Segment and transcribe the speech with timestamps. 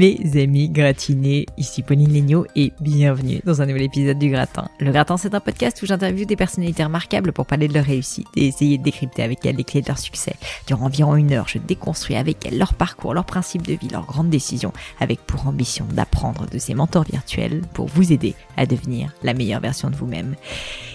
[0.00, 4.66] Mes amis gratinés, ici Pauline Legno et bienvenue dans un nouvel épisode du Gratin.
[4.78, 8.26] Le Gratin c'est un podcast où j'interviewe des personnalités remarquables pour parler de leur réussite
[8.34, 10.36] et essayer de décrypter avec elles les clés de leur succès.
[10.66, 14.06] Durant environ une heure, je déconstruis avec elles leur parcours, leurs principes de vie, leurs
[14.06, 19.12] grandes décisions, avec pour ambition d'apprendre de ces mentors virtuels pour vous aider à devenir
[19.22, 20.34] la meilleure version de vous-même.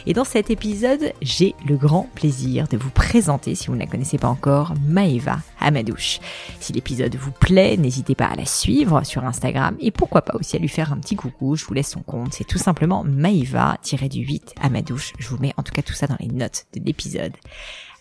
[0.07, 3.87] Et dans cet épisode, j'ai le grand plaisir de vous présenter, si vous ne la
[3.87, 6.19] connaissez pas encore, Maeva Amadouche.
[6.59, 10.55] Si l'épisode vous plaît, n'hésitez pas à la suivre sur Instagram et pourquoi pas aussi
[10.55, 11.55] à lui faire un petit coucou.
[11.55, 12.33] Je vous laisse son compte.
[12.33, 15.13] C'est tout simplement Maïva-du-8 à ma douche.
[15.19, 17.33] Je vous mets en tout cas tout ça dans les notes de l'épisode.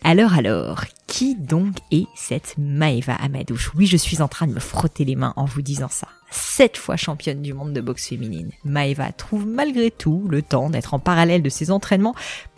[0.06, 4.60] Alors alors, qui donc est cette Maëva Amadouche Oui, je suis en train de me
[4.60, 6.08] frotter les mains en vous disant ça.
[6.30, 10.92] Sept fois championne du monde de boxe féminine, Maëva trouve malgré tout le temps d'être
[10.92, 12.14] en parallèle de ses entraînements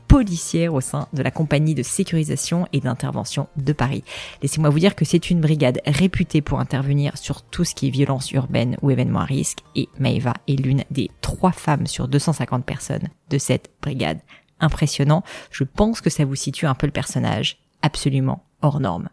[0.08, 4.04] policière au sein de la compagnie de sécurisation et d'intervention de Paris.
[4.42, 7.90] Laissez-moi vous dire que c'est une brigade réputée pour intervenir sur tout ce qui est
[7.90, 12.64] violence urbaine ou événements à risque et Maeva est l'une des trois femmes sur 250
[12.64, 14.20] personnes de cette brigade.
[14.60, 19.08] Impressionnant, je pense que ça vous situe un peu le personnage absolument hors norme.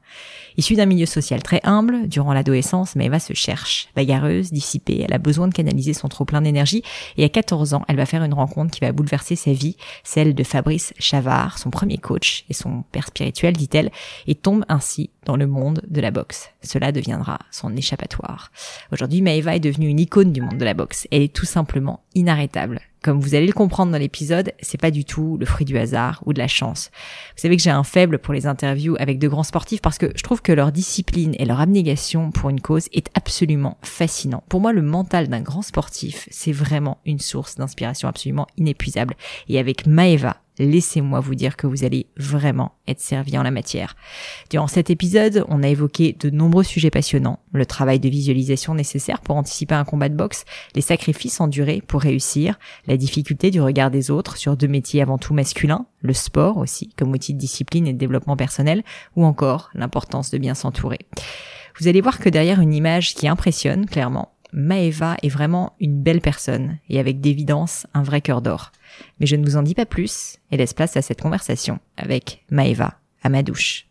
[0.57, 3.89] Issue d'un milieu social très humble, durant l'adolescence, Maeva se cherche.
[3.95, 6.83] Bagarreuse, dissipée, elle a besoin de canaliser son trop plein d'énergie
[7.17, 10.35] et à 14 ans, elle va faire une rencontre qui va bouleverser sa vie, celle
[10.35, 13.91] de Fabrice Chavard, son premier coach et son père spirituel, dit-elle,
[14.27, 16.49] et tombe ainsi dans le monde de la boxe.
[16.61, 18.51] Cela deviendra son échappatoire.
[18.91, 21.07] Aujourd'hui, Maeva est devenue une icône du monde de la boxe.
[21.11, 22.81] Elle est tout simplement inarrêtable.
[23.03, 26.23] Comme vous allez le comprendre dans l'épisode, c'est pas du tout le fruit du hasard
[26.25, 26.89] ou de la chance.
[27.35, 30.13] Vous savez que j'ai un faible pour les interviews avec de grands sportifs parce que
[30.15, 34.41] je trouve que leur discipline et leur abnégation pour une cause est absolument fascinant.
[34.47, 39.15] Pour moi, le mental d'un grand sportif, c'est vraiment une source d'inspiration absolument inépuisable.
[39.49, 43.95] Et avec Maeva, laissez-moi vous dire que vous allez vraiment être servi en la matière.
[44.49, 49.21] Durant cet épisode, on a évoqué de nombreux sujets passionnants, le travail de visualisation nécessaire
[49.21, 53.91] pour anticiper un combat de boxe, les sacrifices endurés pour réussir, la difficulté du regard
[53.91, 57.87] des autres sur deux métiers avant tout masculins, le sport aussi comme outil de discipline
[57.87, 58.83] et de développement personnel,
[59.15, 60.99] ou encore l'importance de bien s'entourer.
[61.79, 66.21] Vous allez voir que derrière une image qui impressionne clairement, Maeva est vraiment une belle
[66.21, 68.71] personne et avec d'évidence un vrai cœur d'or.
[69.19, 72.43] Mais je ne vous en dis pas plus et laisse place à cette conversation avec
[72.49, 73.87] Maeva à ma douche.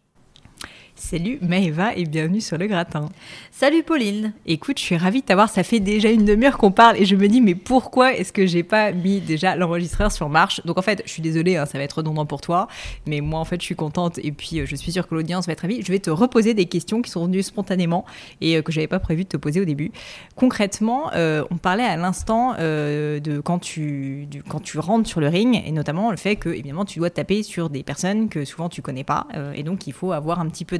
[1.02, 3.08] Salut Maëva et bienvenue sur le gratin.
[3.50, 4.32] Salut Pauline.
[4.46, 5.50] Écoute, je suis ravie de t'avoir.
[5.50, 8.46] Ça fait déjà une demi-heure qu'on parle et je me dis mais pourquoi est-ce que
[8.46, 10.64] j'ai pas mis déjà l'enregistreur sur marche?
[10.64, 12.68] Donc en fait, je suis désolée, hein, ça va être redondant pour toi,
[13.06, 15.46] mais moi en fait, je suis contente et puis euh, je suis sûre que l'audience
[15.46, 15.82] va être ravie.
[15.82, 18.06] Je vais te reposer des questions qui sont venues spontanément
[18.40, 19.90] et euh, que j'avais pas prévu de te poser au début.
[20.36, 25.60] Concrètement, euh, on parlait à l'instant de quand tu quand tu rentres sur le ring
[25.66, 28.82] et notamment le fait que évidemment tu dois taper sur des personnes que souvent tu
[28.82, 30.78] connais pas et donc il faut avoir un petit peu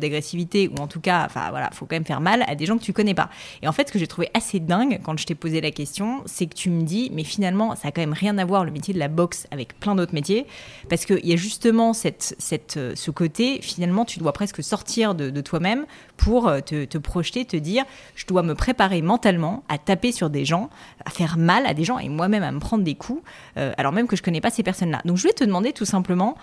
[0.69, 2.83] ou en tout cas, enfin voilà, faut quand même faire mal à des gens que
[2.83, 3.31] tu connais pas.
[3.63, 6.23] Et en fait, ce que j'ai trouvé assez dingue quand je t'ai posé la question,
[6.27, 8.71] c'est que tu me dis, mais finalement, ça a quand même rien à voir le
[8.71, 10.47] métier de la boxe avec plein d'autres métiers,
[10.89, 15.15] parce qu'il y a justement cette, cette, euh, ce côté, finalement, tu dois presque sortir
[15.15, 15.87] de, toi-même
[16.17, 20.45] pour euh, te, projeter, te dire, je dois me préparer mentalement à taper sur des
[20.45, 20.71] gens,
[21.05, 23.23] à faire mal à des gens et moi-même à me prendre des coups,
[23.57, 25.01] euh, alors même que je connais pas ces personnes-là.
[25.05, 26.37] Donc je vais te demander tout simplement,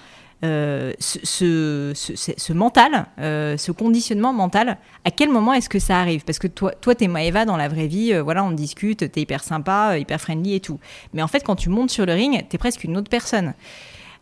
[0.45, 6.23] euh, ce, mental, euh, ce conditionnement mental, à quel moment est-ce que ça arrive?
[6.23, 9.21] Parce que toi, toi t'es Maeva dans la vraie vie, euh, voilà, on discute, t'es
[9.21, 10.79] hyper sympa, hyper friendly et tout.
[11.13, 13.53] Mais en fait, quand tu montes sur le ring, t'es presque une autre personne.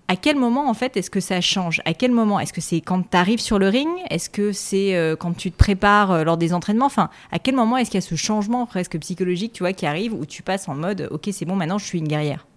[0.08, 1.82] À quel moment, en fait, est-ce que ça change?
[1.86, 2.40] À quel moment?
[2.40, 3.90] Est-ce que c'est quand tu arrives sur le ring?
[4.10, 6.86] Est-ce que c'est quand tu te prépares lors des entraînements?
[6.86, 9.86] Enfin, à quel moment est-ce qu'il y a ce changement presque psychologique, tu vois, qui
[9.86, 12.48] arrive où tu passes en mode, ok, c'est bon, maintenant je suis une guerrière?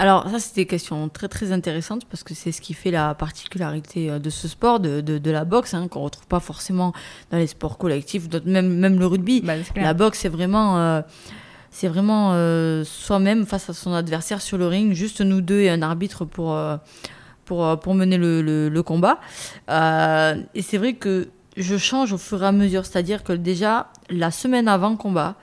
[0.00, 3.14] Alors ça, c'était une question très très intéressante parce que c'est ce qui fait la
[3.14, 6.92] particularité de ce sport, de, de, la boxe, hein, qu'on retrouve pas forcément
[7.30, 9.42] dans les sports collectifs, même, même le rugby.
[9.42, 11.02] Bah, la boxe, c'est vraiment
[11.70, 15.70] c'est vraiment euh, soi-même face à son adversaire sur le ring, juste nous deux et
[15.70, 16.76] un arbitre pour, euh,
[17.44, 19.20] pour, euh, pour mener le, le, combat.
[19.68, 24.30] et c'est vrai que je change au fur et à mesure, c'est-à-dire que déjà, la
[24.30, 25.36] semaine avant combat,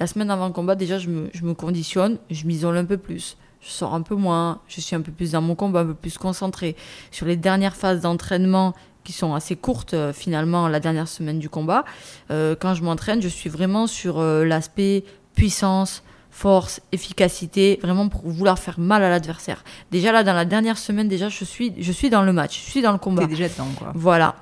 [0.00, 3.36] la semaine avant combat, déjà, je me, je me conditionne, je m'isole un peu plus.
[3.64, 5.94] Je sors un peu moins, je suis un peu plus dans mon combat, un peu
[5.94, 6.76] plus concentré
[7.10, 8.74] sur les dernières phases d'entraînement
[9.04, 11.84] qui sont assez courtes finalement la dernière semaine du combat.
[12.28, 16.02] quand je m'entraîne, je suis vraiment sur l'aspect puissance,
[16.34, 19.62] force, efficacité, vraiment pour vouloir faire mal à l'adversaire.
[19.92, 22.70] Déjà là, dans la dernière semaine, déjà, je suis, je suis dans le match, je
[22.70, 23.22] suis dans le combat.
[23.22, 23.92] T'es déjà dedans, quoi.
[23.94, 24.34] Voilà.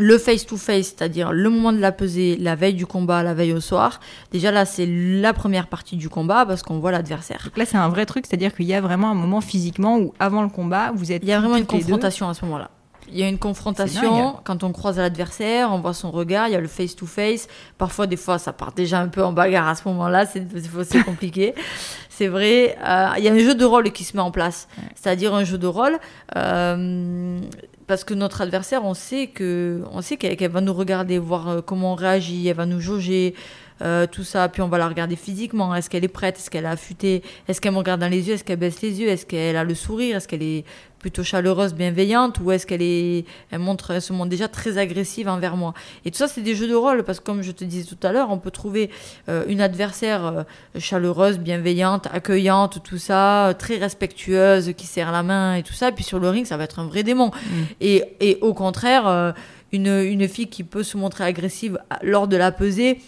[0.00, 3.60] Le face-to-face, c'est-à-dire le moment de la pesée, la veille du combat, la veille au
[3.60, 4.00] soir.
[4.32, 7.42] Déjà là, c'est la première partie du combat parce qu'on voit l'adversaire.
[7.44, 10.14] Donc là, c'est un vrai truc, c'est-à-dire qu'il y a vraiment un moment physiquement où
[10.18, 11.22] avant le combat, vous êtes.
[11.22, 12.70] Il y a vraiment une confrontation à ce moment-là.
[13.12, 16.56] Il y a une confrontation quand on croise l'adversaire, on voit son regard, il y
[16.56, 17.48] a le face-to-face.
[17.76, 21.54] Parfois, des fois, ça part déjà un peu en bagarre à ce moment-là, c'est compliqué.
[22.20, 22.76] c'est vrai.
[22.86, 25.42] Euh, il y a un jeu de rôle qui se met en place, c'est-à-dire un
[25.42, 25.98] jeu de rôle.
[26.36, 27.40] Euh,
[27.86, 31.60] parce que notre adversaire, on sait que, on sait qu'elle va nous regarder, voir euh,
[31.62, 33.34] comment on réagit, elle va nous jauger,
[33.82, 34.48] euh, tout ça.
[34.48, 35.74] Puis on va la regarder physiquement.
[35.74, 36.36] Est-ce qu'elle est prête?
[36.38, 37.22] Est-ce qu'elle a affûté?
[37.48, 38.34] Est-ce qu'elle me regarde dans les yeux?
[38.34, 39.08] Est-ce qu'elle baisse les yeux?
[39.08, 40.16] Est-ce qu'elle a le sourire?
[40.16, 40.64] Est-ce qu'elle est
[40.98, 42.38] plutôt chaleureuse, bienveillante?
[42.40, 45.72] Ou est-ce qu'elle est, elle montre, elle se montre déjà très agressive envers moi?
[46.04, 48.06] Et tout ça, c'est des jeux de rôle parce que comme je te disais tout
[48.06, 48.90] à l'heure, on peut trouver
[49.28, 50.42] euh, une adversaire euh,
[50.78, 55.88] chaleureuse, bienveillante, accueillante, tout ça, très respectueuse, qui serre la main et tout ça.
[55.88, 57.28] Et puis sur le ring, ça va être un vrai démon.
[57.28, 57.62] Mm.
[57.80, 59.34] Et, et, au contraire,
[59.72, 63.00] une, une fille qui peut se montrer agressive lors de la pesée,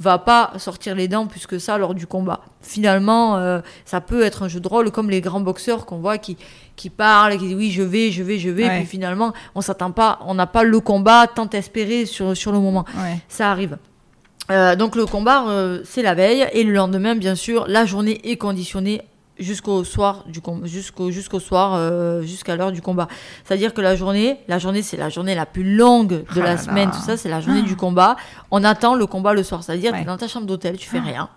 [0.00, 2.40] va pas sortir les dents plus que ça lors du combat.
[2.60, 6.18] Finalement, euh, ça peut être un jeu de rôle comme les grands boxeurs qu'on voit
[6.18, 6.36] qui,
[6.76, 9.90] qui parlent, qui disent oui, je vais, je vais, je vais, puis finalement, on s'attend
[9.90, 12.84] pas, on n'a pas le combat tant espéré sur, sur le moment.
[13.28, 13.76] Ça arrive.
[14.50, 18.20] Euh, donc le combat, euh, c'est la veille, et le lendemain, bien sûr, la journée
[18.24, 19.02] est conditionnée
[19.38, 23.08] jusqu'au soir du jusqu'au jusqu'au soir euh, jusqu'à l'heure du combat.
[23.44, 26.56] C'est-à-dire que la journée, la journée c'est la journée la plus longue de oh la
[26.56, 28.16] semaine, tout ça, c'est la journée du combat.
[28.50, 31.00] On attend le combat le soir, c'est-à-dire tu es dans ta chambre d'hôtel, tu fais
[31.02, 31.06] ah.
[31.06, 31.28] rien.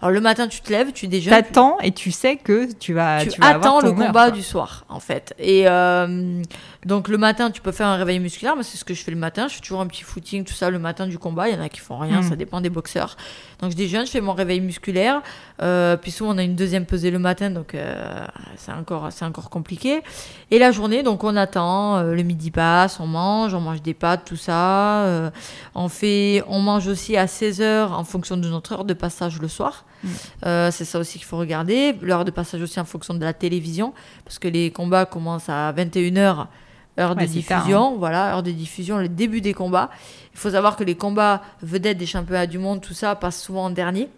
[0.00, 1.32] Alors le matin, tu te lèves, tu déjeunes.
[1.32, 3.24] T'attends et tu sais que tu vas.
[3.24, 5.34] Tu, attends le combat du soir, en fait.
[5.38, 6.42] Et euh,
[6.86, 8.54] donc le matin, tu peux faire un réveil musculaire.
[8.54, 9.48] Moi, c'est ce que je fais le matin.
[9.48, 11.48] Je fais toujours un petit footing, tout ça, le matin du combat.
[11.48, 12.28] Il y en a qui font rien, hmm.
[12.28, 13.16] ça dépend des boxeurs.
[13.60, 15.22] Donc je déjeune, je fais mon réveil musculaire.
[15.62, 19.50] Euh, puis souvent, on a une deuxième pesée le matin, donc euh, c'est encore, encore
[19.50, 20.02] compliqué.
[20.50, 22.02] Et la journée, donc on attend.
[22.02, 25.30] le midi passe, on mange, on mange des pâtes, tout ça.
[25.74, 29.40] on fait, on mange aussi à 16 h en fonction de notre heure de passage
[29.40, 29.84] le soir.
[30.02, 30.08] Mm.
[30.46, 31.94] Euh, c'est ça aussi qu'il faut regarder.
[32.02, 33.92] L'heure de passage aussi en fonction de la télévision,
[34.24, 36.46] parce que les combats commencent à 21h,
[36.98, 37.94] heure de diffusion.
[37.94, 37.96] Hein.
[37.98, 39.90] Voilà, heure de diffusion, le début des combats.
[40.34, 43.64] Il faut savoir que les combats vedettes des championnats du monde, tout ça, passent souvent
[43.64, 44.08] en dernier.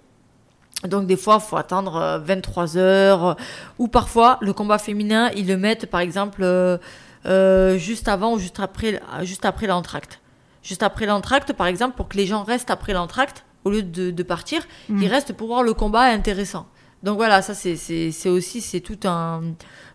[0.87, 3.37] Donc des fois, il faut attendre 23 euh, heures.
[3.79, 8.61] Ou parfois, le combat féminin, ils le mettent, par exemple, euh, juste avant ou juste
[8.61, 10.21] après, juste après l'entracte.
[10.63, 14.23] Juste après l'entracte, par exemple, pour que les gens restent après l'entracte au lieu de,
[14.23, 15.03] partir, mm.
[15.03, 16.67] il reste pour voir le combat intéressant.
[17.03, 19.43] Donc voilà, ça c'est aussi c'est tout un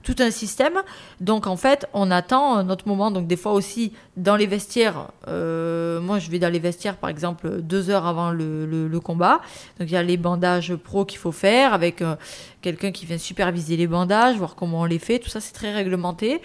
[0.03, 0.81] tout un système.
[1.21, 3.11] Donc en fait, on attend notre moment.
[3.11, 7.09] Donc des fois aussi dans les vestiaires, euh, moi je vais dans les vestiaires par
[7.09, 9.41] exemple deux heures avant le, le, combat.
[9.79, 12.15] Donc il y a les bandages pro qu'il faut faire avec euh,
[12.63, 15.19] quelqu'un qui vient superviser les bandages, voir comment on les fait.
[15.19, 16.41] Tout ça c'est très réglementé.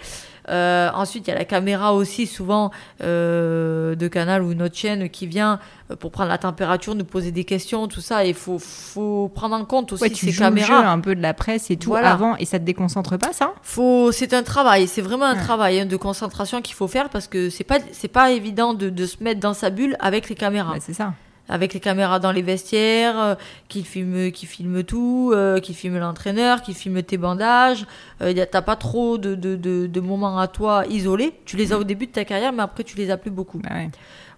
[0.49, 2.71] Euh, ensuite, il y a la caméra aussi, souvent
[3.03, 5.59] euh, de canal ou une autre chaîne qui vient
[5.91, 8.25] euh, pour prendre la température, nous poser des questions, tout ça.
[8.25, 10.77] Il faut, faut prendre en compte aussi tu ces caméras.
[10.77, 13.33] Le jeu un peu de la presse et tout avant, et ça te déconcentre pas,
[13.33, 13.53] ça?
[13.61, 17.27] Faut, C'est un travail, c'est vraiment un travail hein, de concentration qu'il faut faire parce
[17.27, 20.35] que c'est pas, c'est pas évident de, de, se mettre dans sa bulle avec les
[20.35, 20.75] caméras.
[20.79, 21.13] c'est ça
[21.49, 23.35] avec les caméras dans les vestiaires, euh,
[23.67, 27.85] qui filme, qui filme tout, euh, qui filme l'entraîneur, qui filme tes bandages.
[28.21, 31.33] Euh, T'as pas trop de, de, de, moments à toi isolés.
[31.45, 33.59] Tu les as au début de ta carrière, mais après tu les as plus beaucoup.
[33.59, 33.69] Bah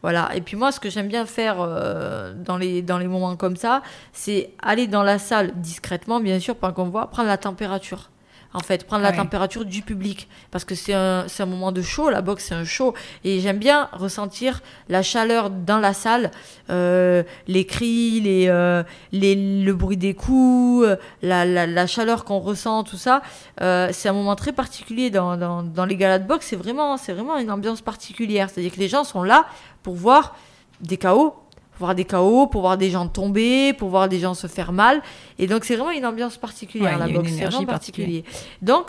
[0.02, 0.32] voilà.
[0.36, 3.56] Et puis moi, ce que j'aime bien faire euh, dans, les, dans les moments comme
[3.56, 3.82] ça,
[4.14, 8.10] c'est aller dans la salle discrètement, bien sûr, pour qu'on voit, prendre la température
[8.54, 10.28] en fait, prendre la température du public.
[10.52, 12.94] Parce que c'est un, un, moment de chaud, la boxe c'est un chaud.
[13.24, 16.32] Et j'aime bien ressentir la chaleur dans la salle,
[16.70, 20.86] euh, les cris, les, euh, les, le bruit des coups,
[21.22, 23.22] la, la, la chaleur qu'on ressent, tout ça.
[23.62, 26.48] Euh, c'est un moment très particulier dans, dans, dans les galas de boxe.
[26.48, 28.50] C'est vraiment, vraiment une ambiance particulière.
[28.50, 29.46] C'est-à-dire que les gens sont là
[29.84, 30.36] pour voir
[30.82, 31.36] des chaos
[31.82, 35.02] voir des chaos, pour voir des gens tomber, pour voir des gens se faire mal.
[35.40, 37.32] Et donc, c'est vraiment une ambiance particulière, Ouais, la boxe.
[37.38, 38.24] C'est vraiment particulier.
[38.62, 38.88] Donc,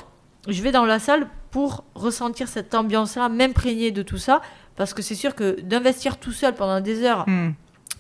[0.49, 4.41] je vais dans la salle pour ressentir cette ambiance-là, m'imprégner de tout ça.
[4.77, 7.51] Parce que c'est sûr que d'investir tout seul pendant des heures Hmm.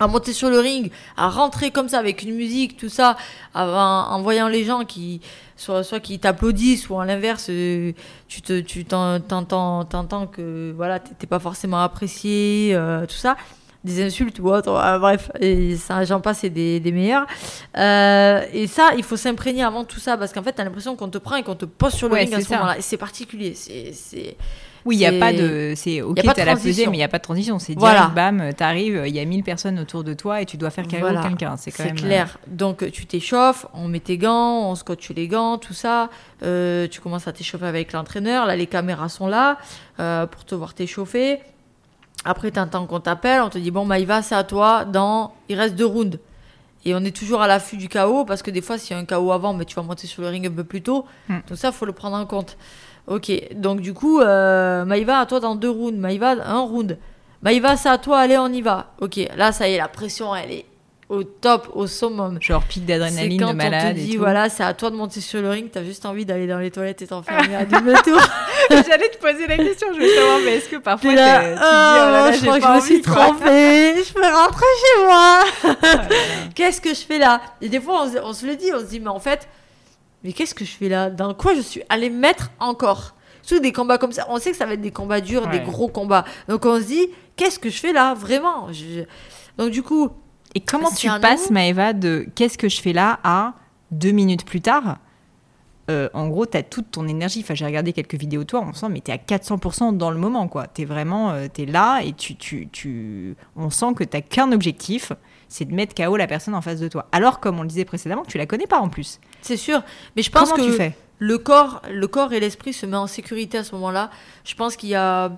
[0.01, 3.17] à monter sur le ring, à rentrer comme ça avec une musique, tout ça,
[3.55, 5.21] à- en, voyant les gens qui
[5.55, 7.93] soit, soit qui t'applaudissent ou à l'inverse, euh,
[8.27, 13.37] tu te tu t'en- t'entends que voilà t'es pas forcément apprécié, euh, tout ça,
[13.85, 17.27] des insultes ou autre, euh, bref, et ça j'en passe et des, des meilleurs.
[17.77, 21.09] Euh, et ça, il faut s'imprégner avant tout ça parce qu'en fait t'as l'impression qu'on
[21.09, 22.57] te prend et qu'on te pose sur le Ouais, ring à c'est ce ça.
[22.57, 22.79] moment-là.
[22.79, 24.37] Et c'est particulier, c'est c'est
[24.85, 25.75] Oui, il n'y a C'est- pas de.
[25.77, 26.91] C'est ok, t'as la pesée, transition.
[26.91, 27.59] mais il n'y a pas de transition.
[27.61, 28.11] C'est Voilà.
[28.11, 30.89] direct, bam, t'arrives, il y a 1000 personnes autour de toi et tu dois faire
[30.89, 31.23] KO Voilà.
[31.23, 31.57] quelqu'un.
[31.57, 31.99] C'est quand C'est même.
[31.99, 32.39] euh, clair.
[32.49, 36.11] Donc tu t'échauffes, on met tes gants, on scotche les gants, tout ça.
[36.43, 38.45] Euh, tu commences à t'échauffer avec l'entraîneur.
[38.47, 39.57] Là, les caméras sont là
[40.01, 41.39] euh, pour te voir t'échauffer.
[42.25, 44.85] Après, t'entends qu'on t'appelle, on te dit bon, Maïva, c'est à toi.
[44.85, 46.19] Dans, il reste deux rounds.
[46.85, 49.03] Et on est toujours à l'affût du KO parce que des fois, s'il y a
[49.03, 51.05] un KO avant, mais tu vas monter sur le ring un peu plus tôt.
[51.29, 51.39] Hmm.
[51.49, 52.57] Donc ça, faut le prendre en compte.
[53.07, 53.31] Ok.
[53.55, 55.99] Donc du coup, euh, Maïva, à toi dans deux rounds.
[55.99, 56.99] Maïva, un round.
[57.43, 58.19] Maïva, c'est à toi.
[58.19, 58.95] Allez, on y va.
[59.01, 59.21] Ok.
[59.37, 60.67] Là, ça y est, la pression, elle est
[61.13, 62.39] au top, au summum.
[62.41, 64.19] Genre pic d'adrénaline de malade on te et dit, tout.
[64.21, 66.71] voilà, c'est à toi de monter sur le ring, t'as juste envie d'aller dans les
[66.71, 68.19] toilettes et t'enfermer à double tour.
[68.71, 71.51] J'allais te poser la question, je veux savoir, mais est-ce que parfois là, tu te
[71.51, 75.05] dis, oh là là, je crois que je me suis trompée, je peux rentrer chez
[75.05, 75.41] moi.
[75.65, 76.09] Oh.
[76.55, 77.41] Qu'est-ce que je fais là?
[77.61, 79.49] Et des fois, on, se- on se le dit, on se dit, mais en fait,
[80.25, 81.11] mais qu'est-ce que je fais là?
[81.11, 83.15] Dans quoi je suis allée me mettre encore?
[83.43, 85.61] Surtout des combats comme ça, on sait que ça va être des combats durs, des
[85.61, 86.25] gros combats.
[86.49, 88.69] Donc on se dit, qu'est-ce que je fais là Vraiment?
[88.73, 89.03] Je-
[89.59, 90.11] Donc du coup,
[90.55, 91.51] Et comment tu passes.
[91.51, 93.55] Maëva, de qu'est-ce que je fais là à
[93.91, 94.99] deux minutes plus tard
[95.91, 97.41] Euh, en gros, tu as toute ton énergie.
[97.43, 100.11] Enfin, j'ai regardé quelques vidéos de toi, on sent, mais tu es à 400% dans
[100.13, 100.67] le moment, quoi.
[100.69, 103.35] Tu es vraiment, tu es là et tu, tu, tu...
[103.57, 105.13] on sent que tu qu'un objectif,
[105.49, 107.09] c'est de mettre KO la personne en face de toi.
[107.11, 109.19] Alors, comme on le disait précédemment, tu la connais pas en plus.
[109.43, 109.83] c'est sûr.
[110.17, 110.97] Mais je pense Comment que tu fais?
[111.19, 114.11] le corps, le corps et l'esprit se mettent en sécurité à ce moment-là.
[114.45, 115.33] Je pense qu'il y a,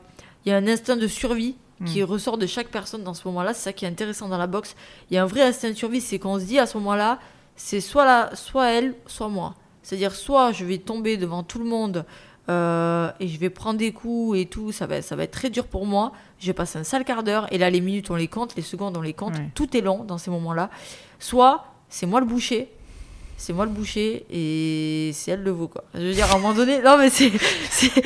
[0.45, 1.57] il y a un instinct de survie
[1.87, 2.05] qui Mm.
[2.05, 3.53] ressort de chaque personne dans ce moment-là.
[3.55, 4.77] C'est ça qui est intéressant dans la boxe.
[5.11, 7.19] Il y a un vrai instinct de survie, c'est qu'on se dit à ce moment-là,
[7.57, 9.55] c'est soit la, soit elle, soit moi.
[9.83, 12.05] C'est-à-dire soit je vais tomber devant tout le monde
[12.49, 15.51] euh, et je vais prendre des coups et tout, ça va, ça va être très
[15.51, 16.13] dur pour moi.
[16.39, 18.63] Je vais passer un sale quart d'heure et là les minutes on les compte, les
[18.63, 19.51] secondes on les compte, Ouais.
[19.55, 20.71] tout est long dans ces moments-là.
[21.19, 22.71] Soit c'est moi le boucher,
[23.37, 25.85] c'est moi le boucher et c'est elle le veau quoi.
[25.95, 27.31] Je veux dire à un moment donné, non mais c'est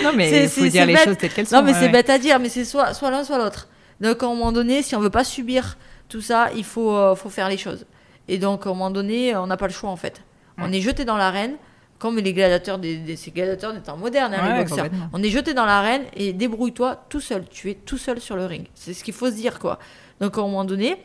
[0.02, 1.04] Non, mais faut dire les bête.
[1.04, 1.56] choses telles qu'elles sont.
[1.56, 1.92] non mais ouais, c'est ouais.
[1.92, 3.68] bête à dire, mais c'est soit soit l'un soit l'autre.
[4.00, 5.76] Donc à un moment donné, si on veut pas subir
[6.08, 7.84] tout ça, il faut euh, faut faire les choses.
[8.28, 10.22] Et donc à un moment donné, on n'a pas le choix en fait.
[10.58, 11.54] On est jeté dans l'arène
[11.98, 14.86] comme les gladiateurs des, des- ces gladiateurs des temps modernes, hein, les boxeurs.
[15.12, 17.44] On est jeté dans l'arène et débrouille-toi tout seul.
[17.50, 18.66] Tu es tout seul sur le ring.
[18.74, 19.80] C'est ce qu'il faut se dire, quoi.
[20.20, 20.96] Donc, à un moment donné,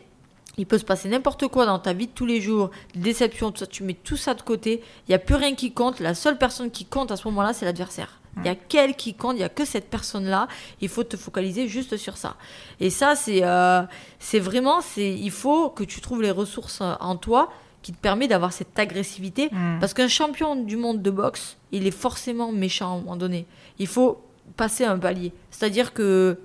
[0.57, 3.51] il peut se passer n'importe quoi dans ta vie de tous les jours, des déceptions,
[3.51, 3.67] tout ça.
[3.67, 4.81] Tu mets tout ça de côté.
[5.07, 5.99] Il n'y a plus rien qui compte.
[5.99, 8.19] La seule personne qui compte à ce moment-là, c'est l'adversaire.
[8.37, 10.47] Il y a qu'elle qui compte, il n'y a que cette personne-là.
[10.81, 12.35] Il faut te focaliser juste sur ça.
[12.79, 13.83] Et ça, c'est euh,
[14.19, 17.51] c'est vraiment, c'est il faut que tu trouves les ressources euh, en toi
[17.83, 19.49] qui te permet d'avoir cette agressivité.
[19.51, 19.79] Mm.
[19.79, 23.45] Parce qu'un champion du monde de boxe, il est forcément méchant à un moment donné.
[23.77, 24.21] Il faut
[24.57, 25.31] passer un palier.
[25.51, 26.39] C'est-à-dire que.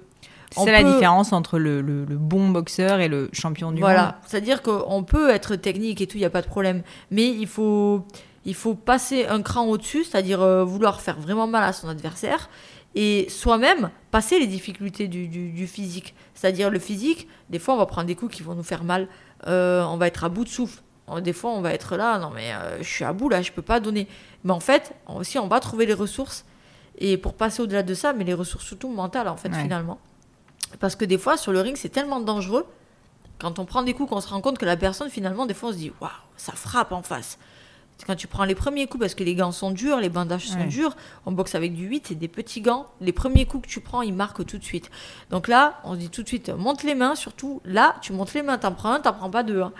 [0.50, 3.90] C'est la différence entre le, le- le bon boxeur et le champion du monde.
[3.90, 4.18] Voilà.
[4.26, 6.82] C'est-à-dire qu'on peut être technique et tout, il n'y a pas de problème.
[7.10, 8.04] Mais il faut,
[8.44, 12.48] il faut passer un cran au-dessus, c'est-à-dire euh, vouloir faire vraiment mal à son adversaire.
[12.94, 16.14] Et soi-même, passer les difficultés du, du- du physique.
[16.34, 19.08] C'est-à-dire le physique, des fois, on va prendre des coups qui vont nous faire mal.
[19.46, 20.80] Euh, on va être à bout de souffle.
[21.10, 23.40] Euh, Des fois, on va être là, non mais euh, je suis à bout là,
[23.42, 24.08] je peux pas donner.
[24.44, 26.44] Mais en fait, aussi, on va trouver les ressources.
[26.98, 29.62] Et pour passer au-delà de ça, mais les ressources surtout mentales, en fait, Ouais.
[29.62, 29.98] finalement.
[30.80, 32.66] Parce que des fois, sur le ring, c'est tellement dangereux.
[33.38, 35.70] Quand on prend des coups, qu'on se rend compte que la personne, finalement, des fois,
[35.70, 37.38] on se dit waouh, ça frappe en face.
[38.06, 40.58] Quand tu prends les premiers coups, parce que les gants sont durs, les bandages sont
[40.68, 40.96] durs,
[41.26, 42.86] on boxe avec du 8 et des petits gants.
[43.00, 44.88] Les premiers coups que tu prends, ils marquent tout de suite.
[45.30, 48.34] Donc là, on se dit tout de suite, monte les mains, surtout là, tu montes
[48.34, 49.62] les mains, t'en prends un, t'en prends pas deux.
[49.62, 49.72] hein.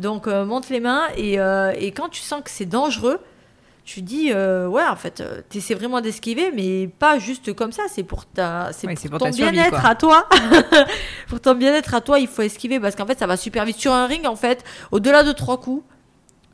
[0.00, 3.18] Donc euh, monte les mains et, euh, et quand tu sens que c'est dangereux,
[3.84, 8.04] tu dis, euh, ouais, en fait, euh, vraiment d'esquiver, mais pas juste comme ça, c'est
[8.04, 10.28] pour, ta, c'est Ouais, pour, ton bien-être à toi.
[11.28, 13.78] pour ton bien-être à toi, il faut esquiver parce qu'en fait, ça va super vite.
[13.78, 15.82] Sur un ring, en fait, au-delà de trois coups,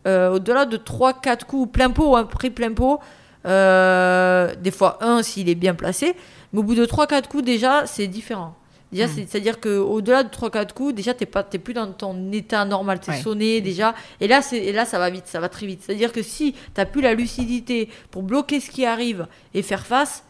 [0.06, 3.00] euh, au-delà de 3-4 coups plein pot, un prix plein pot,
[3.46, 6.14] euh, des fois un s'il est bien placé,
[6.52, 8.54] mais au bout de 3-4 coups déjà c'est différent.
[8.92, 9.10] Déjà, Mm.
[9.14, 13.00] c'est- c'est-à-dire qu'au-delà de 3-4 coups, déjà t'es pas, t'es plus dans ton état normal,
[13.00, 13.20] t'es Ouais.
[13.20, 15.82] sonné déjà, et là, et là ça va vite, ça va très vite.
[15.84, 20.24] C'est-à-dire que si t'as plus la lucidité pour bloquer ce qui arrive et faire face,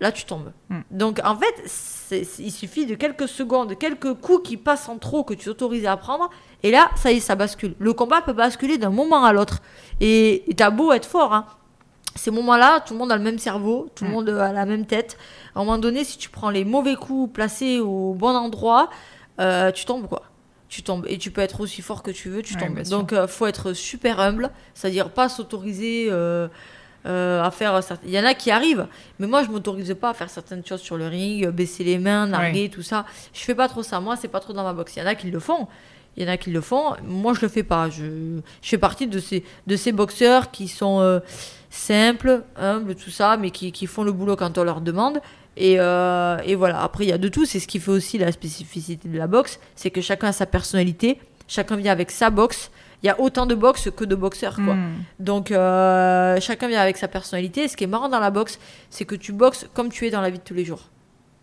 [0.00, 0.52] là tu tombes.
[0.68, 0.80] Mm.
[0.92, 5.34] Donc en fait, il suffit de quelques secondes, quelques coups qui passent en trop que
[5.34, 6.30] tu t'autorises à prendre,
[6.62, 7.74] et là, ça y est, ça bascule.
[7.80, 9.60] Le combat peut basculer d'un moment à l'autre.
[10.00, 11.46] Et t'as beau être fort, hein.
[12.16, 14.12] Ces moments-là, tout le monde a le même cerveau, tout le Mm.
[14.12, 15.16] monde a la même tête.
[15.54, 18.90] À un moment donné, si tu prends les mauvais coups placés au bon endroit,
[19.40, 20.22] euh, tu tombes quoi.
[20.68, 22.74] Tu tombes et tu peux être aussi fort que tu veux, tu tombes.
[22.90, 26.48] Donc euh, faut être super humble, c'est-à-dire pas s'autoriser euh,
[27.06, 27.80] à faire.
[27.82, 28.88] certaines- Il y en a qui arrivent,
[29.20, 32.26] mais moi je m'autorise pas à faire certaines choses sur le ring, baisser les mains,
[32.26, 33.04] narguer, tout ça.
[33.32, 34.00] Je fais pas trop ça.
[34.00, 34.96] Moi c'est pas trop dans ma boxe.
[34.96, 35.68] Il y en a qui le font.
[36.16, 36.94] Il y en a qui le font.
[37.06, 37.88] Moi je le fais pas.
[37.90, 38.04] Je,
[38.62, 41.20] je fais partie de ces de ces boxeurs qui sont
[41.70, 45.20] simples, humbles, tout ça, mais qui, qui font le boulot quand on leur demande.
[45.56, 48.18] Et, euh, et voilà, après il y a de tout, c'est ce qui fait aussi
[48.18, 52.30] la spécificité de la boxe, c'est que chacun a sa personnalité, chacun vient avec sa
[52.30, 52.70] boxe.
[53.02, 54.74] Il y a autant de boxe que de boxeurs, quoi.
[54.74, 54.94] Mm.
[55.20, 57.64] Donc euh, chacun vient avec sa personnalité.
[57.64, 58.58] Et ce qui est marrant dans la boxe,
[58.88, 60.88] c'est que tu boxes comme tu es dans la vie de tous les jours.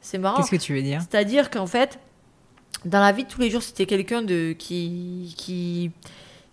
[0.01, 0.37] C'est marrant.
[0.37, 1.01] Qu'est-ce que tu veux dire?
[1.01, 1.99] C'est-à-dire qu'en fait,
[2.83, 5.91] dans la vie de tous les jours, si t'es quelqu'un de qui, qui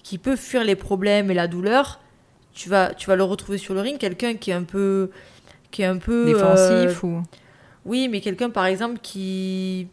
[0.03, 2.00] qui peut fuir les problèmes et la douleur,
[2.53, 3.99] tu vas tu vas le retrouver sur le ring.
[3.99, 5.11] Quelqu'un qui est un peu
[5.71, 7.23] qui est un peu Défensif euh, ou?
[7.88, 9.88] Oui, mais quelqu'un par exemple qui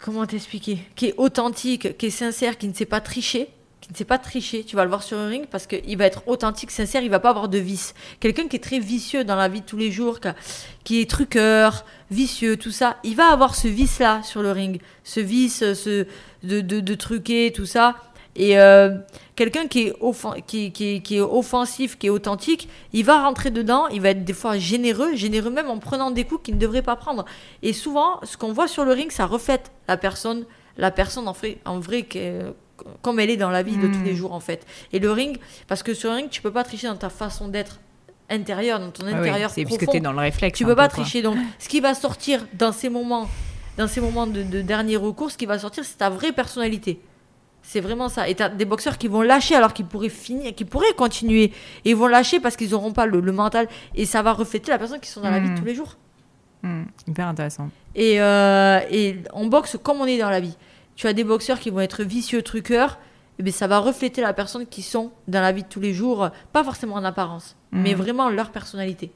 [0.00, 3.50] comment t'expliquer, qui est authentique, qui est sincère, qui ne sait pas tricher.
[3.80, 6.06] Qui ne sait pas tricher, tu vas le voir sur le ring parce qu'il va
[6.06, 7.92] être authentique, sincère, il va pas avoir de vice.
[8.18, 10.20] Quelqu'un qui est très vicieux dans la vie de tous les jours,
[10.84, 14.80] qui, est truqueur, vicieux, tout ça, il va avoir ce vice-là sur le ring.
[15.02, 16.06] Ce vice ce,
[16.44, 17.96] de, de truquer, tout ça.
[18.36, 18.96] Et euh,
[19.36, 23.50] quelqu'un qui, est offen- qui, qui, qui est offensif, qui est authentique, il va rentrer
[23.50, 26.60] dedans, il va être des fois généreux, généreux même en prenant des coups qu'il ne
[26.60, 27.24] devrait pas prendre.
[27.62, 30.44] Et souvent, ce qu'on voit sur le ring, ça reflète la personne,
[30.78, 32.52] la personne en vrai, en vrai que-
[33.02, 34.04] comme elle est dans la vie de tous Mm.
[34.04, 34.66] les jours en fait.
[34.92, 35.38] Et le ring,
[35.68, 37.78] parce que sur le ring, tu peux pas tricher dans ta façon d'être
[38.28, 39.92] intérieure, dans ton Ah oui, intérieur c'est puisque profond.
[39.92, 40.58] t'es dans le réflexe.
[40.58, 41.02] Tu peux pas quoi.
[41.04, 41.22] tricher.
[41.22, 43.28] Donc, ce qui va sortir dans ces moments,
[43.78, 46.98] dans ces moments de, de dernier recours, ce qui va sortir, c'est ta vraie personnalité.
[47.66, 48.28] C'est vraiment ça.
[48.28, 51.44] Et t'as des boxeurs qui vont lâcher alors qu'ils pourraient finir, qui pourraient continuer.
[51.84, 53.66] Et ils vont lâcher parce qu'ils n'auront pas le, le mental.
[53.94, 55.58] Et ça va refléter la personne qui sont dans la vie de Mm.
[55.58, 55.96] tous les jours.
[56.62, 57.70] Mm, Hyper intéressant.
[57.94, 60.56] Et, euh, et on boxe comme on est dans la vie.
[60.94, 62.98] Tu as des boxeurs qui vont être vicieux, truqueurs.
[63.38, 65.92] Et bien, ça va refléter la personne qui sont dans la vie de tous les
[65.94, 67.82] jours, pas forcément en apparence, Mhm.
[67.82, 69.10] mais vraiment leur personnalité.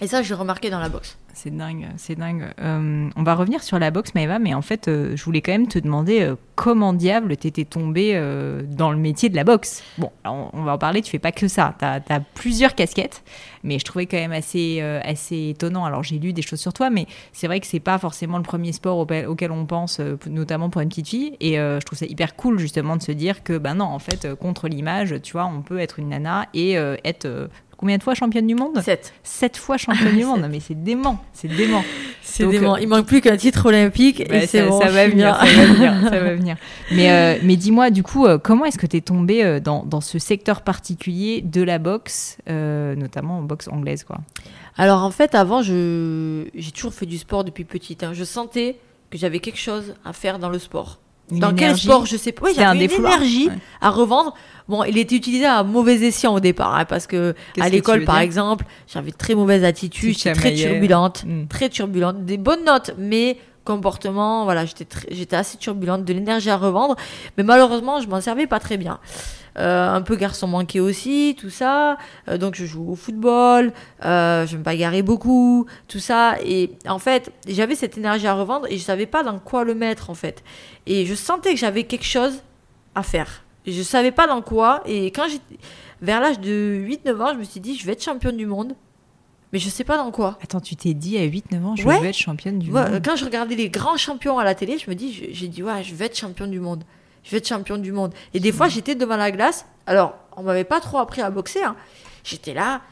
[0.00, 1.18] Et ça, je l'ai remarqué dans la boxe.
[1.34, 2.46] C'est dingue, c'est dingue.
[2.60, 5.52] Euh, on va revenir sur la boxe, Maëva, mais en fait, euh, je voulais quand
[5.52, 8.20] même te demander euh, comment diable t'étais tombée
[8.68, 9.84] dans le métier de la boxe?
[9.98, 11.76] Bon, on, va en parler, tu fais pas que ça.
[11.78, 13.22] Tu as, plusieurs casquettes,
[13.62, 15.84] mais je trouvais quand même assez, assez étonnant.
[15.84, 18.42] Alors, j'ai lu des choses sur toi, mais c'est vrai que c'est pas forcément le
[18.42, 21.36] premier sport auquel, on pense, notamment pour une petite fille.
[21.38, 24.34] Et je trouve ça hyper cool, justement, de se dire que, ben non, en fait,
[24.34, 26.72] contre l'image, tu vois, on peut être une nana et
[27.04, 27.48] être.
[27.78, 29.14] Combien de fois championne du monde 7.
[29.22, 30.40] Sept fois championne du monde.
[30.42, 31.82] Non, mais c'est dément, c'est dément.
[32.22, 32.74] C'est dément.
[32.74, 34.80] euh, Il manque plus qu'un titre olympique Bah, et c'est ça, bon.
[34.80, 36.56] ça va venir, ça va venir, ça va venir.
[36.90, 39.84] Mais, euh, mais dis-moi, du coup, euh, comment est-ce que tu es tombé euh, dans,
[39.84, 44.18] dans ce secteur particulier de la boxe, notamment en boxe anglaise, quoi?
[44.76, 48.02] Alors en fait, avant, je j'ai toujours fait du sport depuis petite.
[48.02, 48.10] hein.
[48.12, 48.76] Je sentais
[49.10, 50.98] que j'avais quelque chose à faire dans le sport.
[51.30, 52.44] Une dans quel sport, je sais pas.
[52.46, 53.14] Oui, C'était un j'avais une défouloir.
[53.16, 53.54] énergie Ouais.
[53.80, 54.34] à revendre.
[54.68, 58.04] Bon, il était utilisé à mauvais escient au départ, hein, parce que Qu'est-ce à l'école,
[58.04, 61.46] par exemple, j'avais très mauvaise attitude, très turbulente, Mm.
[61.48, 63.38] très turbulente, des bonnes notes, mais
[63.68, 66.96] comportement, voilà, j'étais assez turbulente, de l'énergie à revendre,
[67.36, 68.98] mais malheureusement, je m'en servais pas très bien.
[69.58, 71.98] Euh, un peu garçon manqué aussi, tout ça.
[72.28, 73.72] Euh, donc je joue au football,
[74.04, 76.36] euh, je me bagarrais beaucoup, tout ça.
[76.44, 79.74] Et en fait, j'avais cette énergie à revendre et je savais pas dans quoi le
[79.74, 80.44] mettre en fait.
[80.86, 82.42] Et je sentais que j'avais quelque chose
[82.94, 83.42] à faire.
[83.66, 84.80] Et je savais pas dans quoi.
[84.86, 85.58] Et quand j'étais
[86.00, 88.74] vers l'âge de 8-9 ans, je me suis dit, je vais être championne du monde.
[89.52, 90.38] Mais je sais pas dans quoi.
[90.42, 91.98] Attends, tu t'es dit à 8-9 ans, je Ouais.
[92.00, 93.02] veux être championne du Ouais, monde.
[93.04, 95.82] quand je regardais les grands champions à la télé, je me dis, j'ai dit, ouais,
[95.82, 96.84] je vais être champion du monde.
[97.24, 98.12] Je vais être champion du monde.
[98.34, 99.66] Et des fois, j'étais devant la glace.
[99.86, 101.62] Alors, on m'avait pas trop appris à boxer.
[101.62, 101.76] hein.
[102.24, 102.82] J'étais là.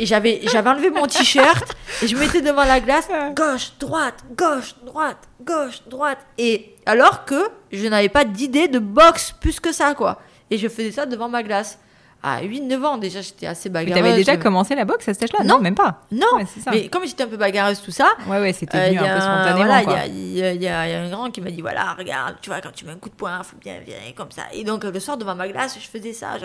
[0.00, 3.08] j'avais, enlevé mon t-shirt et je me mettais devant la glace.
[3.36, 6.18] Gauche, droite, gauche, droite, gauche, droite.
[6.38, 10.20] Et alors que je n'avais pas d'idée de boxe plus que ça, quoi.
[10.50, 11.78] Et je faisais ça devant ma glace.
[12.26, 14.02] À 8-9 ans, déjà, j'étais assez Mais bagarreuse.
[14.02, 15.44] t'avais déjà commencé la boxe à cet âge-là?
[15.44, 15.56] Non.
[15.56, 16.00] Non, même pas.
[16.10, 16.70] Non, Ouais, ça.
[16.70, 19.20] mais comme j'étais un peu bagarreuse, tout ça, Ouais, ouais, c'était euh, venu un peu
[19.20, 19.94] spontanément, voilà, il quoi.
[19.94, 22.36] y a, il y a- il y il un grand qui m'a dit voilà, regarde,
[22.40, 24.44] tu vois, quand tu mets un coup de poing, faut bien virer comme ça.
[24.54, 26.36] Et donc, le soir, devant ma glace, je faisais ça.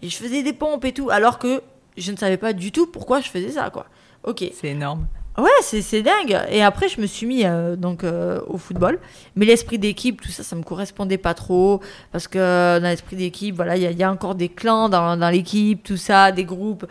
[0.00, 1.60] Et je faisais des pompes et tout, alors que
[1.96, 3.86] je ne savais pas du tout pourquoi je faisais ça, quoi.
[4.22, 4.44] Ok.
[4.60, 5.06] C'est énorme.
[5.38, 6.38] Ouais, c'est dingue.
[6.50, 8.98] Et après, je me suis mis euh, donc euh, au football.
[9.34, 11.80] Mais l'esprit d'équipe, tout ça, ça me correspondait pas trop.
[12.12, 14.88] Parce que dans l'esprit d'équipe, voilà, il y, a- il y a encore des clans
[14.88, 16.86] dans, dans l'équipe, tout ça, des groupes.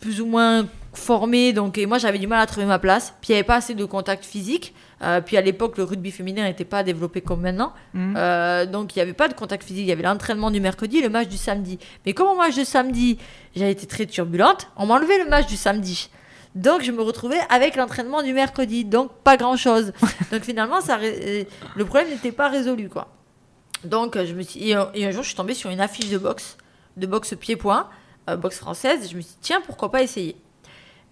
[0.00, 3.14] plus ou moins formée, donc et moi j'avais du mal à trouver ma place.
[3.20, 4.74] Puis il n'y avait pas assez de contact physique.
[5.02, 7.72] Euh, puis à l'époque, le rugby féminin n'était pas développé comme maintenant.
[8.16, 9.84] Euh, donc il n'y avait pas de contact physique.
[9.84, 11.78] Il y avait l'entraînement du mercredi et le match du samedi.
[12.04, 13.16] Mais comme au match de samedi,
[13.56, 16.10] j'ai été très turbulente, on m'a enlevé le match du samedi.
[16.54, 18.84] Donc je me retrouvais avec l'entraînement du mercredi.
[18.84, 19.92] Donc pas grand-chose.
[20.32, 21.44] donc finalement, ça, euh,
[21.76, 22.88] le problème n'était pas résolu.
[22.88, 23.08] quoi.
[23.84, 24.68] Donc je me suis...
[24.70, 26.56] et, un- et un jour, je suis tombée sur une affiche de boxe,
[26.96, 27.88] de boxe pied-point,
[28.30, 29.04] euh, boxe française.
[29.04, 30.36] Et je me suis dit, tiens, pourquoi pas essayer?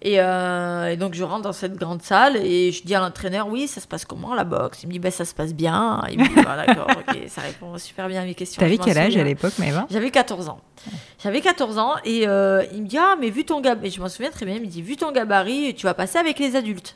[0.03, 3.47] Et, euh, et donc je rentre dans cette grande salle et je dis à l'entraîneur
[3.47, 4.83] oui ça se passe comment la boxe?
[4.83, 6.01] Il me dit ben ça se passe bien.
[6.11, 8.97] Il me dit Ah, d'accord ok ça répond super bien à mes questions T'avais quel
[8.97, 9.85] âge à l'époque, Maëva?
[9.91, 10.59] J'avais 14 ans.
[11.23, 14.09] J'avais 14 ans et euh, il me dit ah mais vu ton gabarit je m'en
[14.09, 16.95] souviens très bien il me dit vu ton gabarit tu vas passer avec les adultes.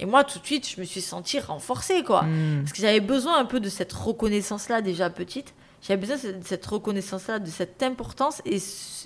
[0.00, 2.22] Et moi tout de suite je me suis sentie renforcée quoi.
[2.22, 2.62] Hmm.
[2.62, 5.54] parce que j'avais besoin un peu de cette reconnaissance là déjà petite.
[5.80, 8.58] J'avais besoin de cette- cette reconnaissance là de cette importance et,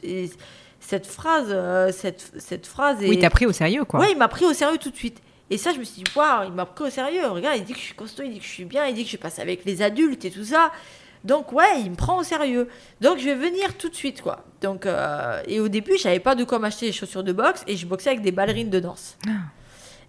[0.02, 0.30] et
[0.86, 3.98] cette phrase euh, cette, cette phrase est Oui, t'as pris au sérieux, quoi.
[3.98, 5.20] Ouais, il m'a pris au sérieux tout de suite.
[5.50, 7.26] Et ça, je me suis dit, waouh, il m'a pris au sérieux.
[7.26, 9.04] Regarde, il dit que je suis costaud, il dit que je suis bien, il dit
[9.04, 10.70] que je passe avec les adultes et tout ça.
[11.24, 12.68] Donc, ouais, il me prend au sérieux.
[13.00, 14.44] Donc, je vais venir tout de suite, quoi.
[14.60, 17.76] Donc, euh, et au début, j'avais pas de quoi m'acheter des chaussures de boxe et
[17.76, 19.18] je boxais avec des ballerines de danse.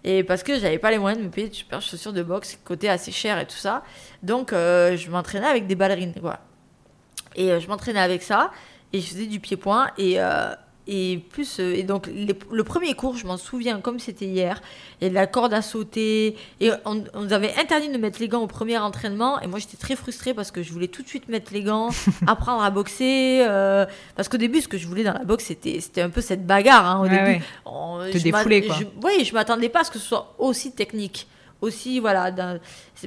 [0.04, 2.56] Et parce que j'avais pas les moyens de me payer de super chaussures de boxe,
[2.64, 3.82] coûtaient assez cher et tout ça.
[4.22, 6.38] Donc, euh, je m'entraînais avec des ballerines, quoi.
[7.34, 8.52] Et je m'entraînais avec ça
[8.92, 10.54] et je faisais du pied-point et euh,
[10.88, 14.60] et plus euh, et donc les- le premier cours je m'en souviens comme c'était hier
[15.00, 17.98] il y a de la corde à sauter et on, on nous avait interdit de
[17.98, 20.88] mettre les gants au premier entraînement et moi j'étais très frustrée parce que je voulais
[20.88, 21.90] tout de suite mettre les gants
[22.26, 23.84] apprendre à boxer euh,
[24.16, 26.46] parce qu'au début ce que je voulais dans la boxe c'était c'était un peu cette
[26.46, 27.42] bagarre hein, au Ouais, début ouais.
[27.66, 28.76] On- Te je défouler, quoi.
[28.80, 31.26] je- oui je m'attendais pas à ce que ce soit aussi technique
[31.60, 32.30] aussi voilà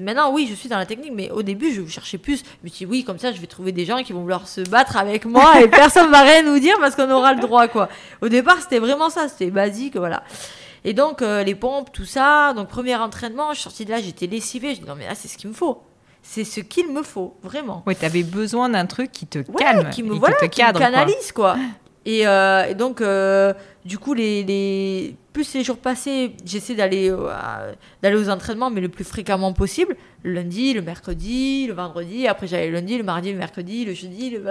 [0.01, 2.37] maintenant oui je suis dans la technique mais au début je cherchais plus.
[2.39, 4.47] Je me suis dit oui comme ça je vais trouver des gens qui vont vouloir
[4.47, 7.67] se battre avec moi et personne va rien nous dire parce qu'on aura le droit
[7.67, 7.89] quoi.
[8.21, 10.23] Au départ c'était vraiment ça c'était basique voilà.
[10.83, 14.01] Et donc euh, les pompes tout ça donc premier entraînement je suis sortie de là
[14.01, 15.81] j'étais lessivée je dis non mais là c'est ce qu'il me faut.
[16.23, 17.81] C'est ce qu'il me faut vraiment.
[17.87, 20.51] Ouais, t'avais besoin d'un truc qui te Ouais, calme qui me, et voilà, qui te
[20.53, 20.89] qui me cadre, quoi.
[20.91, 21.55] canalise quoi.
[22.05, 23.53] Et, euh, et donc, euh,
[23.85, 28.81] du coup, les, les, plus les jours passés, j'essaie d'aller euh, d'aller aux entraînements, mais
[28.81, 29.95] le plus fréquemment possible.
[30.23, 32.27] Le lundi, le mercredi, le vendredi.
[32.27, 34.31] Après, j'allais le lundi, le mardi, le mercredi, le jeudi.
[34.31, 34.43] Le...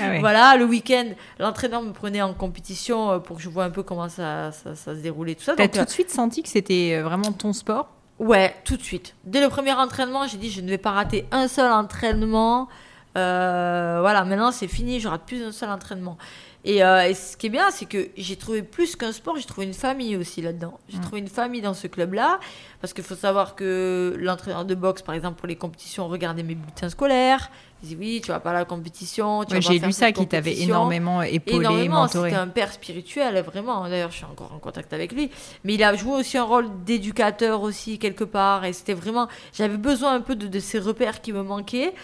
[0.00, 0.18] Ah.
[0.20, 1.06] Voilà, le week-end,
[1.38, 4.94] l'entraîneur me prenait en compétition pour que je vois un peu comment ça, ça, ça
[4.94, 5.54] se déroulait, tout ça.
[5.56, 7.88] T'as tout de suite senti que c'était vraiment ton sport?
[8.18, 9.14] Ouais, tout de suite.
[9.24, 12.68] Dès le premier entraînement, j'ai dit je ne vais pas rater un seul entraînement.
[13.16, 16.18] Euh, voilà, maintenant c'est fini, je rate plus un seul entraînement.
[16.70, 19.44] Et, euh, et ce qui est bien, c'est que j'ai trouvé plus qu'un sport, j'ai
[19.46, 20.78] trouvé une famille aussi là-dedans.
[20.90, 21.00] J'ai Mm.
[21.00, 22.38] trouvé une famille dans ce club-là,
[22.82, 26.54] parce qu'il faut savoir que l'entraîneur de boxe, par exemple, pour les compétitions, regardait mes
[26.54, 27.50] bulletins scolaires.
[27.82, 29.38] Il dit oui, tu vas pas à la compétition.
[29.38, 32.30] Ouais, J'ai lu ça qui t'avait énormément épaulé, Énormément, mentoré.
[32.30, 33.88] c'était un père spirituel, vraiment.
[33.88, 35.30] D'ailleurs, je suis encore en contact avec lui.
[35.64, 38.64] Mais il a joué aussi un rôle d'éducateur aussi, quelque part.
[38.64, 39.28] Et c'était vraiment...
[39.54, 41.94] J'avais besoin un peu de, de ces repères qui me manquaient,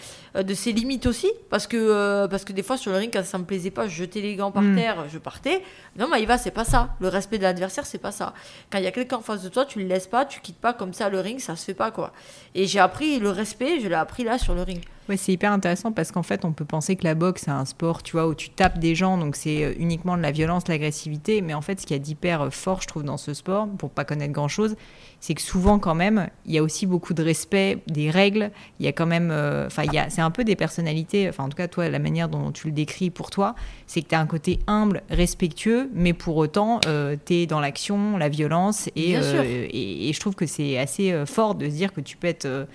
[0.43, 1.31] de ses limites aussi.
[1.49, 3.87] Parce que, euh, parce que des fois, sur le ring, quand ça me plaisait pas,
[3.87, 4.75] je jetais les gants par Mm.
[4.75, 5.61] terre, je partais.
[5.97, 6.89] Non, mais il va, c'est pas ça.
[6.99, 8.33] Le respect de l'adversaire, c'est pas ça.
[8.71, 10.57] Quand il y a quelqu'un en face de toi, tu le laisses pas, tu quittes
[10.59, 12.11] pas comme ça le ring, ça se fait pas, quoi.
[12.53, 14.81] Et j'ai appris le respect, je l'ai appris là, sur le ring.
[15.07, 17.65] Ouais, c'est hyper intéressant parce qu'en fait, on peut penser que la boxe, c'est un
[17.65, 20.63] sport, tu vois, où tu tapes des gens, donc c'est euh, uniquement de la violence,
[20.63, 21.41] de l'agressivité.
[21.41, 23.67] Mais en fait, ce qu'il y a d'hyper euh, fort, je trouve, dans ce sport,
[23.77, 24.75] pour pas connaître grand-chose,
[25.19, 28.51] c'est que souvent, quand même, il y a aussi beaucoup de respect, des règles.
[28.79, 31.27] Il y a quand même, euh, enfin, a, c'est un peu des personnalités.
[31.29, 33.55] Enfin, en tout cas, toi, la manière dont tu le décris pour toi,
[33.87, 36.79] c'est que tu as un côté humble, respectueux, mais pour autant,
[37.25, 39.39] tu es dans l'action, la violence, et, Bien sûr.
[39.41, 42.17] euh, et, et je trouve que c'est assez euh, fort de se dire que tu
[42.17, 42.65] peux être euh,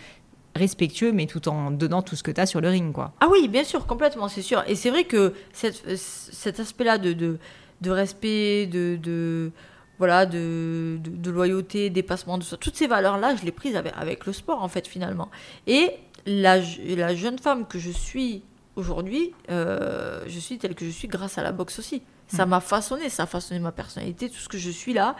[0.56, 3.12] respectueux, mais tout en donnant tout ce que tu as sur le ring, quoi.
[3.20, 4.64] Ah oui, bien sûr, complètement, c'est sûr.
[4.66, 7.38] Et c'est vrai que cette- euh, cet aspect-là de, de,
[7.80, 9.52] de respect, de, de,
[10.00, 13.92] voilà, de, de, de loyauté, dépassement de soi, toutes ces valeurs-là, je les prises avec,
[13.96, 15.28] avec le sport, en fait, finalement.
[15.68, 15.90] Et
[16.26, 18.42] la, la jeune femme que je suis
[18.76, 22.02] aujourd'hui, euh, je suis telle que je suis grâce à la boxe aussi.
[22.28, 25.16] Ça m'a façonné, ça a façonné ma personnalité, tout ce que je suis là.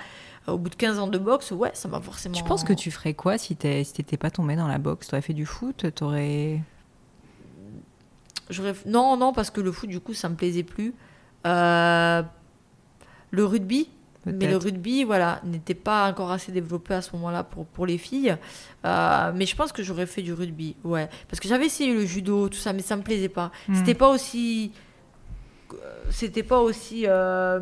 [0.48, 2.34] Euh, Au bout de 15 ans de boxe, ouais, ça m'a forcément...
[2.34, 5.08] Tu penses que tu ferais quoi si t'es- si t'étais pas tombé dans la boxe?
[5.08, 5.92] T'aurais fait du foot?
[5.94, 6.60] T'aurais.
[8.86, 10.94] Non, non, parce que le foot, du coup, ça me plaisait plus.
[11.46, 12.22] Euh,
[13.32, 13.88] Le rugby,
[14.26, 17.98] mais le rugby, voilà, n'était pas encore assez développé à ce moment-là pour, pour les
[17.98, 18.36] filles.
[18.84, 21.08] Euh, mais je pense que j'aurais fait du rugby, ouais.
[21.28, 23.50] Parce que j'avais essayé le judo, tout ça, mais ça me plaisait pas.
[23.68, 23.74] Hmm.
[23.76, 24.72] C'était pas aussi.
[25.72, 25.76] euh,
[26.10, 27.04] C'était pas aussi.
[27.06, 27.60] euh,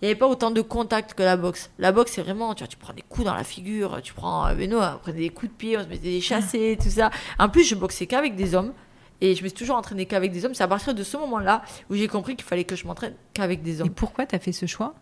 [0.00, 1.70] Il n'y avait pas autant de contact que la boxe.
[1.78, 4.46] La boxe, c'est vraiment, tu vois, tu prends des coups dans la figure, tu prends,
[4.46, 7.10] euh, Benoît, on prenait des coups de pied, on se mettait des chassés, tout ça.
[7.38, 8.72] En plus, je boxais qu'avec des hommes.
[9.20, 10.54] Et je me suis toujours entraînée qu'avec des hommes.
[10.54, 13.62] C'est à partir de ce moment-là où j'ai compris qu'il fallait que je m'entraîne qu'avec
[13.62, 13.90] des Et hommes.
[13.90, 14.94] pourquoi t'as fait ce choix?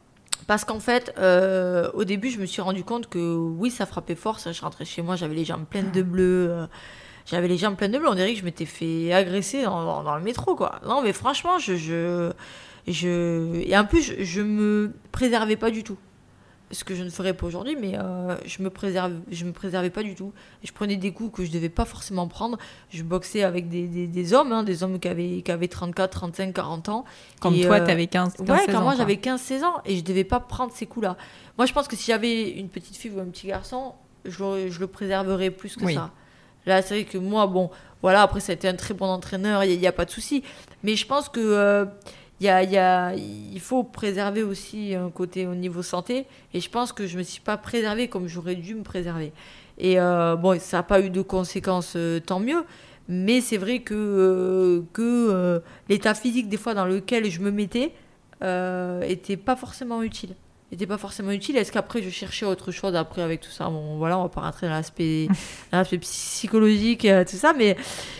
[0.46, 4.14] Parce qu'en fait, euh, au début, je me suis rendu compte que oui, ça frappait
[4.14, 4.38] fort.
[4.40, 6.48] Ça, je rentrais chez moi, j'avais les jambes pleines de bleu.
[6.50, 6.66] euh,
[7.26, 8.08] j'avais les jambes pleines de bleu.
[8.08, 10.80] On dirait que je m'étais fait agresser dans, dans- dans le métro, quoi.
[10.86, 11.74] Non, mais franchement, je.
[11.76, 12.32] je,
[12.86, 13.62] je...
[13.66, 15.96] Et en plus, je, je me préservais pas du tout.
[16.72, 19.90] Ce que je ne ferais pas aujourd'hui, mais euh, je me préserve, je me préservais
[19.90, 20.32] pas du tout.
[20.64, 22.58] Je prenais des coups que je devais pas forcément prendre.
[22.90, 26.10] Je boxais avec des, des, des hommes, hein, des hommes qui avaient, qui avaient 34,
[26.10, 27.04] 35, 40 ans.
[27.40, 29.80] Comme Et, toi, euh, t'avais 15, 15 Ouais, 16 quand ans, moi j'avais 15-16 ans
[29.84, 31.16] et je devais pas prendre ces coups-là.
[31.56, 34.86] Moi je pense que si j'avais une petite fille ou un petit garçon, je, le
[34.86, 35.94] préserverais plus que Oui.
[35.94, 36.10] ça.
[36.66, 37.70] Là, c'est vrai que moi, bon,
[38.02, 40.42] voilà, après ça a été un très bon entraîneur, il n'y a, pas de souci.
[40.82, 41.84] Mais je pense que euh,
[42.44, 46.26] y a, il y a- il faut préserver aussi un côté au niveau santé.
[46.52, 49.32] Et je pense que je me suis pas préservée comme j'aurais dû me préserver.
[49.78, 52.64] Et euh, bon, ça n'a pas eu de conséquences, euh, tant mieux.
[53.08, 57.92] Mais c'est vrai que, euh, que l'état physique, des fois, dans lequel je me mettais,
[58.42, 60.34] euh, était pas forcément utile.
[60.72, 61.56] Était pas forcément utile.
[61.56, 63.68] Est-ce qu'après, je cherchais autre chose après avec tout ça?
[63.68, 65.28] Bon, voilà, on va pas rentrer dans l'aspect
[66.00, 67.76] psychologique, euh, tout ça, mais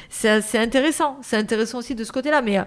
[0.09, 1.19] c'est c'est intéressant.
[1.23, 2.43] C'est intéressant aussi de ce côté-là.
[2.43, 2.59] Mais,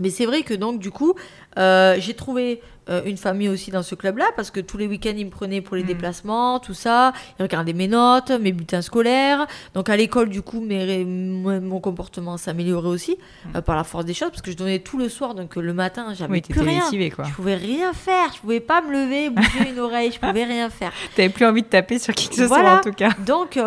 [0.00, 1.14] mais c'est vrai que donc, du coup,
[1.58, 5.14] euh, j'ai trouvé euh, une famille aussi dans ce club-là parce que tous les week-ends,
[5.16, 5.86] ils me prenaient pour les Mm.
[5.86, 7.12] déplacements, tout ça.
[7.38, 9.46] Ils regardaient mes notes, mes bulletins scolaires.
[9.74, 13.16] Donc à l'école, du coup, mes mon comportement s'améliorait aussi
[13.56, 15.34] euh, par la force des choses parce que je donnais tout le soir.
[15.34, 16.84] Donc le matin, j'avais Oui, plus rien.
[16.84, 17.24] lessivé, quoi.
[17.24, 18.32] Je pouvais rien faire.
[18.34, 20.12] Je pouvais pas me lever, bouger une oreille.
[20.12, 20.92] Je pouvais rien faire.
[21.16, 22.68] T'avais plus envie de taper sur qui que ce Voilà.
[22.68, 23.10] soit, en tout cas.
[23.26, 23.58] Donc,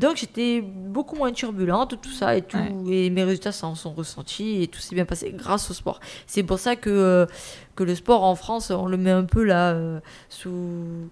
[0.00, 2.56] donc j'étais beaucoup moins turbulente, tout ça et tout,
[2.90, 6.00] et mes résultats s'en sont ressentis et tout s'est bien passé grâce au sport.
[6.26, 6.88] C'est pour ça que
[7.78, 11.10] que le sport en France, on le met un peu là euh, sous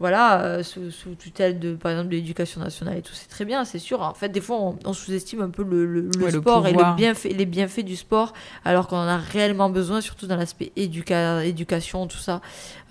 [0.00, 3.14] voilà euh, sous, sous tutelle de par exemple de l'éducation nationale et tout.
[3.14, 4.02] C'est très bien, c'est sûr.
[4.02, 6.66] En fait, des fois, on, on sous-estime un peu le, le- le Ouais, le sport
[6.66, 6.96] et le pouvoir.
[6.96, 8.32] bienfait, les bienfaits du sport,
[8.64, 12.40] alors qu'on en a réellement besoin, surtout dans l'aspect éduca- éducation, tout ça.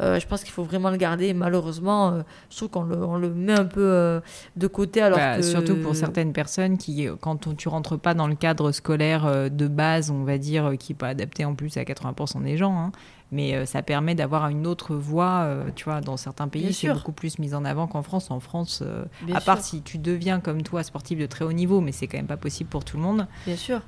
[0.02, 1.28] Euh, je pense qu'il faut vraiment le garder.
[1.28, 4.20] Et malheureusement, euh, je trouve qu'on le, on le met un peu euh,
[4.56, 5.02] de côté.
[5.02, 5.42] Alors Bah, que...
[5.44, 9.68] Surtout pour certaines personnes qui, quand on- tu rentres pas dans le cadre scolaire de
[9.68, 12.92] base, on va dire, qui n'est pas adapté en plus à 80% des gens, hein,
[13.34, 16.88] mais euh, ça permet d'avoir une autre voie, euh, tu vois, dans certains pays, c'est
[16.94, 18.32] beaucoup plus mis en avant qu'en France.
[18.32, 19.66] En France, euh, à part sûr.
[19.66, 22.38] si tu deviens comme toi sportif de très haut niveau, mais c'est quand même pas
[22.38, 23.82] possible pour tout le monde, Bien sûr.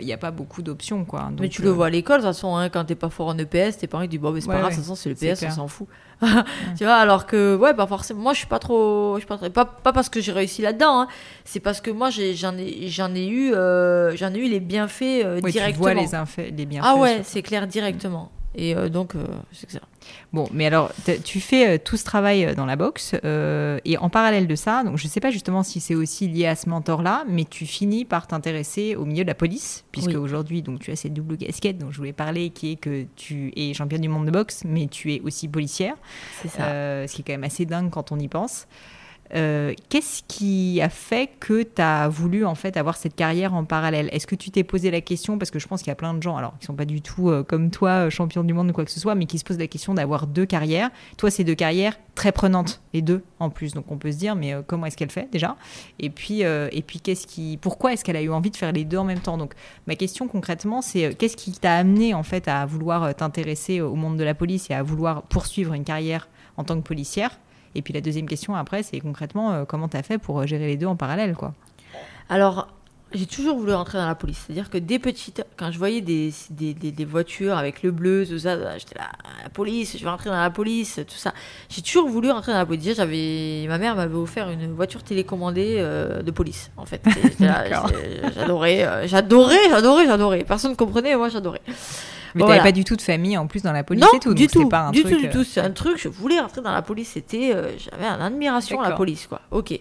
[0.00, 1.30] il n'y a pas beaucoup d'options, quoi.
[1.38, 3.36] mais tu le vois à l'école, de toute façon, hein, quand t'es pas fort en
[3.38, 5.16] EPS, tes parents disent bon, mais c'est Ouais, pas grave, de toute façon, c'est le
[5.16, 5.88] C'est PS, on s'en fout.
[6.78, 8.20] tu vois, alors que, ouais, pas forcément.
[8.20, 9.14] Moi, je suis pas trop.
[9.16, 11.08] Je suis pas, très- pas, pas parce que j'ai réussi là-dedans, hein.
[11.44, 15.02] c'est parce que moi, j'en ai, j'en ai, eu, euh, j'en ai eu les bienfaits
[15.24, 15.82] euh, ouais, tu directement.
[15.82, 16.06] vois les,
[16.64, 16.84] bienfaits.
[16.84, 18.30] ah ouais, c'est clair, directement.
[18.54, 19.80] Et euh, donc, euh, c'est ça.
[20.32, 20.92] Bon, mais alors,
[21.24, 24.82] tu fais euh, tout ce travail euh, dans la boxe, et en parallèle de ça,
[24.84, 28.04] donc je sais pas justement si c'est aussi lié à ce mentor-là, mais tu finis
[28.04, 30.16] par t'intéresser au milieu de la police, puisque Oui.
[30.16, 33.52] aujourd'hui, donc tu as cette double casquette dont je voulais parler, qui est que tu
[33.56, 35.94] es championne du monde de boxe, mais tu es aussi policière,
[36.42, 37.06] C'est ça.
[37.06, 38.66] ce qui est quand même assez dingue quand on y pense.
[39.34, 43.64] Euh, Qu'est-ce qui a fait que tu as voulu en fait avoir cette carrière en
[43.64, 44.08] parallèle?
[44.12, 45.38] Est-ce que tu t'es posé la question?
[45.38, 47.00] Parce que je pense qu'il y a plein de gens alors qui sont pas du
[47.00, 49.38] tout euh, comme toi euh, champion du monde ou quoi que ce soit mais qui
[49.38, 50.90] se posent la question d'avoir deux carrières.
[51.16, 53.72] Toi c'est deux carrières très prenantes les deux en plus.
[53.72, 55.56] Donc on peut se dire mais comment est-ce qu'elle fait déjà?
[55.98, 58.84] Et puis et puis qu'est-ce qui pourquoi est-ce qu'elle a eu envie de faire les
[58.84, 59.38] deux en même temps?
[59.38, 59.54] Donc
[59.86, 64.16] ma question concrètement c'est qu'est-ce qui t'a amené en fait à vouloir t'intéresser au monde
[64.16, 67.38] de la police et à vouloir poursuivre une carrière en tant que policière?
[67.74, 70.46] Et puis la deuxième question après, c'est concrètement euh, comment tu as fait pour euh,
[70.46, 71.54] gérer les deux en parallèle, quoi?
[72.28, 72.68] Alors,
[73.14, 74.42] j'ai toujours voulu rentrer dans la police.
[74.46, 78.26] C'est-à-dire que dès petite, quand je voyais des, des, des- des voitures avec le bleu,
[78.26, 79.10] tout ça, j'étais là,
[79.42, 81.34] la police, je vais rentrer dans la police, tout ça.
[81.68, 82.82] J'ai toujours voulu rentrer dans la police.
[82.84, 87.02] Déjà, j'avais, ma mère m'avait offert une voiture télécommandée euh, de police, en fait.
[88.34, 90.44] J'adorais, j'adorais, j'adorais, j'adorais.
[90.44, 91.60] Personne ne comprenait, moi j'adorais.
[92.34, 92.56] Mais Voilà.
[92.58, 94.44] t'avais pas du tout de famille en plus dans la police non, et tout, du
[94.46, 95.14] donc tout, pas un du truc.
[95.14, 95.44] tout, du euh, tout.
[95.44, 95.98] C'est un truc.
[95.98, 97.10] Je voulais rentrer dans la police.
[97.10, 99.40] C'était, euh, j'avais une admiration à la police, quoi.
[99.50, 99.78] Ok.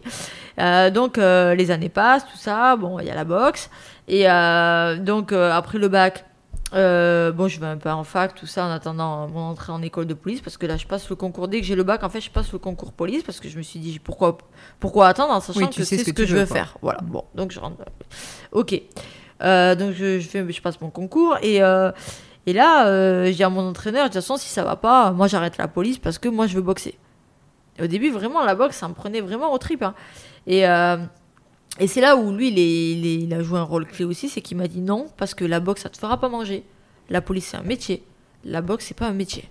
[0.59, 2.75] Euh, donc euh, les années passent, tout ça.
[2.75, 3.69] Bon, il y a la boxe.
[4.07, 6.25] Et euh, donc euh, après le bac,
[6.73, 9.81] euh, bon, je vais un peu en fac, tout ça, en attendant mon entrée en
[9.81, 11.49] école de police, parce que là, je passe le concours.
[11.49, 13.57] Dès que j'ai le bac, en fait, je passe le concours police, parce que je
[13.57, 14.37] me suis dit pourquoi,
[14.79, 16.77] pourquoi attendre, en sachant Oui, tu que c'est ce que je veux, faire.
[16.81, 16.99] Voilà.
[17.03, 17.75] Bon, donc je rentre.
[18.53, 18.81] Ok.
[19.43, 21.91] Euh, donc je, je fais, je passe mon concours et euh,
[22.47, 25.11] et là, euh, je dis à mon entraîneur, de toute façon, si ça va pas,
[25.11, 26.97] moi j'arrête la police parce que moi je veux boxer.
[27.77, 29.81] Et au début, vraiment, la boxe, ça me prenait vraiment au trip.
[29.83, 29.93] hein.
[30.47, 30.97] Et, euh,
[31.79, 34.03] et c'est là où lui, il, est- il, est- il a joué un rôle clé
[34.05, 36.63] aussi, c'est qu'il m'a dit non, parce que la boxe, ça te fera pas manger.
[37.09, 38.03] La police, c'est un métier.
[38.43, 39.49] La boxe, c'est pas un métier.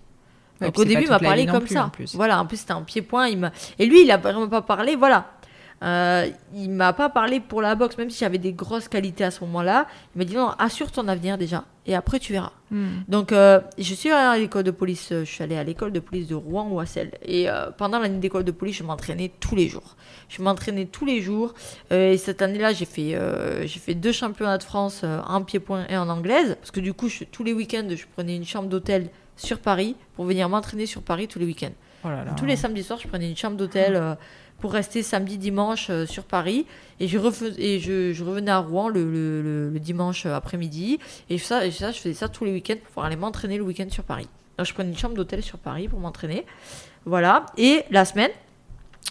[0.67, 1.85] Donc au début, il m'a parlé comme plus, ça.
[1.87, 2.15] en plus.
[2.15, 3.29] Voilà, en plus, c'était un pied-point.
[3.29, 3.51] Il.
[3.79, 5.31] Et lui, il a vraiment pas parlé, voilà.
[5.83, 9.31] Euh, il m'a pas parlé pour la boxe, même si j'avais des grosses qualités à
[9.31, 9.87] ce moment-là.
[10.15, 12.53] Il m'a dit non, assure ton avenir déjà, et après tu verras.
[12.71, 12.99] Hmm.
[13.09, 15.09] Donc, euh, je suis allée à l'école de police.
[15.11, 16.83] euh, Je suis allée à l'école de police de Rouen ou
[17.25, 19.97] Et euh, pendant l'année d'école de police, je m'entraînais tous les jours.
[20.29, 21.55] Je m'entraînais tous les jours.
[21.91, 23.19] Et cette année-là, j'ai fait,
[23.63, 26.57] j'ai fait deux championnats de France en pied-point et en anglaise.
[26.61, 29.97] Parce que du coup, je- tous les week-ends, je prenais une chambre d'hôtel sur Paris
[30.15, 31.73] pour venir m'entraîner sur Paris tous les week-ends.
[32.05, 32.33] Oh là là.
[32.37, 33.97] Tous les samedis soirs, je prenais une chambre d'hôtel
[34.61, 36.67] pour rester samedi, dimanche euh, sur Paris.
[37.01, 40.99] Et, je, revenais à Rouen le, dimanche euh, après-midi.
[41.31, 44.05] Et ça, je faisais ça tous les week-ends pour pouvoir aller m'entraîner le week-end sur
[44.05, 44.29] Paris.
[44.59, 46.45] Donc, je prenais une chambre d'hôtel sur Paris pour m'entraîner.
[47.07, 47.47] Voilà.
[47.57, 48.31] Et la semaine,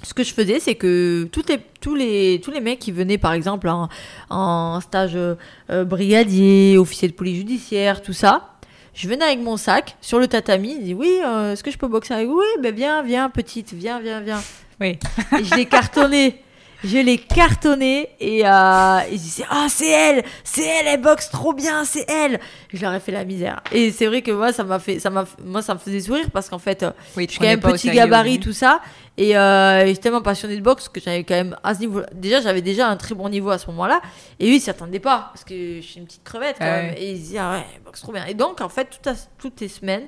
[0.04, 3.18] ce que je faisais, c'est que toutes les, tous, les, tous les mecs qui venaient,
[3.18, 3.90] par exemple, en,
[4.30, 5.36] en stage euh,
[5.84, 8.54] brigadier, officier de police judiciaire, tout ça,
[8.94, 10.76] je venais avec mon sac sur le tatami.
[10.80, 12.38] Il dit Oui, est-ce que je peux boxer avec vous?
[12.38, 14.42] Oui, ben viens, viens, petite, viens, viens, viens.
[14.80, 14.98] Oui.
[15.40, 16.42] Et je l'ai cartonné.
[16.82, 21.52] Je l'ai cartonné et euh, ils disaient Ah, c'est elle C'est elle, elle boxe trop
[21.52, 22.40] bien, c'est elle
[22.74, 23.62] Je leur ai fait la misère.
[23.74, 26.32] Et c'est vrai que moi, ça m'a fait, ça m'a, moi, ça me faisait sourire
[26.32, 28.80] parce qu'en fait, euh, Oui, je suis quand même petit gabarit, tout ça.
[29.18, 32.02] Et euh, j'étais tellement passionné de boxe que j'avais quand même à ce niveau.
[32.14, 34.00] Déjà, j'avais déjà un très bon niveau à ce moment-là.
[34.40, 36.82] Et lui, il s'y attendait pas parce que je suis une petite crevette quand Ah
[36.84, 36.94] même.
[36.96, 38.24] Et il se dit, ah ouais, boxe trop bien.
[38.26, 40.08] Et donc, en fait, à- toutes les semaines,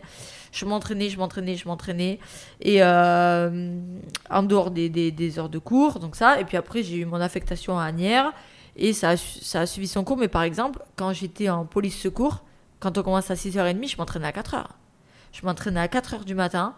[0.52, 2.20] je m'entraînais, je m'entraînais, je m'entraînais.
[2.62, 3.80] Et euh,
[4.30, 6.40] en dehors des, des- des heures de cours, donc ça.
[6.40, 8.32] Et puis après, j'ai eu mon affectation à Agnières.
[8.76, 10.18] Et ça a, ça a suivi son cours.
[10.18, 12.44] Mais par exemple, quand j'étais en police secours,
[12.80, 14.64] quand on commence à 6h30, je m'entraînais à 4h.
[15.34, 16.74] Je m'entraînais à 4h du matin.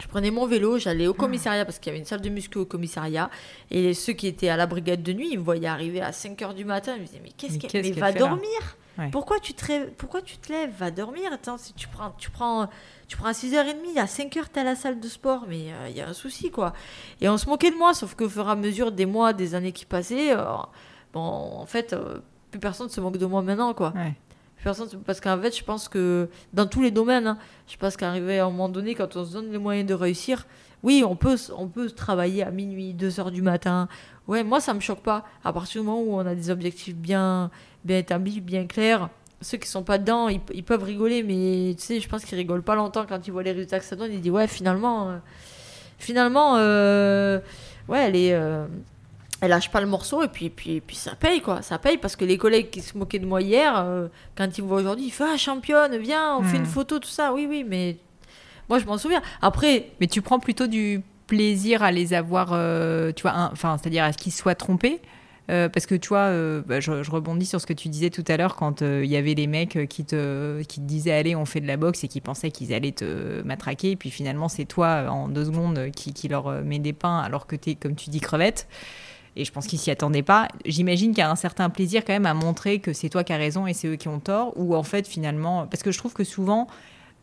[0.00, 2.58] Je prenais mon vélo, j'allais au commissariat parce qu'il y avait une salle de muscu
[2.58, 3.30] au commissariat.
[3.70, 6.54] Et ceux qui étaient à la brigade de nuit, ils me voyaient arriver à 5h
[6.54, 6.94] du matin.
[6.96, 8.76] Ils me disaient Mais qu'est-ce qu'elle mais qu'elle va fait dormir?
[8.98, 9.08] Ouais.
[9.10, 10.70] Pourquoi tu, te lèves, Pourquoi tu te lèves?
[10.78, 11.32] Va dormir.
[11.32, 12.68] Attends, si tu prends, tu prends,
[13.08, 15.46] tu prends à 6h30, à 5h, t'es à la salle de sport.
[15.48, 16.72] Mais euh, il y a un souci, quoi.
[17.20, 19.54] Et on se moquait de moi, sauf qu'au fur et à mesure des mois, des
[19.54, 20.44] années qui passaient, euh,
[21.12, 22.18] bon, en fait, euh,
[22.50, 23.92] plus personne se moque de moi maintenant, quoi.
[23.96, 24.14] Ouais.
[24.56, 27.96] Plus Personne, parce qu'en fait, je pense que dans tous les domaines, hein, je pense
[27.96, 30.46] qu'arriver à un moment donné, quand on se donne les moyens de réussir,
[30.82, 33.88] oui, on peut, on peut travailler à minuit, 2 heures du matin.
[34.26, 35.24] Ouais, moi, ça me choque pas.
[35.44, 37.50] À partir du moment où on a des objectifs bien,
[37.84, 39.08] bien établis, bien clairs,
[39.40, 42.38] ceux qui sont pas dedans, ils, ils peuvent rigoler, mais tu sais, je pense qu'ils
[42.38, 44.12] rigolent pas longtemps quand ils voient les résultats que ça donne.
[44.12, 45.16] Ils disent, ouais, finalement, euh,
[45.98, 47.38] finalement, euh,
[47.88, 48.32] ouais, elle est.
[48.34, 48.66] euh,
[49.40, 52.14] elle lâche pas le morceau et puis, puis, puis ça paye quoi, ça paye parce
[52.14, 53.84] que les collègues qui se moquaient de moi hier,
[54.36, 56.60] quand ils me voient aujourd'hui, ils font ah championne, viens, on fait Hmm.
[56.60, 57.96] une photo, tout ça, oui oui, mais
[58.68, 59.20] moi je m'en souviens.
[59.40, 62.50] Après, Mais tu prends plutôt du plaisir à les avoir,
[63.16, 65.00] tu vois, enfin, c'est-à-dire à ce qu'ils soient trompés.
[65.52, 68.24] Euh, parce que tu vois, euh, bah, je, rebondis sur ce que tu disais tout
[68.28, 71.12] à l'heure quand euh, il y avait les mecs euh, qui te, qui te disaient
[71.12, 73.90] allez on fait de la boxe et qui pensaient qu'ils allaient te matraquer.
[73.92, 76.78] Et puis finalement c'est toi euh, en deux secondes euh, qui, qui leur euh, met
[76.78, 78.66] des pains alors que t'es comme tu dis crevette.
[79.36, 80.48] Et je pense qu'ils s'y attendaient pas.
[80.66, 83.32] J'imagine qu'il y a un certain plaisir quand même à montrer que c'est toi qui
[83.32, 84.52] as raison et c'est eux qui ont tort.
[84.56, 86.66] Ou en fait finalement parce que je trouve que souvent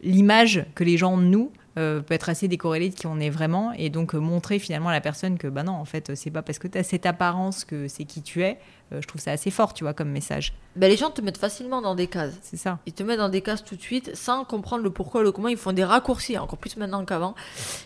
[0.03, 3.71] l'image que les gens nous euh, peut être assez décorrélée de qui on est vraiment
[3.73, 6.41] et donc euh, montrer finalement à la personne que bah non en fait c'est pas
[6.41, 8.57] parce que tu as cette apparence que c'est qui tu es
[8.91, 11.37] Euh, je trouve ça assez fort tu vois comme message ben, les gens te mettent
[11.37, 12.37] facilement dans des cases.
[12.41, 15.23] c'est ça Ils te mettent dans des cases tout de suite sans comprendre le pourquoi,
[15.23, 15.47] le comment.
[15.47, 17.35] Ils font des raccourcis, encore plus maintenant qu'avant.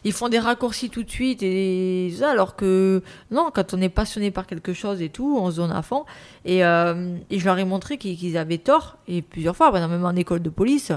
[0.03, 3.89] Ils font des raccourcis tout de suite et ça, alors que non, quand on est
[3.89, 6.05] passionné par quelque chose et tout, on se donne à fond.
[6.45, 8.97] Et, euh, et je leur ai montré qu'ils avaient tort.
[9.07, 10.91] Et plusieurs fois, même en école de police,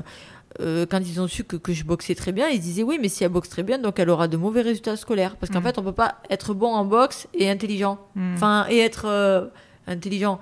[0.60, 3.08] euh, quand ils ont su que, que je boxais très bien, ils disaient oui, mais
[3.08, 5.36] si elle boxe très bien, donc elle aura de mauvais résultats scolaires.
[5.36, 5.64] Parce qu'en Mm.
[5.64, 7.98] fait, on peut pas être bon en boxe et intelligent.
[8.14, 8.34] Mm.
[8.34, 9.46] Enfin, et être euh,
[9.86, 10.38] intelligent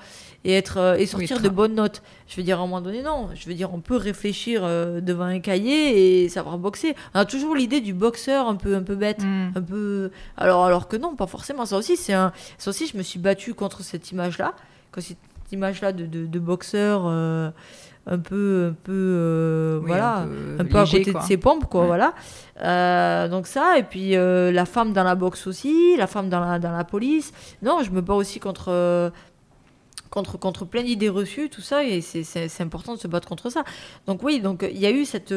[0.46, 2.02] et être euh, et sortir de bonnes notes.
[2.28, 3.30] Je veux dire, à un moment donné, non.
[3.34, 4.62] Je veux dire, on peut réfléchir
[5.02, 6.94] devant un cahier et savoir boxer.
[7.14, 9.22] On a toujours l'idée du boxeur un peu, un peu bête.
[9.22, 9.52] Mm.
[9.54, 10.10] Un peu...
[10.36, 11.64] alors, alors que non, pas forcément.
[11.66, 12.32] Ça aussi, c'est un...
[12.58, 14.54] ça aussi, je me suis battue contre cette image-là.
[14.92, 15.18] Contre cette
[15.52, 17.02] image-là de, de, de boxeur
[18.06, 21.20] un peu, un peu, euh, Oui, voilà, un peu, un peu à côté quoi.
[21.22, 21.86] de ses pompes, quoi, Ouais.
[21.86, 22.14] voilà.
[22.60, 26.40] Euh, donc ça, et puis euh, la femme dans la boxe aussi, la femme dans
[26.40, 27.32] la, dans la police.
[27.62, 29.10] Non, je me bats aussi contre,
[30.10, 33.64] contre, contre plein d'idées reçues, tout ça, et c'est- important de se battre contre ça.
[34.06, 35.34] Donc oui, donc il y a eu cette,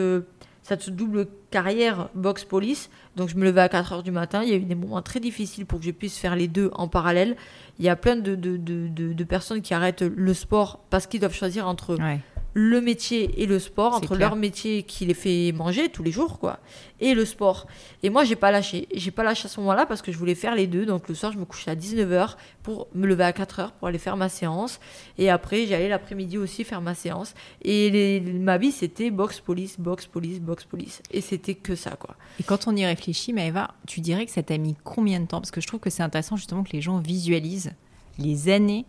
[0.61, 2.89] cette double carrière boxe-police.
[3.15, 5.19] Donc je me levais à 4h du matin, il y a eu des moments très
[5.19, 7.35] difficiles pour que je puisse faire les deux en parallèle.
[7.79, 11.07] Il y a plein de, de, de, de- de personnes qui arrêtent le sport parce
[11.07, 12.19] qu'ils doivent choisir entre Ouais.
[12.59, 14.29] Le métier et le sport, entre clair.
[14.29, 16.57] leur métier qui les fait manger tous les jours, quoi,
[16.99, 17.67] et le sport.
[18.01, 18.87] Et moi, j'ai pas lâché.
[18.95, 20.83] J'ai pas lâché à ce moment-là parce que je voulais faire les deux.
[20.87, 23.99] Donc le soir, je me couchais à 19h pour me lever à 4h pour aller
[23.99, 24.79] faire ma séance.
[25.19, 27.35] Et après, j'allais l'après-midi aussi faire ma séance.
[27.61, 31.03] Et les- ma vie, c'était boxe, police, boxe, police, boxe, police.
[31.11, 32.15] Et c'était que ça, quoi.
[32.39, 35.41] Et quand on y réfléchit, Maëva, tu dirais que ça t'a mis combien de temps?
[35.41, 37.73] Parce que je trouve que c'est intéressant justement que les gens visualisent
[38.17, 38.85] les années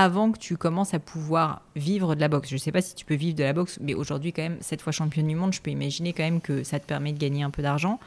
[0.00, 2.48] avant que tu commences à pouvoir vivre de la boxe.
[2.50, 4.58] Je ne sais pas si tu peux vivre de la boxe, mais aujourd'hui quand même,
[4.60, 7.18] cette fois championne du monde, je peux imaginer quand même que ça te permet de
[7.18, 7.98] gagner un peu d'argent.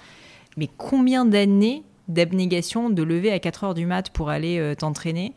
[0.56, 5.34] Mais combien d'années d'abnégation de lever à 4 heures du mat pour aller euh, t'entraîner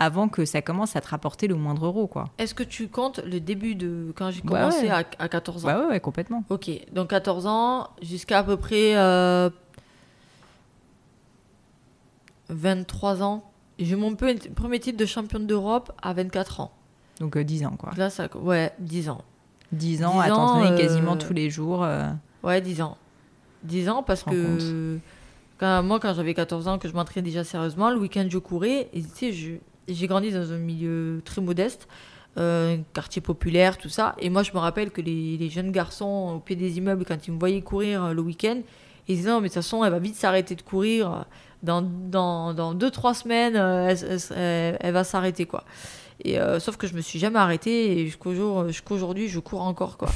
[0.00, 2.24] avant que ça commence à te rapporter le moindre euro, quoi?
[2.38, 4.90] Est-ce que tu comptes le début de quand j'ai Ouais, commencé ouais.
[4.90, 5.68] à, à 14 ans?
[5.68, 6.42] Bah ouais, ouais, complètement.
[6.50, 9.50] Ok, donc 14 ans jusqu'à à peu près euh,
[12.48, 13.44] 23 ans.
[13.78, 16.72] J'ai mon premier titre de championne d'Europe à 24 ans.
[17.20, 17.92] Donc euh, 10 ans, quoi.
[17.96, 19.22] Là, ça, ouais, 10 ans.
[19.72, 21.82] 10 ans 10 à t'entraîner euh, quasiment tous les jours.
[21.84, 22.08] euh,
[22.42, 22.96] Ouais, 10 ans.
[23.64, 24.98] 10 ans parce que
[25.58, 28.88] quand, moi, quand j'avais 14 ans, que je m'entraînais déjà sérieusement, le week-end, je courais.
[28.92, 31.86] Et tu sais, j'ai grandi dans un milieu très modeste,
[32.38, 34.16] euh, un quartier populaire, tout ça.
[34.18, 37.26] Et moi, je me rappelle que les, les jeunes garçons au pied des immeubles, quand
[37.26, 38.60] ils me voyaient courir euh, le week-end,
[39.08, 41.24] ils disaient non, mais de toute façon, elle va vite s'arrêter de courir.
[41.62, 45.64] Dans 2-3 dans, dans deux, trois semaines, euh, elle, elle- elle- elle va s'arrêter, quoi.
[46.24, 49.62] Et, euh, sauf que je me suis jamais arrêtée et jusqu'au jour, jusqu'aujourd'hui, je cours
[49.62, 50.08] encore, quoi.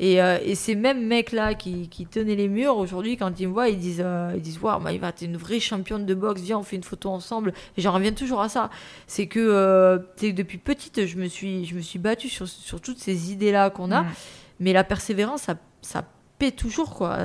[0.00, 3.52] Et, euh, et ces mêmes mecs-là qui, qui tenaient les murs, aujourd'hui, quand ils me
[3.52, 6.58] voient, ils disent, euh, ils disent Waouh, Maïva, t'es une vraie championne de boxe, viens,
[6.58, 7.52] on fait une photo ensemble.
[7.76, 8.70] Et j'en reviens toujours à ça.
[9.06, 13.30] C'est que depuis petite, je me suis, je me suis battue sur, sur toutes ces
[13.32, 14.02] idées-là qu'on a.
[14.02, 14.06] Mm.
[14.60, 16.04] Mais la persévérance, ça, ça
[16.50, 17.18] toujours, quoi.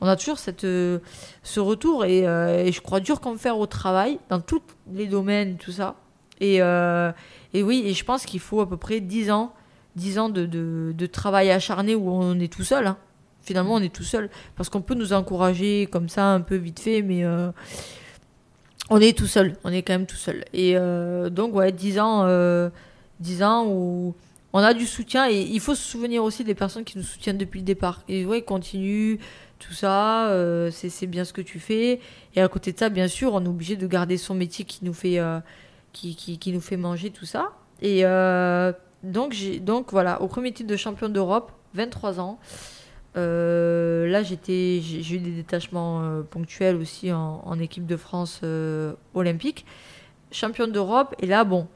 [0.00, 0.98] On, a toujours cette, euh,
[1.42, 2.04] ce retour.
[2.04, 4.62] Et, euh, et je crois dur comme fer au travail, dans tous
[4.92, 5.96] les domaines, tout ça.
[6.40, 7.12] Et, euh,
[7.54, 9.52] et oui, et je pense qu'il faut à peu près 10 ans
[9.96, 12.86] 10 ans de, de, travail acharné où on est tout seul.
[12.86, 12.96] hein.
[13.42, 14.30] Finalement, on est tout seul.
[14.56, 17.26] Parce qu'on peut nous encourager comme ça, un peu vite fait, mais
[18.88, 19.56] on est tout seul.
[19.64, 20.44] On est quand même tout seul.
[20.54, 20.76] Et
[21.30, 22.70] donc, ouais, 10 ans, euh,
[23.20, 24.14] 10 ans où
[24.52, 25.28] on a du soutien.
[25.28, 28.02] Et il faut se souvenir aussi des personnes qui nous soutiennent depuis le départ.
[28.08, 29.18] Et ouais, continue,
[29.58, 32.00] tout ça, euh, c'est bien ce que tu fais.
[32.34, 34.84] Et à côté de ça, bien sûr, on est obligé de garder son métier qui
[34.84, 35.40] nous fait, euh,
[35.92, 37.52] qui, qui, nous fait manger, tout ça.
[37.80, 38.72] Et euh,
[39.02, 42.38] donc, donc voilà, au premier titre de championne d'Europe, 23 ans.
[43.14, 48.40] Euh, là, j'ai, eu des détachements ponctuels aussi en, en équipe de France
[49.14, 49.66] olympique.
[50.30, 51.68] Championne d'Europe, et là, bon,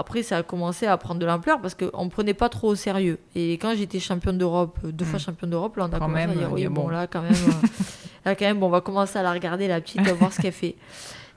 [0.00, 2.68] après, ça a commencé à prendre de l'ampleur parce qu'on ne me prenait pas trop
[2.68, 3.18] au sérieux.
[3.34, 5.22] Et quand j'étais championne d'Europe, deux fois Mm.
[5.22, 6.88] championne d'Europe, là, on a Quand commencé même, à dire, oui, bon, bon.
[6.88, 7.66] là, quand même, euh,
[8.24, 10.40] là, quand même, bon, on va commencer à la regarder, la petite, à voir ce
[10.40, 10.74] qu'elle fait.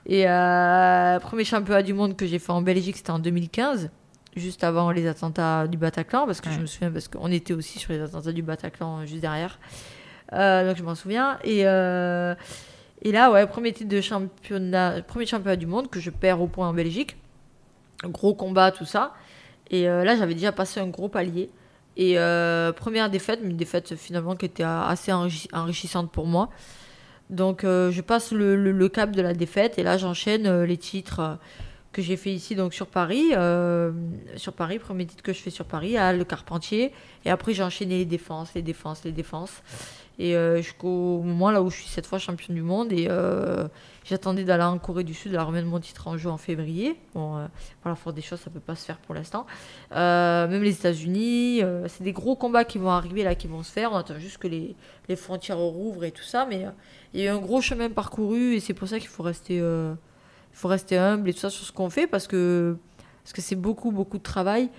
[0.06, 3.90] Et euh, premier championnat du monde que j'ai fait en Belgique, c'était en 2015,
[4.36, 7.78] juste avant les attentats du Bataclan, parce que je me souviens, parce qu'on était aussi
[7.78, 9.58] sur les attentats du Bataclan euh, juste derrière.
[10.32, 11.38] Euh, donc je m'en souviens.
[11.44, 12.34] Et, euh,
[13.02, 16.46] et là, ouais, premier titre de championnat, premier championnat du monde que je perds au
[16.46, 17.16] point en Belgique.
[18.08, 19.14] Gros combat, tout ça.
[19.70, 21.50] Et euh, là, j'avais déjà passé un gros palier.
[21.96, 26.50] Et euh, première défaite, une défaite finalement qui était assez enrichi- enrichissante pour moi.
[27.30, 31.38] Donc euh, je passe le, cap de la défaite et là j'enchaîne les titres
[31.94, 33.30] que j'ai fait ici donc sur Paris.
[33.34, 33.92] euh,
[34.36, 36.92] sur Paris, premier titre que je fais sur Paris, à Le Carpentier.
[37.24, 39.62] Et après j'ai enchaîné les défenses, les défenses, les défenses.
[40.18, 42.92] Et euh, jusqu'au moment là où je suis cette fois championne du monde.
[42.92, 43.66] Et euh,
[44.04, 46.96] j'attendais d'aller en Corée du Sud, à remettre mon titre en jeu en février.
[47.14, 47.48] Bon,
[47.82, 49.46] par la force des choses, ça peut pas se faire pour l'instant.
[49.90, 53.92] Même les États-Unis, c'est des gros combats qui vont arriver là, qui vont se faire.
[53.92, 54.76] On attend juste que les,
[55.08, 56.46] les frontières rouvrent et tout ça.
[56.46, 56.66] Mais
[57.12, 59.60] il y a eu un gros chemin parcouru et c'est pour ça qu'il faut rester,
[60.54, 62.78] il faut rester humble et tout ça sur ce qu'on fait parce que
[63.24, 64.70] c'est beaucoup beaucoup de travail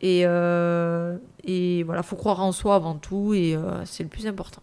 [0.00, 4.28] et euh, et voilà, faut croire en soi avant tout et euh, c'est le plus
[4.28, 4.62] important.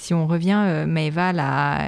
[0.00, 1.78] Si on revient, euh, Maëva, elle a,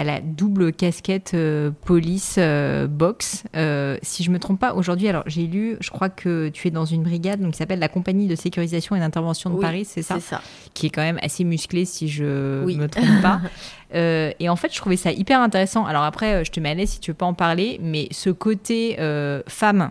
[0.00, 3.44] elle a double casquette euh, police euh, box.
[3.54, 6.72] Euh, si je me trompe pas, aujourd'hui, alors j'ai lu, je crois que tu es
[6.72, 9.84] dans une brigade donc, qui s'appelle la compagnie de sécurisation et d'intervention de Oui, Paris,
[9.84, 10.42] c'est ça C'est ça.
[10.74, 12.76] Qui est quand même assez musclée si je Oui.
[12.76, 13.40] me trompe pas.
[13.92, 15.84] Euh, et en fait, je trouvais ça hyper intéressant.
[15.84, 18.06] Alors après, euh, je te mets à l'aise si tu veux pas en parler, mais
[18.12, 19.90] ce côté euh, femme,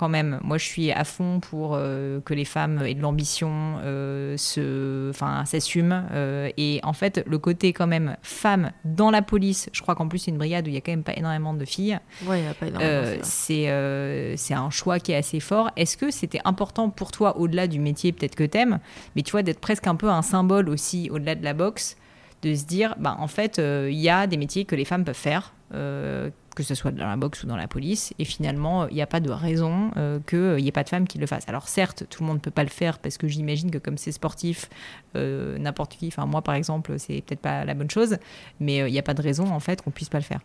[0.00, 3.76] quand même, moi je suis à fond pour euh, que les femmes aient de l'ambition,
[3.84, 6.06] euh, se, enfin, s'assument.
[6.12, 10.08] euh, et en fait, le côté quand même femme dans la police, je crois qu'en
[10.08, 11.98] plus c'est une brigade où il y a quand même pas énormément de filles.
[12.24, 13.20] Ouais, il y a pas énormément.
[13.22, 15.70] C'est c'est un choix qui est assez fort.
[15.76, 18.78] Est-ce que c'était important pour toi, au-delà du métier peut-être que t'aimes,
[19.14, 21.98] mais tu vois, d'être presque un peu un symbole aussi, au-delà de la boxe,
[22.40, 25.14] de se dire, bah, en fait, il y a des métiers que les femmes peuvent
[25.14, 26.30] faire, euh,
[26.60, 28.12] que ce soit dans la boxe ou dans la police.
[28.18, 31.08] Et finalement, il n'y a pas de raison euh, qu'il n'y ait pas de femmes
[31.08, 31.48] qui le fassent.
[31.48, 33.96] Alors certes, tout le monde ne peut pas le faire parce que j'imagine que comme
[33.96, 34.68] c'est sportif,
[35.16, 38.18] euh, n'importe qui, enfin moi par exemple, c'est peut-être pas la bonne chose,
[38.60, 40.40] mais euh, il n'y a pas de raison en fait qu'on puisse pas le faire.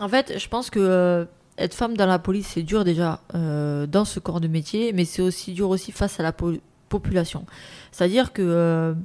[0.00, 1.26] En fait, je pense que
[1.56, 5.22] être femme dans la police, c'est dur déjà dans ce corps de métier, mais c'est
[5.22, 6.32] aussi dur aussi face à la
[6.88, 7.46] population.
[7.92, 8.96] C'est-à-dire que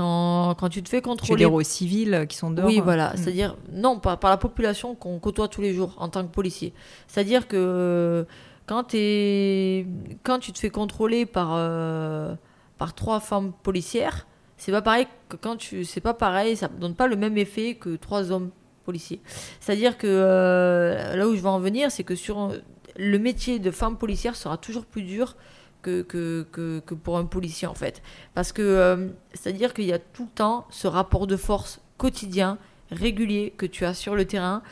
[0.00, 1.44] quand, quand, tu te fais contrôler.
[1.44, 3.10] Tu veux aux civils qui sont dehors Oui, voilà.
[3.10, 3.16] Mm.
[3.16, 6.72] C'est-à-dire, non, par, par, la population qu'on côtoie tous les jours en tant que policier.
[7.06, 8.26] C'est-à-dire que
[8.66, 9.86] quand, es,
[10.22, 12.34] quand tu te fais contrôler par, euh,
[12.78, 14.26] par trois femmes policières,
[14.56, 15.84] c'est pas pareil que quand tu.
[15.84, 18.50] C'est pas pareil, ça donne pas le même effet que trois hommes
[18.84, 19.20] policiers.
[19.60, 22.52] C'est-à-dire que euh, là où je veux en venir, c'est que sur
[22.96, 25.36] le métier de femme policière sera toujours plus dur
[25.82, 28.02] que, que, que, pour un policier en fait.
[28.34, 32.58] Parce que euh, c'est-à-dire qu'il y a tout le temps ce rapport de force quotidien,
[32.90, 34.62] régulier que tu as sur le terrain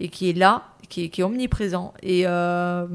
[0.00, 1.94] et qui est là, qui est, qui est omniprésent.
[2.02, 2.86] Et, euh,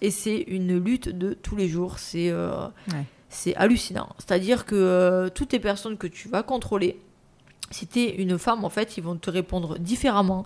[0.00, 1.98] et c'est une lutte de tous les jours.
[1.98, 2.66] C'est euh,
[3.28, 4.08] c'est hallucinant.
[4.18, 6.98] C'est-à-dire que toutes les personnes que tu vas contrôler,
[7.70, 10.44] si tu es une femme, en fait, ils vont te répondre différemment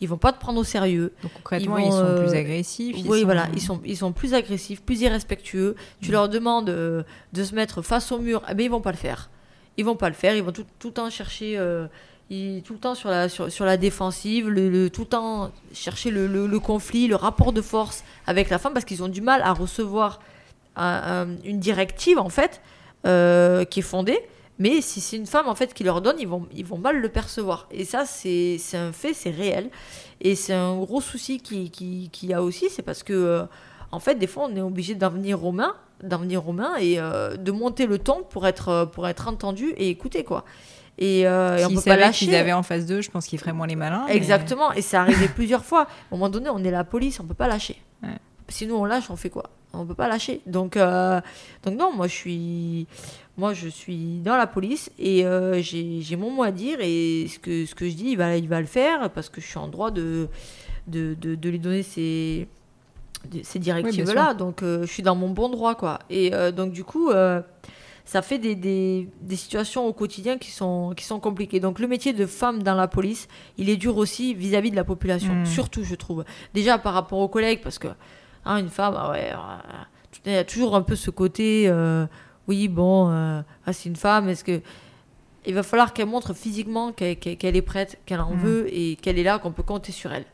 [0.00, 1.12] ils vont pas te prendre au sérieux.
[1.22, 2.96] Donc concrètement, ils, sont plus euh, agressifs.
[3.06, 5.76] oui, voilà, ils sont, ils sont plus agressifs, plus irrespectueux.
[6.00, 8.90] Tu leur demandes euh, de se mettre face au mur, eh ben, ils vont pas
[8.90, 9.30] le faire.
[9.76, 11.86] Ils vont pas le faire, ils vont tout, tout le temps chercher, euh,
[12.28, 16.26] tout le temps sur la, sur, sur la défensive, le, tout le temps chercher le,
[16.26, 19.52] le, conflit, le rapport de force avec la femme parce qu'ils ont du mal à
[19.52, 20.20] recevoir
[20.76, 22.60] une directive en fait
[23.04, 24.18] qui est fondée.
[24.58, 27.00] Mais si c'est une femme en fait qui leur donne, ils vont, ils vont mal
[27.00, 27.66] le percevoir.
[27.70, 29.70] Et ça, c'est un fait, c'est réel.
[30.20, 33.42] Et c'est un gros souci qu'il qui, qui, y a aussi, c'est parce que, euh,
[33.90, 36.42] en fait, des fois, on est obligé d'en venir aux mains, venir
[36.80, 40.44] et euh, de monter le ton pour être, euh, pour être entendu et écouté, quoi.
[40.98, 42.26] Et, euh, on peut pas lâcher.
[42.26, 44.06] S'ils avaient en face d'eux, je pense qu'ils feraient moins les malins.
[44.06, 44.72] Exactement.
[44.72, 45.82] Et c'est arrivé plusieurs fois.
[45.82, 47.80] À un moment donné, on est la police, on peut pas lâcher.
[48.48, 49.44] Sinon, on lâche, on fait quoi?
[49.72, 50.42] On peut pas lâcher.
[50.46, 52.86] Donc, donc non, moi, je suis
[53.36, 57.38] moi, je suis dans la police et euh, j'ai mon mot à dire et ce
[57.38, 59.58] que, ce que je dis, il va, il va le faire parce que je suis
[59.58, 60.28] en droit de,
[60.86, 62.46] de, de, lui donner ces,
[63.42, 64.34] ces directives-là.
[64.34, 65.98] donc, euh, je suis dans mon bon droit, quoi.
[66.10, 67.10] Et euh, donc, du coup,
[68.04, 71.58] ça fait des, des, des, situations au quotidien qui sont, qui sont compliquées.
[71.58, 73.26] Donc, le métier de femme dans la police,
[73.58, 75.46] il est dur aussi vis-à-vis de la population, hmm.
[75.46, 76.24] surtout, je trouve.
[76.52, 77.88] Déjà, par rapport aux collègues, parce que
[78.44, 79.32] hein, une femme, ah ouais,
[80.24, 81.68] il y a toujours un peu ce côté
[82.48, 84.60] oui, bon, euh, ah, c'est une femme, est-ce que.
[85.46, 88.38] Il va falloir qu'elle montre physiquement qu'elle est prête, qu'elle en mm.
[88.38, 90.24] veut et qu'elle est là, qu'on peut compter sur elle.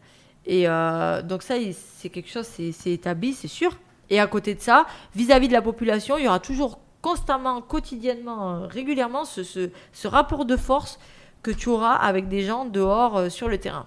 [0.46, 1.56] Et euh, donc, ça,
[1.96, 3.76] c'est quelque chose, c'est établi, c'est sûr.
[4.08, 4.86] Et à côté de ça,
[5.16, 10.44] vis-à-vis de la population, il y aura toujours constamment, quotidiennement, euh, régulièrement ce, ce, rapport
[10.44, 11.00] de force
[11.42, 13.86] que tu auras avec des gens dehors sur le terrain.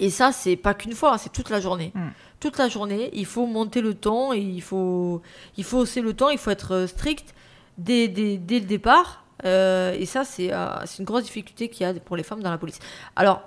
[0.00, 1.92] Et ça, c'est pas qu'une fois, c'est toute la journée.
[1.94, 2.08] Mm
[2.42, 3.08] toute la journée.
[3.12, 5.22] Il faut monter le ton, et il faut,
[5.56, 7.34] il faut hausser le ton, il faut être euh, strict
[7.78, 9.24] dès, dès, dès le départ.
[9.44, 12.50] Euh, et ça, euh, c'est une grosse difficulté qu'il y a pour les femmes dans
[12.50, 12.80] la police.
[13.14, 13.42] Alors,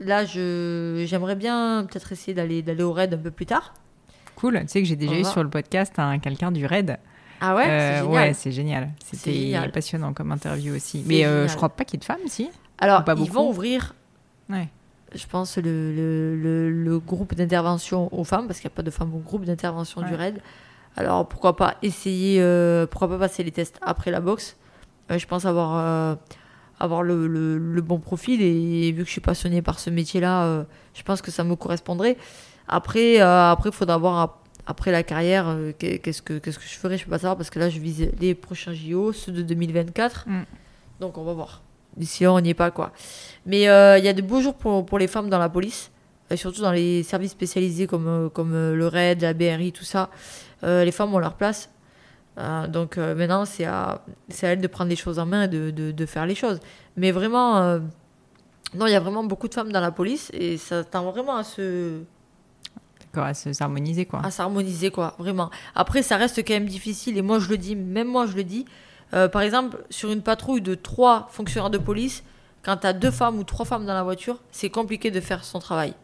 [0.00, 3.72] là, j'aimerais bien peut-être essayer d'aller au raid un peu plus tard.
[4.34, 4.60] Cool.
[4.62, 6.98] Tu sais que j'ai déjà eu sur le podcast un quelqu'un du raid.
[7.40, 8.12] Ah ouais C'est génial.
[8.12, 8.90] Ouais, c'est génial.
[9.04, 11.04] C'était passionnant comme interview aussi.
[11.06, 12.50] Mais je crois pas qu'il y ait de femmes, si?
[12.78, 13.94] Alors, ils vont ouvrir.
[14.50, 14.68] Ouais
[15.14, 18.90] je pense, le, le, le, groupe d'intervention aux femmes, parce qu'il n'y a pas de
[18.90, 20.40] femmes au groupe d'intervention du RAID.
[20.96, 24.56] Alors pourquoi pas essayer, euh, pourquoi pas passer les tests après la boxe
[25.10, 26.14] euh, Je pense avoir, euh,
[26.80, 31.02] avoir le, le, bon profil et, vu que je suis passionnée par ce métier-là, je
[31.02, 32.16] pense que ça me correspondrait.
[32.68, 36.98] Après, après, il faudra voir après la carrière qu'est-ce que qu'est-ce que je ferai.
[36.98, 40.28] Je peux pas savoir parce que là, je vise les prochains JO, ceux de 2024.
[40.28, 40.44] Mm.
[41.00, 41.62] Donc on va voir.
[41.98, 42.92] Là, on n'y est pas, quoi.
[43.46, 45.90] Mais euh, il y a de beaux jours pour, pour les femmes dans la police,
[46.30, 49.84] et surtout dans les services spécialisés comme, euh, comme euh, le RAID, la BRI, tout
[49.84, 50.10] ça.
[50.62, 51.70] les femmes ont leur place.
[52.68, 54.02] donc maintenant, c'est à,
[54.42, 56.60] à elles de prendre les choses en main et de, de, de faire les choses.
[56.96, 57.80] Mais vraiment,
[58.74, 61.36] non, il y a vraiment beaucoup de femmes dans la police et ça tend vraiment
[61.36, 62.00] à se.
[63.00, 64.24] D'accord, à s'harmoniser, quoi.
[64.24, 65.50] À s'harmoniser, quoi, vraiment.
[65.74, 68.44] Après, ça reste quand même difficile et moi, je le dis, même moi, je le
[68.44, 68.64] dis.
[69.14, 72.24] Euh, par exemple, sur une patrouille de trois fonctionnaires de police,
[72.62, 75.44] quand tu as deux femmes ou trois femmes dans la voiture, c'est compliqué de faire
[75.44, 75.94] son travail.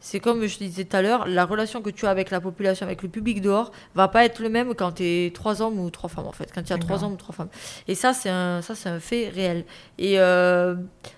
[0.00, 2.86] C'est comme je disais tout à l'heure, la relation que tu as avec la population,
[2.86, 5.90] avec le public dehors, va pas être le même quand tu es trois hommes ou
[5.90, 6.50] trois femmes en fait.
[6.54, 7.50] Quand il y a trois hommes ou trois femmes.
[7.86, 9.66] Et ça, c'est un, ça, c'est un fait réel.
[9.98, 10.76] Et euh,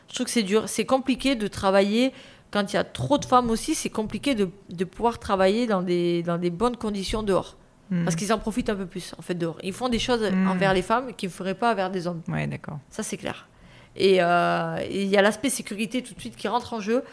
[0.08, 0.68] je trouve que c'est dur.
[0.68, 2.12] C'est compliqué de travailler
[2.50, 3.76] quand il y a trop de femmes aussi.
[3.76, 7.56] C'est compliqué de, de pouvoir travailler dans des, dans des bonnes conditions dehors.
[7.90, 8.04] Hmm.
[8.04, 9.58] Parce qu'ils en profitent un peu plus, en fait, dehors.
[9.62, 10.48] Ils font des choses hmm.
[10.48, 12.22] envers les femmes qu'ils ne feraient pas envers des hommes.
[12.28, 12.78] Ouais, d'accord.
[12.90, 13.48] Ça, c'est clair.
[13.96, 17.04] Et euh, il y a l'aspect sécurité tout de suite qui rentre en jeu.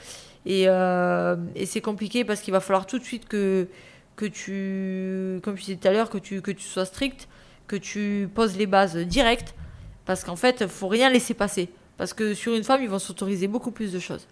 [0.45, 3.67] Et, euh, et c'est compliqué parce qu'il va falloir tout de suite que,
[4.15, 7.27] que tu, comme je disais tout à l'heure, que tu, que tu sois strict,
[7.67, 9.53] que tu poses les bases directes.
[10.05, 11.69] Parce qu'en fait, il faut rien laisser passer.
[11.97, 14.27] Parce que sur une femme, ils vont s'autoriser beaucoup plus de choses.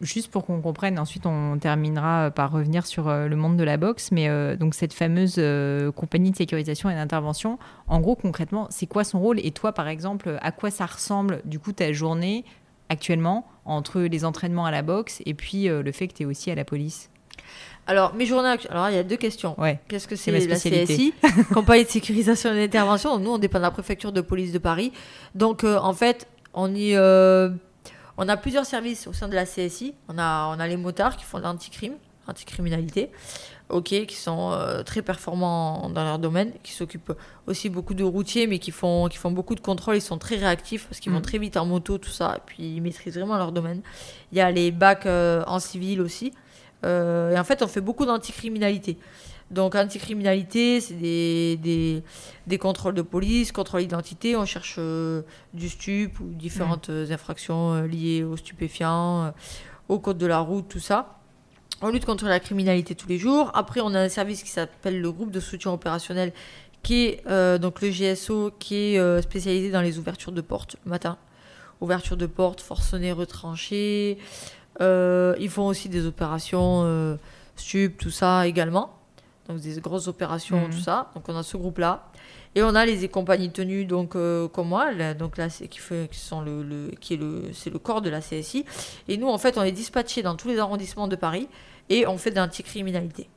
[0.00, 3.76] Juste pour qu'on comprenne, ensuite on terminera par revenir sur euh, le monde de la
[3.76, 8.68] boxe, mais euh, donc cette fameuse euh, compagnie de sécurisation et d'intervention, en gros concrètement,
[8.70, 9.40] c'est quoi son rôle?
[9.44, 12.44] Et toi par exemple, à quoi ça ressemble du coup ta journée
[12.90, 16.50] actuellement entre les entraînements à la boxe et puis le fait que tu es aussi
[16.52, 17.10] à la police?
[17.88, 19.58] Alors, mes journées Alors, il y a deux questions.
[19.58, 21.14] Ouais, Qu'est-ce que c'est la CSI
[21.54, 23.18] Compagnie de sécurisation et d'intervention.
[23.18, 24.92] Nous, on dépend de la préfecture de police de Paris.
[25.34, 26.94] Donc, en fait, on y
[28.18, 29.94] on a plusieurs services au sein de la CSI.
[30.08, 31.94] On a, on a les motards qui font de l'anticrime,
[32.26, 33.10] anticriminalité,
[33.68, 37.12] ok, qui sont euh, très performants dans leur domaine, qui s'occupent
[37.46, 39.96] aussi beaucoup de routiers, mais qui font, qui font beaucoup de contrôles.
[39.96, 41.22] Ils sont très réactifs parce qu'ils vont mm.
[41.22, 43.82] très vite en moto, tout ça, et puis ils maîtrisent vraiment leur domaine.
[44.32, 46.32] Il y a les bacs euh, en civil aussi.
[46.84, 48.98] Euh, et en fait, on fait beaucoup d'anticriminalité.
[49.50, 52.02] Donc, anticriminalité, c'est des,
[52.46, 54.36] des, contrôles de police, contrôle d'identité.
[54.36, 55.22] On cherche euh,
[55.54, 59.30] du stup ou différentes infractions euh, liées aux stupéfiants, euh,
[59.88, 61.18] au code de la route, tout ça.
[61.80, 63.50] On lutte contre la criminalité tous les jours.
[63.54, 66.32] Après, on a un service qui s'appelle le groupe de soutien opérationnel,
[66.82, 71.18] qui est donc le GSO, qui est spécialisé dans les ouvertures de portes le matin.
[71.80, 74.18] Ouverture de portes, forcenées retranchées.
[74.80, 77.16] ils font aussi des opérations
[77.54, 78.97] stup, tout ça également
[79.48, 80.82] donc des grosses opérations, tout mhm.
[80.82, 81.10] ça.
[81.14, 82.10] Donc on a ce groupe-là.
[82.54, 86.08] Et on a les compagnies tenues, donc euh, comme moi, là, donc là, qui, fait,
[86.10, 88.64] qui sont le, qui est le, c'est le corps de la CSI.
[89.06, 91.48] Et nous, en fait, on est dispatchés dans tous les arrondissements de Paris
[91.88, 93.28] et on fait de l'anticriminalité.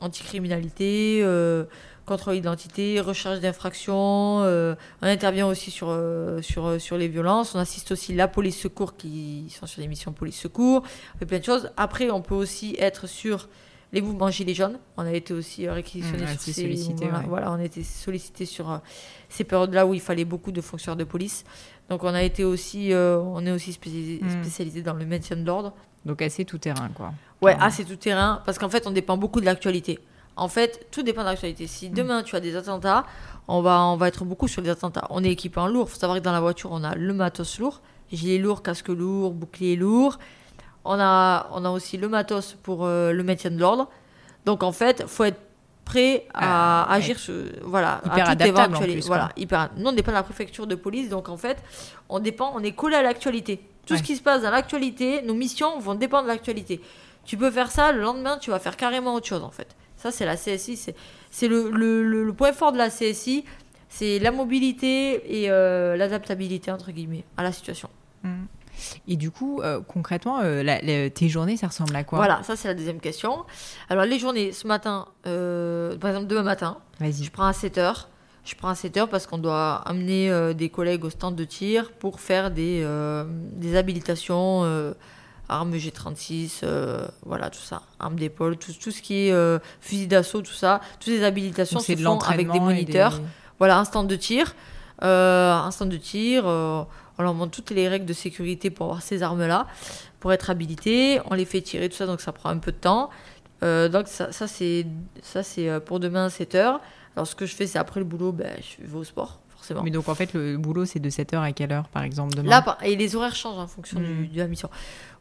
[0.00, 1.64] Anticriminalité, euh,
[2.06, 4.42] contrôle d'identité, recherche d'infractions.
[4.42, 7.54] Euh, on intervient aussi sur, euh, sur, sur les violences.
[7.54, 10.82] On assiste aussi la police secours qui sont sur des missions police secours.
[11.14, 11.70] On fait plein de choses.
[11.76, 13.48] Après, on peut aussi être sur
[13.92, 14.78] les mouvements Gilets jaunes.
[14.96, 18.70] On a été aussi euh, réquisitionnés mmh, sur ces voilà, on a été sollicité sur
[18.70, 18.78] euh,
[19.28, 21.44] ces périodes-là où il fallait beaucoup de fonctionnaires de police.
[21.88, 24.42] Donc on a été aussi, euh, on est aussi spécialisé, mmh.
[24.42, 25.72] spécialisé dans le maintien de l'ordre.
[26.04, 27.12] Donc assez tout terrain, quoi.
[27.42, 29.98] Ouais, assez tout terrain, parce qu'en fait, on dépend beaucoup de l'actualité.
[30.36, 31.66] En fait, tout dépend de l'actualité.
[31.66, 31.94] Si mmh.
[31.94, 33.04] demain tu as des attentats,
[33.48, 35.06] on va, on va être beaucoup sur les attentats.
[35.10, 35.86] On est équipé en lourd.
[35.88, 37.80] Il faut savoir que dans la voiture, on a le matos lourd,
[38.12, 40.18] gilet lourd, casque lourd, bouclier lourd.
[40.84, 43.88] On a, on a aussi le matos pour euh, le maintien de l'ordre.
[44.46, 45.40] Donc en fait, faut être
[45.90, 47.16] prêt à ah, agir
[47.62, 51.28] voilà hyper à plus, voilà hyper nous on dépend de la préfecture de police donc
[51.28, 51.58] en fait
[52.08, 53.60] on dépend on est collé à l'actualité.
[53.86, 56.80] Tout ce qui se passe dans l'actualité nos missions vont dépendre de l'actualité.
[57.24, 59.74] Tu peux faire ça le lendemain tu vas faire carrément autre chose en fait.
[59.96, 60.94] Ça c'est la CSI
[61.30, 63.44] c'est le, le, le, point fort de la CSI
[63.88, 67.90] c'est la mobilité et euh, l'adaptabilité entre guillemets à la situation.
[68.22, 68.44] Mmh.
[69.08, 72.68] Et du coup, euh, concrètement, euh, tes journées, ça ressemble à quoi Voilà, ça c'est
[72.68, 73.44] la deuxième question.
[73.88, 78.08] Alors les journées, ce matin, euh, par exemple demain matin, je prends à 7 heures.
[78.44, 81.92] Je prends à 7 heures parce qu'on doit amener des collègues au stand de tir
[81.92, 82.86] pour faire des,
[83.52, 84.64] des habilitations
[85.48, 86.64] armes G36,
[87.26, 91.12] voilà, tout ça, armes d'épaule, tout, tout, ce qui est fusil d'assaut, tout ça, toutes
[91.12, 93.20] les habilitations se font avec des moniteurs.
[93.58, 94.54] Voilà, un stand de tir,
[95.00, 96.44] un stand de tir,
[97.18, 99.66] on leur montre toutes les règles de sécurité pour avoir ces armes-là,
[100.20, 101.20] pour être habilité.
[101.30, 103.10] On les fait tirer, tout ça, donc ça prend un peu de temps.
[103.62, 104.86] Euh, donc ça, ça c'est
[105.58, 106.78] euh, pour demain 7h.
[107.16, 109.40] Alors ce que je fais, c'est après le boulot, ben, je vais au sport.
[109.48, 109.82] Forcément.
[109.82, 112.48] Mais donc en fait, le boulot, c'est de 7h à quelle heure, par exemple, demain?
[112.48, 114.28] Là, et les horaires changent en fonction hmm.
[114.32, 114.70] de la mission.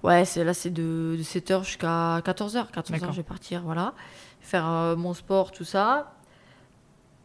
[0.01, 2.71] Ouais, là, c'est de, 7h jusqu'à 14h.
[2.71, 3.93] 14h, je vais partir, voilà.
[4.39, 6.13] Faire euh, mon sport, tout ça.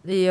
[0.06, 0.28] Et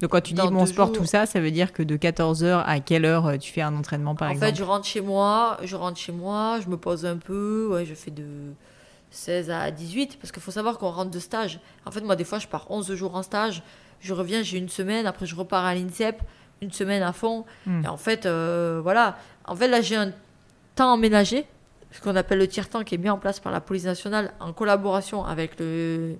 [0.00, 2.80] donc quand tu dis mon sport, tout ça, ça veut dire que de 14h à
[2.80, 5.58] quelle heure euh, tu fais un entraînement par exemple En fait, je rentre chez moi,
[5.62, 8.24] je rentre chez moi, je me pose un peu, ouais, je fais de
[9.10, 11.60] 16 à 18 parce qu'il faut savoir qu'on rentre de stage.
[11.84, 13.62] En fait, moi des fois, je pars 11 jours en stage,
[14.00, 16.22] je reviens, j'ai une semaine, après je repars à l'INSEP,
[16.62, 17.44] une semaine à fond.
[17.66, 17.84] Hmm.
[17.84, 19.16] Et en fait, euh, voilà.
[19.46, 20.12] En fait, là, j'ai un
[20.76, 21.46] temps aménagé,
[21.90, 24.52] ce qu'on appelle le tiers-temps qui est mis en place par la police nationale en
[24.52, 26.16] collaboration avec le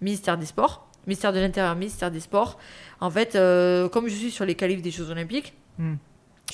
[0.00, 2.58] ministère des Sports ministère de l'Intérieur, ministère des Sports.
[3.00, 5.94] En fait, euh, comme je suis sur les qualifs des Jeux Olympiques, hmm.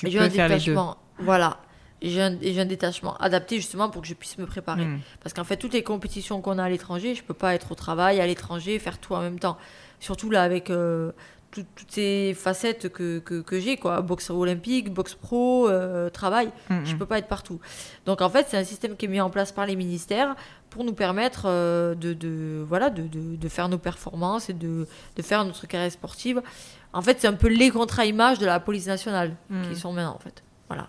[0.05, 0.97] j'ai un détachement.
[1.19, 1.59] Voilà.
[2.03, 4.85] J'ai un, un, détachement adapté justement pour que je puisse me préparer.
[4.85, 5.01] Hmm.
[5.23, 7.75] Parce qu'en fait, toutes les compétitions qu'on a à l'étranger, je peux pas être au
[7.75, 9.57] travail, à l'étranger, faire tout en même temps.
[10.01, 11.13] Surtout là, avec euh,
[11.63, 14.01] toutes ces facettes que, que, j'ai, quoi.
[14.01, 16.51] Boxe olympique, boxe pro, euh, travail.
[16.71, 17.61] Je je peux pas être partout.
[18.07, 20.37] Donc en fait, c'est un système qui est mis en place par les ministères
[20.71, 24.87] pour nous permettre euh, de, de, voilà, de, de, faire nos performances et de,
[25.17, 26.41] de faire notre carrière sportive.
[26.93, 29.75] En fait, c'est un peu les contrats images de la police nationale qui mm.
[29.75, 30.43] sont maintenant, en fait.
[30.69, 30.89] Voilà.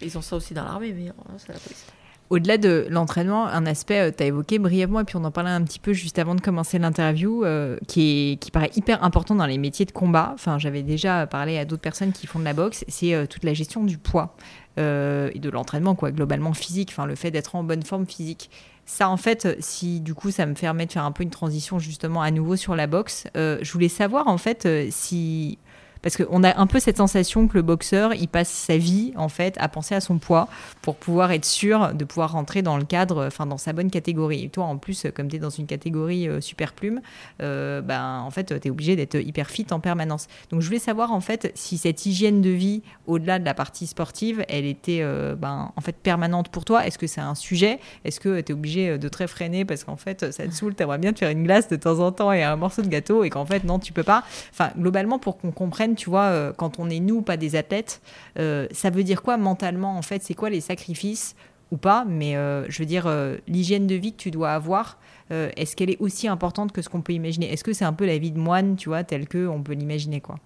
[0.00, 1.86] Ils ont ça aussi dans l'armée, mais c'est la police.
[2.30, 5.62] Au-delà de l'entraînement, un aspect, tu as évoqué brièvement, et puis on en parlait un
[5.62, 7.44] petit peu juste avant de commencer l'interview,
[7.86, 10.32] qui, qui paraît hyper important dans les métiers de combat.
[10.34, 13.52] Enfin, j'avais déjà parlé à d'autres personnes qui font de la boxe, c'est toute la
[13.52, 14.34] gestion du poids.
[14.76, 18.50] Euh, et de l'entraînement, quoi, globalement physique, enfin le fait d'être en bonne forme physique.
[18.86, 21.78] Ça, en fait, si du coup, ça me permet de faire un peu une transition
[21.78, 25.58] justement à nouveau sur la boxe, euh, je voulais savoir en fait euh, si
[26.04, 29.30] parce qu'on a un peu cette sensation que le boxeur, il passe sa vie, en
[29.30, 30.48] fait, à penser à son poids
[30.82, 34.44] pour pouvoir être sûr de pouvoir rentrer dans le cadre, enfin, dans sa bonne catégorie.
[34.44, 37.00] Et toi, en plus, comme tu es dans une catégorie euh, super plume,
[37.40, 40.26] euh, ben, en fait, tu es obligé d'être hyper fit en permanence.
[40.50, 43.86] Donc, je voulais savoir, en fait, si cette hygiène de vie, au-delà de la partie
[43.86, 46.86] sportive, elle était, euh, ben, en fait, permanente pour toi.
[46.86, 47.80] Est-ce que c'est un sujet?
[48.04, 50.84] Est-ce que tu es obligé de très freiner parce qu'en fait, ça te saoule, tu
[50.98, 53.30] bien te faire une glace de temps en temps et un morceau de gâteau et
[53.30, 54.22] qu'en fait, non, tu peux pas?
[54.52, 58.00] Enfin, globalement, pour qu'on comprenne tu vois, euh, quand on est nous, pas des athlètes,
[58.38, 60.22] euh, ça veut dire quoi mentalement en fait?
[60.22, 61.34] C'est quoi les sacrifices
[61.70, 62.04] ou pas?
[62.06, 63.08] Mais euh, je veux dire,
[63.48, 64.98] l'hygiène de vie que tu dois avoir,
[65.30, 67.52] est-ce qu'elle est aussi importante que ce qu'on peut imaginer?
[67.52, 69.72] Est-ce que c'est un peu la vie de moine, tu vois, telle que on peut
[69.72, 70.36] l'imaginer quoi?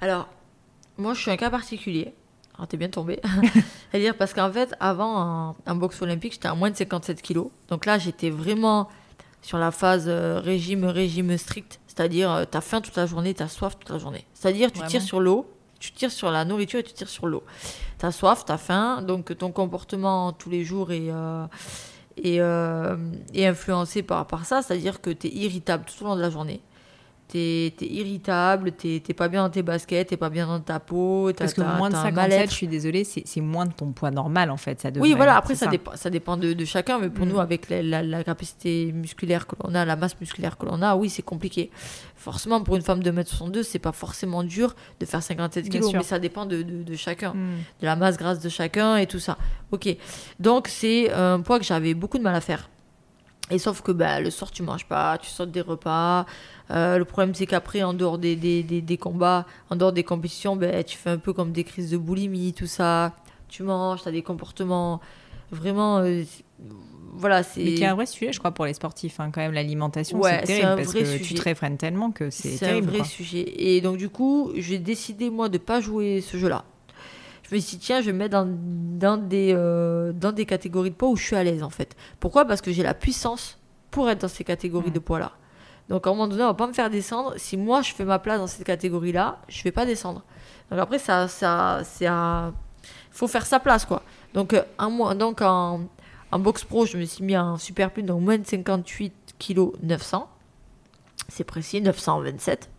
[0.00, 0.28] Alors,
[0.98, 2.12] moi, je suis un cas particulier.
[2.56, 3.20] Alors, t'es bien tombé.
[3.90, 7.48] C'est-à-dire parce qu'en fait, avant un, boxe olympique, j'étais à moins de 57 kilos.
[7.68, 8.88] Donc là, j'étais vraiment
[9.42, 11.80] sur la phase régime, régime strict.
[11.96, 14.26] C'est-à-dire, euh, tu as faim toute la journée, tu as soif toute la journée.
[14.34, 17.42] C'est-à-dire, tu tires sur l'eau, tu tires sur la nourriture et tu tires sur l'eau.
[17.98, 21.46] Tu as soif, tu as faim, donc ton comportement tous les jours est, euh,
[22.24, 22.96] euh,
[23.32, 24.60] est, influencé par, par ça.
[24.60, 26.60] C'est-à-dire que tu es irritable tout au long de la journée
[27.28, 31.30] t'es es irritable, t'es pas bien dans tes baskets, t'es pas bien dans ta peau.
[31.36, 34.56] Parce que moins de 57, je suis désolée, c'est moins de ton poids normal en
[34.56, 34.80] fait.
[34.80, 37.28] Ça oui, voilà, après ça, Dépend, ça dépend de, de chacun, mais pour mm.
[37.28, 40.96] nous, avec la, la, capacité musculaire que l'on a, la masse musculaire que l'on a,
[40.96, 41.70] oui, c'est compliqué.
[42.14, 46.02] Forcément, pour une femme de 1m62, c'est pas forcément dur de faire 57 kg, mais
[46.02, 47.56] ça dépend de, de, de chacun, mm.
[47.80, 49.36] de la masse grasse de chacun et tout ça.
[49.72, 49.88] Ok,
[50.38, 52.68] donc c'est un poids que j'avais beaucoup de mal à faire.
[53.50, 56.26] Et sauf que bah, le soir, tu manges pas, tu sautes des repas.
[56.70, 60.56] Euh, le problème, c'est qu'après, en dehors des, des, des, combats, en dehors des compétitions,
[60.56, 63.12] ben, tu fais un peu comme des crises de boulimie, tout ça.
[63.48, 65.00] Tu manges, tu as des comportements
[65.52, 65.98] vraiment.
[65.98, 66.24] Euh,
[67.14, 67.62] voilà, c'est.
[67.62, 69.20] Mais qui est un vrai sujet, je crois, pour les sportifs.
[69.20, 71.20] Hein, quand même, l'alimentation, c'est terrible parce que sujet.
[71.20, 72.88] tu te réfrènes tellement que c'est terrible.
[72.90, 73.44] C'est un vrai sujet.
[73.56, 76.64] Et donc, du coup, j'ai décidé, moi, de pas jouer ce jeu-là.
[77.48, 78.48] Je me suis dit, tiens, je vais me mettre dans,
[78.98, 81.94] dans, des, euh, dans des catégories de poids où je suis à l'aise, en fait.
[82.18, 82.44] Pourquoi?
[82.44, 83.58] Parce que j'ai la puissance
[83.92, 84.94] pour être dans ces catégories mmh.
[84.94, 85.32] de poids-là.
[85.88, 87.34] Donc à un moment donné, on va pas me faire descendre.
[87.36, 90.22] Si moi je fais ma place dans cette catégorie-là, je vais pas descendre.
[90.70, 92.52] Donc après, ça, ça,
[93.10, 94.02] faut faire sa place quoi.
[94.34, 95.82] Donc un mois, donc en,
[96.32, 100.28] en pro, je me suis mis en super plus donc moins de 58 kg 900.
[101.28, 102.70] C'est précis, 927.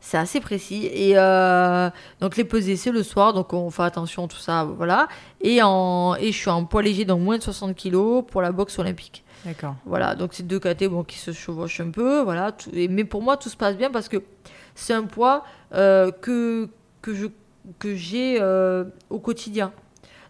[0.00, 0.86] C'est assez précis.
[0.92, 1.88] Et euh,
[2.20, 5.08] donc les peser, c'est le soir, donc on fait attention, tout ça, voilà.
[5.40, 8.50] Et, en, et je suis en poids léger, donc moins de 60 kg pour la
[8.50, 9.24] boxe olympique.
[9.44, 9.74] D'accord.
[9.84, 12.54] Voilà, donc c'est deux catégories qui se chevauchent un peu, voilà.
[12.72, 14.22] mais pour moi, tout se passe bien parce que
[14.74, 16.68] c'est un poids euh, que,
[17.00, 19.72] que, j'ai euh, au quotidien.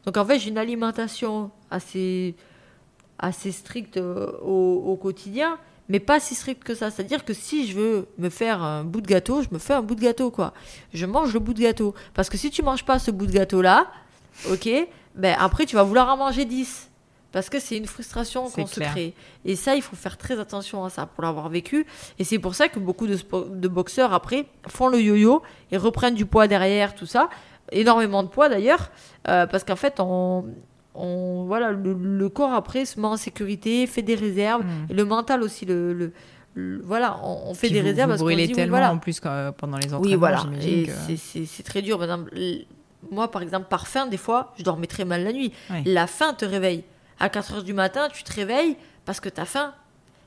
[0.06, 2.34] Donc en fait, j'ai une alimentation assez,
[3.18, 5.58] assez stricte euh, au, quotidien,
[5.88, 6.90] mais pas si stricte que ça.
[6.90, 9.82] C'est-à-dire que si je veux me faire un bout de gâteau, je me fais un
[9.82, 10.54] bout de gâteau, quoi.
[10.94, 11.94] Je mange le bout de gâteau.
[12.14, 13.88] Parce que si tu manges pas ce bout de gâteau-là,
[14.50, 14.68] ok,
[15.14, 16.91] ben après, tu vas vouloir en manger 10.
[17.32, 19.14] Parce que c'est une frustration qu'on se crée.
[19.44, 21.86] Et ça, il faut faire très attention à ça pour l'avoir vécu.
[22.18, 23.18] Et c'est pour ça que beaucoup de,
[23.50, 27.30] de, boxeurs, après, font le yo-yo et reprennent du poids derrière, tout ça.
[27.70, 28.90] Énormément de poids d'ailleurs.
[29.28, 30.44] Euh, parce qu'en fait, on,
[30.94, 34.62] on, voilà, le, corps, après, se met en sécurité, fait des réserves.
[34.64, 34.86] Hmm.
[34.90, 36.12] Et le mental aussi, le,
[36.84, 38.12] voilà, on, fait des réserves.
[38.12, 39.20] Vous brûlez tellement en plus
[39.56, 40.00] pendant les entraînements.
[40.00, 40.44] Oui, voilà.
[40.62, 41.98] Et c'est très dur.
[43.10, 45.52] moi, par exemple, par faim, des fois, je dormais très mal la nuit.
[45.86, 46.84] La faim te réveille
[47.22, 49.72] à 4 heures du matin, tu te réveilles parce que tu as faim.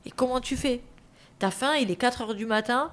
[0.05, 0.81] Et comment tu fais?
[1.39, 2.89] Tu as faim, il est 4 heures du matin,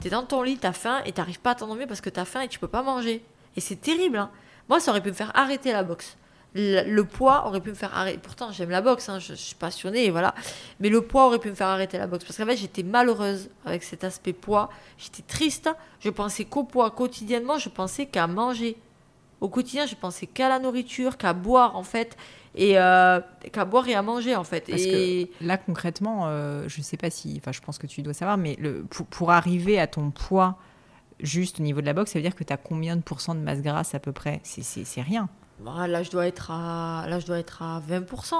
[0.00, 2.00] tu es dans ton lit, tu as faim et tu n'arrives pas à t'endormir parce
[2.00, 3.24] que tu as faim et tu peux pas manger.
[3.56, 4.18] Et c'est terrible.
[4.18, 4.30] Hein.
[4.68, 6.16] Moi, ça aurait pu me faire arrêter la boxe.
[6.54, 8.18] Le, poids aurait pu me faire arrêter.
[8.18, 10.32] Pourtant, j'aime la boxe, hein, je, suis passionnée, voilà.
[10.78, 12.24] Mais le poids aurait pu me faire arrêter la boxe.
[12.24, 14.70] Parce qu'en fait, j'étais malheureuse avec cet aspect poids.
[14.96, 15.68] J'étais triste.
[15.98, 18.76] Je pensais qu'au poids quotidiennement, je pensais qu'à manger.
[19.40, 22.16] Au quotidien, je pensais qu'à la nourriture, qu'à boire, en fait
[22.54, 23.20] et euh,
[23.52, 24.66] qu'à boire et à manger en fait.
[24.68, 25.30] Parce et...
[25.38, 28.38] que là concrètement, euh, je sais pas si, enfin je pense que tu dois savoir,
[28.38, 30.56] mais le, pour, arriver à ton poids
[31.20, 33.34] juste au niveau de la boxe, ça veut dire que tu as combien de pourcents
[33.34, 34.40] de masse grasse à peu près?
[34.42, 35.28] C'est rien.
[35.60, 38.34] Bah, là je dois être à, là je dois être à 20%.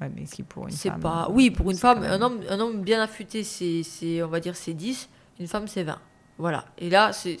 [0.00, 1.00] Ouais, mais si pour une femme.
[1.00, 1.28] Pas...
[1.30, 4.72] Oui, pour une femme, un, homme, un homme bien affûté, c'est, on va dire, c'est
[4.72, 5.08] 10.
[5.38, 5.98] Une femme, c'est 20.
[6.38, 6.64] Voilà.
[6.78, 7.38] Et là, c'est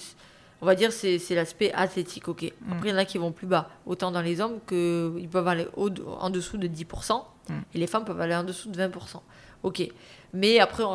[0.62, 2.50] on va dire, c'est c'est l'aspect athlétique, ok.
[2.70, 5.48] Après, il y en a qui vont plus bas, autant dans les hommes qu'ils peuvent
[5.48, 5.90] aller au,
[6.20, 7.54] en dessous de 10%, Mm.
[7.74, 9.20] et les femmes peuvent aller en dessous de 20%.
[9.64, 9.82] Ok.
[10.32, 10.94] Mais après, on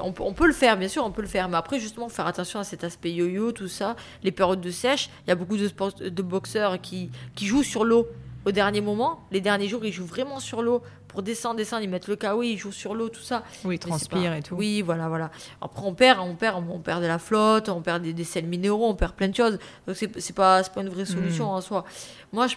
[0.00, 1.48] on, peut- on peut le faire, bien sûr, on peut le faire.
[1.48, 5.10] Mais après, justement, faire attention à cet aspect yo-yo, tout ça, les périodes de sèche.
[5.26, 8.06] Il y a beaucoup de, sport- de boxeurs qui, qui jouent sur l'eau
[8.44, 9.20] au dernier moment.
[9.32, 10.82] Les derniers jours, ils jouent vraiment sur l'eau.
[11.18, 13.42] Pour descendre, descendre, ils mettent le KO, ils jouent sur l'eau, tout ça.
[13.64, 14.54] Oui, Mais c'est transpire pas- et tout.
[14.54, 15.32] Oui, voilà, voilà.
[15.60, 18.46] Après, on perd, on perd, on perd de la flotte, on perd des, des sels
[18.46, 19.58] minéraux, on perd plein de choses.
[19.88, 21.54] Donc, c'est, pas, pas une vraie solution Mm.
[21.56, 21.84] en soi.
[22.32, 22.54] Moi, je-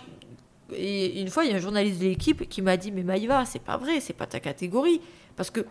[0.76, 3.45] et une fois, il y a un journaliste de l'équipe qui m'a dit Mais Maïva,
[3.45, 5.01] c'est pas vrai, c'est pas ta catégorie.
[5.36, 5.62] Parce que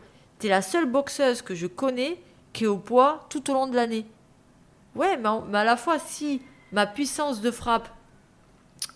[0.41, 2.18] t'es la seule boxeuse que je connais
[2.53, 4.05] qui est au poids tout au long de l'année.
[4.97, 7.88] Ouais, mais à la fois, si ma puissance de frappe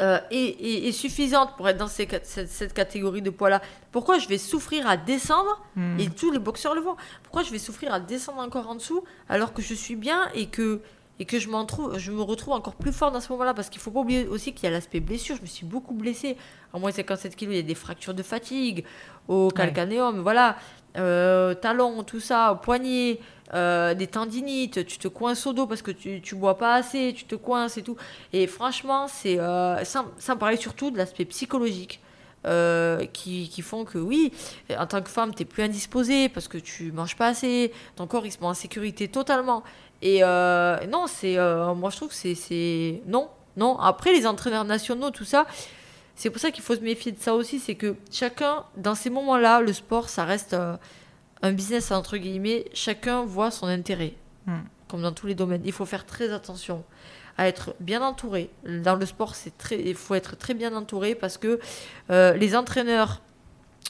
[0.00, 4.18] euh, est, est- est suffisante pour être dans ces cette, cette catégorie de poids-là, pourquoi
[4.18, 5.98] je vais souffrir à descendre Mm.
[6.00, 6.96] et tous les boxeurs le font.
[7.22, 10.46] Pourquoi je vais souffrir à descendre encore en dessous alors que je suis bien et
[10.46, 10.80] que,
[11.20, 13.54] et que je, m'en trouve, je me retrouve encore plus fort dans ce moment-là?
[13.54, 15.36] Parce qu'il faut pas oublier aussi qu'il y a l'aspect blessure.
[15.36, 16.36] Je me suis beaucoup blessée.
[16.72, 18.84] En moins de 57 kilos, il y a des fractures de fatigue
[19.28, 20.56] au calcanéum, voilà,
[20.96, 23.20] euh, talon, tout ça, au poignet,
[23.54, 24.86] euh, des tendinites.
[24.86, 27.76] Tu te coinces au dos parce que tu, tu bois pas assez, tu te coinces
[27.76, 27.96] et tout.
[28.32, 32.00] Et franchement, c'est euh, sans, sans parler surtout de l'aspect psychologique.
[32.46, 34.32] euh, qui, qui font que oui,
[34.78, 38.06] en tant que femme, tu es plus indisposée parce que tu manges pas assez, ton
[38.06, 39.62] corps il se met en sécurité totalement.
[40.02, 41.36] Et non, c'est
[41.74, 43.00] moi je trouve que c'est.
[43.06, 43.78] Non, non.
[43.78, 45.46] Après, les entraîneurs nationaux, tout ça,
[46.14, 49.10] c'est pour ça qu'il faut se méfier de ça aussi, c'est que chacun, dans ces
[49.10, 50.76] moments-là, le sport, ça reste euh,
[51.42, 54.14] un business entre guillemets, chacun voit son intérêt,
[54.46, 54.58] Hmm.
[54.88, 55.62] comme dans tous les domaines.
[55.64, 56.84] Il faut faire très attention
[57.38, 58.50] à être bien entouré.
[58.66, 61.58] Dans le sport, c'est très, il faut être très bien entouré parce que
[62.10, 63.22] euh, les entraîneurs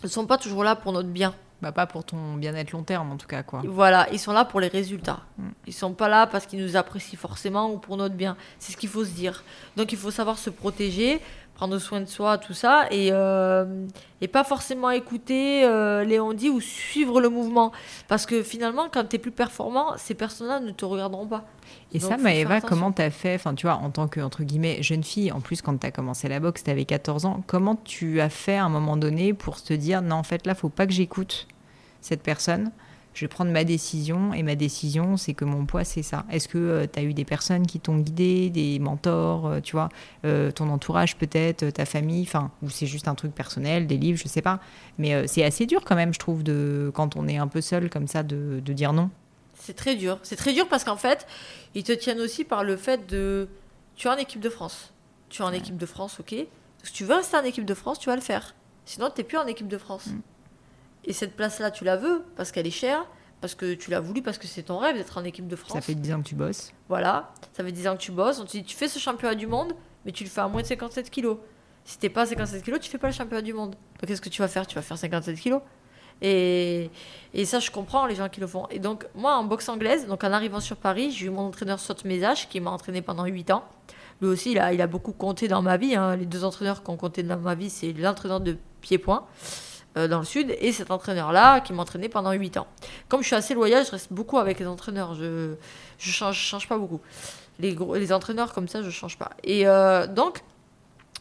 [0.04, 1.34] ne sont pas toujours là pour notre bien.
[1.60, 3.62] Bah, pas pour ton bien-être long terme, en tout cas, quoi.
[3.66, 5.20] Voilà, ils sont là pour les résultats.
[5.38, 5.48] Mm.
[5.66, 8.36] Ils sont pas là parce qu'ils nous apprécient forcément ou pour notre bien.
[8.58, 9.42] C'est ce qu'il faut se dire.
[9.76, 11.20] Donc il faut savoir se protéger,
[11.54, 13.86] prendre soin de soi, tout ça, et, euh,
[14.20, 17.72] et pas forcément écouter euh, les on-dit ou suivre le mouvement.
[18.08, 21.44] Parce que finalement, quand tu es plus performant, ces personnes-là ne te regarderont pas.
[21.92, 24.82] Et Donc, ça, Maëva, comment t'as fait, enfin, tu vois, en tant que, entre guillemets,
[24.82, 28.30] jeune fille, en plus, quand t'as commencé la boxe, t'avais 14 ans, comment tu as
[28.30, 30.92] fait à un moment donné pour te dire, non, en fait, là, faut pas que
[30.92, 31.46] j'écoute
[32.00, 32.72] cette personne,
[33.14, 36.24] je vais prendre ma décision, et ma décision, c'est que mon poids, c'est ça.
[36.30, 39.88] Est-ce que tu as eu des personnes qui t'ont guidé, des mentors, euh, tu vois,
[40.24, 43.96] euh, ton entourage peut-être, euh, ta famille, enfin, ou c'est juste un truc personnel, des
[43.96, 44.58] livres, je sais pas.
[44.98, 47.60] Mais euh, c'est assez dur quand même, je trouve, de, quand on est un peu
[47.60, 49.10] seul comme ça, de, de dire non.
[49.54, 50.18] C'est très dur.
[50.24, 51.26] C'est très dur parce qu'en fait,
[51.74, 53.48] ils te tiennent aussi par le fait de.
[53.94, 54.92] Tu es en équipe de France.
[55.28, 56.34] Tu es en équipe de France, ok.
[56.82, 58.54] Si tu veux rester en équipe de France, tu vas le faire.
[58.84, 60.08] Sinon, tu n'es plus en équipe de France.
[60.08, 60.20] Mm.
[61.06, 63.04] Et cette place-là, tu la veux parce qu'elle est chère,
[63.40, 65.72] parce que tu l'as voulu, parce que c'est ton rêve d'être en équipe de France.
[65.72, 66.72] Ça fait 10 ans que tu bosses.
[66.88, 68.40] Voilà, ça fait 10 ans que tu bosses.
[68.40, 69.74] On te dit, tu fais ce championnat du monde,
[70.04, 71.36] mais tu le fais à moins de 57 kilos.
[71.84, 73.72] Si t'es pas à 57 kilos, tu fais pas le championnat du monde.
[73.72, 74.66] Donc qu'est-ce que tu vas faire?
[74.66, 75.60] Tu vas faire 57 kilos.
[76.22, 76.90] Et,
[77.34, 78.66] et ça, je comprends les gens qui le font.
[78.70, 81.78] Et donc, moi, en boxe anglaise, donc en arrivant sur Paris, j'ai eu mon entraîneur
[82.04, 83.64] Mézage qui m'a entraîné pendant 8 ans.
[84.22, 85.96] Lui aussi, il a, il a beaucoup compté dans ma vie.
[85.96, 86.16] hein.
[86.16, 89.26] Les deux entraîneurs qui ont compté dans ma vie, c'est l'entraîneur de pied-point
[89.96, 92.66] euh, dans le sud et cet entraîneur-là qui m'entraînait pendant 8 ans.
[93.08, 95.14] Comme je suis assez loyal, je reste beaucoup avec les entraîneurs.
[95.14, 95.54] Je
[95.98, 97.00] je change, je change pas beaucoup.
[97.60, 99.30] Les, gros, les entraîneurs comme ça, je change pas.
[99.44, 100.42] Et euh, donc,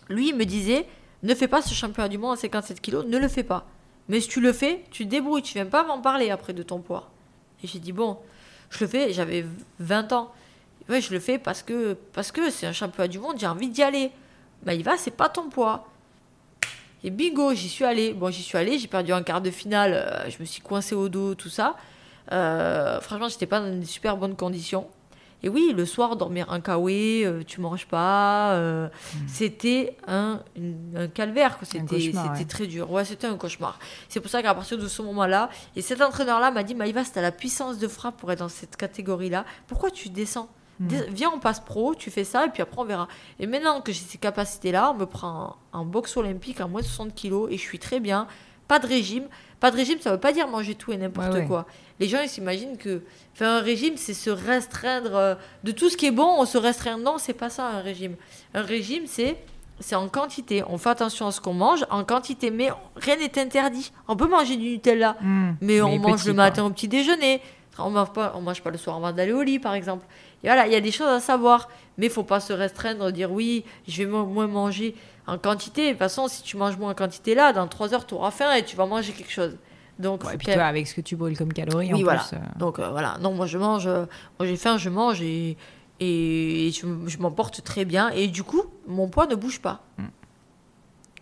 [0.10, 0.88] lui, il me disait
[1.22, 3.66] ne fais pas ce championnat du monde à 57 kilos, ne le fais pas.
[4.10, 6.64] Mais si tu le fais, tu te débrouilles, tu viens pas m'en parler après de
[6.64, 7.10] ton poids.
[7.64, 8.18] Et j'ai dit bon,
[8.70, 9.46] je le fais, j'avais
[9.80, 10.32] 20 ans.
[10.90, 13.70] Ouais, je le fais parce que parce que c'est un championnat du monde, j'ai envie
[13.70, 14.12] d'y aller.
[14.64, 15.88] Bah, il va, c'est pas ton poids.
[17.04, 18.14] Et bingo, j'y suis allée.
[18.14, 20.96] Bon, j'y suis allée, j'ai perdu un quart de finale, euh, je me suis coincée
[20.96, 21.76] au dos, tout ça.
[22.32, 24.88] Euh, franchement, j'étais pas dans des super bonnes conditions.
[25.46, 28.88] Et oui, le soir, dormir un kawaii, euh, tu manges pas, euh,
[29.28, 30.40] c'était un,
[30.96, 31.58] un calvaire.
[31.64, 32.46] C'était ouais.
[32.46, 32.90] très dur.
[32.90, 33.78] Ouais, c'était un cauchemar.
[34.08, 37.12] C'est pour ça qu'à partir de ce moment-là, et cet entraîneur-là m'a dit Maïva, si
[37.12, 40.48] t'as la puissance de frappe pour être dans cette catégorie-là, pourquoi tu descends?
[40.80, 43.08] Dé- Viens, on passe pro, tu fais ça, et puis après on verra.
[43.40, 46.86] Et maintenant que j'ai ces capacités-là, on me prend en, boxe olympique à moins de
[46.86, 48.28] 60 kilos, et je suis très bien.
[48.68, 49.26] Pas de régime.
[49.60, 51.46] Pas de régime, ça veut pas dire manger tout et n'importe Ouais, ouais.
[51.48, 51.66] quoi.
[52.00, 53.02] Les gens, ils s'imaginent que
[53.34, 56.58] faire un régime, c'est se restreindre euh, de tout ce qui est bon, on se
[56.58, 56.98] restreint.
[56.98, 58.16] Non, c'est pas ça un régime.
[58.54, 59.38] Un régime, c'est
[59.80, 60.64] c'est en quantité.
[60.68, 63.92] On fait attention à ce qu'on mange en quantité, mais rien n'est interdit.
[64.08, 65.54] On peut manger du Nutella, Hmm.
[65.62, 66.44] mais on mange petit, le quoi.
[66.44, 67.42] matin au petit déjeuner.
[67.80, 70.06] On mange pas, on mange pas le soir avant d'aller au lit, par exemple.
[70.44, 73.12] Et voilà, il y a des choses à savoir, mais il faut pas se restreindre,
[73.12, 74.96] dire oui, je vais mo- moins manger
[75.26, 75.86] en quantité.
[75.88, 78.30] De toute façon, si tu manges moins en quantité là, dans 3 heures, tu auras
[78.32, 79.58] faim et tu vas manger quelque chose.
[80.00, 82.20] Donc, Ouais, faut puis toi, avec ce que tu brûles comme calories, Oui, en voilà.
[82.22, 82.36] plus.
[82.38, 84.06] euh, Donc euh, voilà, non, moi je mange, euh,
[84.40, 85.56] moi j'ai faim, je mange et,
[86.00, 88.10] et je, je m'en porte très bien.
[88.10, 89.82] Et du coup, mon poids ne bouge pas.
[89.98, 90.04] Mm.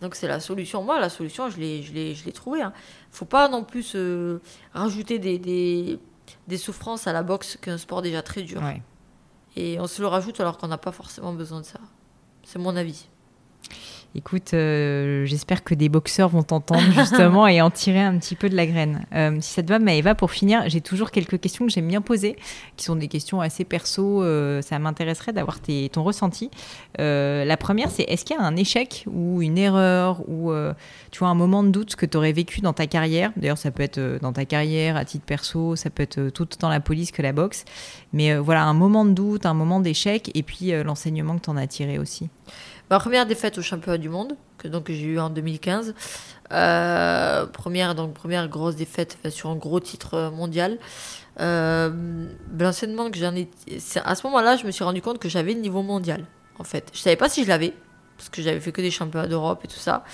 [0.00, 0.82] Donc c'est la solution.
[0.82, 2.62] Moi, la solution, je l'ai, je l'ai, je l'ai trouvée.
[2.62, 2.72] Hein.
[3.10, 4.38] Faut pas non plus euh,
[4.74, 5.98] rajouter des, des,
[6.48, 8.62] des souffrances à la boxe qu'un sport déjà très dur.
[8.62, 8.82] ouais.
[9.54, 11.78] Et on se le rajoute alors qu'on n'a pas forcément besoin de ça.
[12.42, 13.08] C'est mon avis.
[14.14, 18.50] Écoute, euh, j'espère que des boxeurs vont t'entendre justement et en tirer un petit peu
[18.50, 19.06] de la graine.
[19.14, 22.02] Euh, si ça te va, Maëva, pour finir, j'ai toujours quelques questions que j'aime bien
[22.02, 22.36] poser,
[22.76, 24.22] qui sont des questions assez perso.
[24.22, 26.50] euh, ça m'intéresserait d'avoir ton ressenti.
[26.98, 30.52] La première, c'est est-ce qu'il y a un échec ou une erreur ou
[31.10, 33.32] tu vois un moment de doute que tu aurais vécu dans ta carrière?
[33.36, 36.68] D'ailleurs, ça peut être dans ta carrière, à titre perso, ça peut être tout autant
[36.68, 37.64] la police que la boxe.
[38.12, 41.56] Mais voilà, un moment de doute, un moment d'échec et puis l'enseignement que tu en
[41.56, 42.28] as tiré aussi.
[42.92, 45.94] Ma première défaite au championnat du monde, que donc j'ai eu en 2015.
[46.52, 50.76] Euh, première, donc première grosse défaite sur un gros titre euh, mondial.
[51.40, 52.26] Euh,
[52.58, 56.26] L'enseignement À ce moment-là, je me suis rendu compte que j'avais le niveau mondial,
[56.58, 56.90] en fait.
[56.92, 57.72] Je savais pas si je l'avais,
[58.18, 60.04] parce que j'avais fait que des championnats d'Europe et tout ça.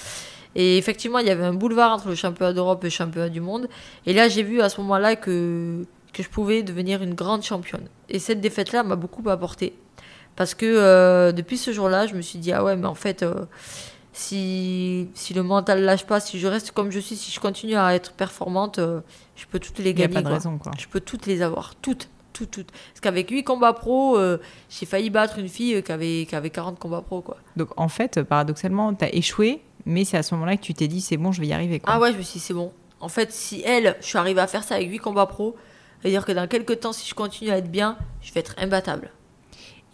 [0.54, 3.40] Et effectivement, il y avait un boulevard entre le championnat d'Europe et le championnat du
[3.40, 3.66] monde.
[4.06, 7.88] Et là, j'ai vu à ce moment-là que, que je pouvais devenir une grande championne.
[8.08, 9.74] Et cette défaite-là m'a beaucoup apporté.
[10.38, 13.24] Parce que euh, depuis ce jour-là, je me suis dit, ah ouais, mais en fait,
[13.24, 13.46] euh,
[14.12, 17.74] si, si le mental lâche pas, si je reste comme je suis, si je continue
[17.74, 19.00] à être performante, euh,
[19.34, 20.14] je peux toutes les Il n'y a gagner.
[20.14, 20.34] pas de quoi.
[20.34, 20.70] raison, quoi.
[20.78, 22.70] Je peux toutes les avoir, toutes, toutes, toutes.
[22.70, 24.16] Parce qu'avec 8 combats pro,
[24.70, 27.38] j'ai failli battre une fille qui avait, qui avait 40 combats pro, quoi.
[27.56, 30.86] Donc en fait, paradoxalement, tu as échoué, mais c'est à ce moment-là que tu t'es
[30.86, 31.80] dit c'est bon, je vais y arriver.
[31.80, 31.92] Quoi.
[31.92, 32.72] Ah ouais, je me suis dit, c'est bon.
[33.00, 35.56] En fait, si elle, je suis arrivée à faire ça avec 8 combats pro,
[36.00, 39.10] c'est-à-dire que dans quelques temps, si je continue à être bien, je vais être imbattable.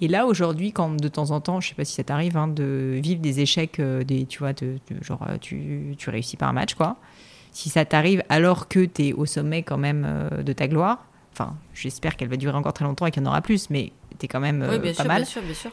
[0.05, 2.47] Et là aujourd'hui, quand de temps en temps, je sais pas si ça t'arrive, hein,
[2.47, 6.37] de vivre des échecs, euh, des, tu vois, de, de- genre euh, tu, tu réussis
[6.37, 6.97] pas un match, quoi.
[7.53, 11.07] Si ça t'arrive alors que tu es au sommet quand même euh, de ta gloire,
[11.33, 13.93] enfin, j'espère qu'elle va durer encore très longtemps et qu'il y en aura plus, mais
[14.19, 15.23] tu es quand même euh, oui, bien pas sûr, mal.
[15.23, 15.71] bien sûr, bien sûr.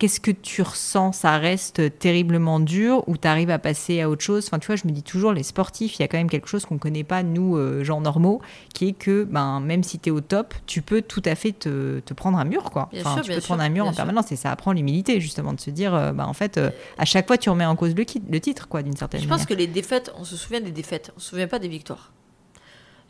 [0.00, 1.12] Qu'est-ce que tu ressens?
[1.12, 4.46] Ça reste terriblement dur ou tu arrives à passer à autre chose?
[4.46, 6.48] Enfin, tu vois, je me dis toujours, les sportifs, il y a quand même quelque
[6.48, 8.40] chose qu'on connaît pas, nous, euh, gens normaux,
[8.74, 11.52] qui est que ben, même si tu es au top, tu peux tout à fait
[11.52, 12.70] te, te prendre un mur.
[12.70, 12.88] Quoi.
[12.90, 13.96] Bien Enfin, sûr, tu peux te prendre sûr, un mur en sûr.
[14.04, 17.04] permanence et ça apprend l'humilité, justement, de se dire, euh, ben, en fait, euh, à
[17.04, 18.04] chaque fois, tu remets en cause le,
[18.40, 19.38] titre, quoi, d'une certaine Je manière.
[19.44, 22.10] pense que les défaites, on se souvient des défaites, on se souvient pas des victoires.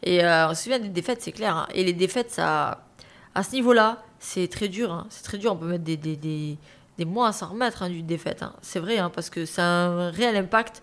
[0.03, 1.57] Et on se souvient des défaites, c'est clair.
[1.57, 1.67] hein.
[1.73, 2.89] Et les défaites, ça,
[3.35, 4.91] à ce niveau-là, c'est très dur.
[4.91, 5.07] hein.
[5.11, 5.53] C'est très dur.
[5.53, 6.59] On peut mettre des, des, des,
[7.01, 8.43] des mois à s'en remettre hein, d'une défaite.
[8.43, 8.53] hein.
[8.63, 10.83] C'est vrai, hein, parce que ça a un réel impact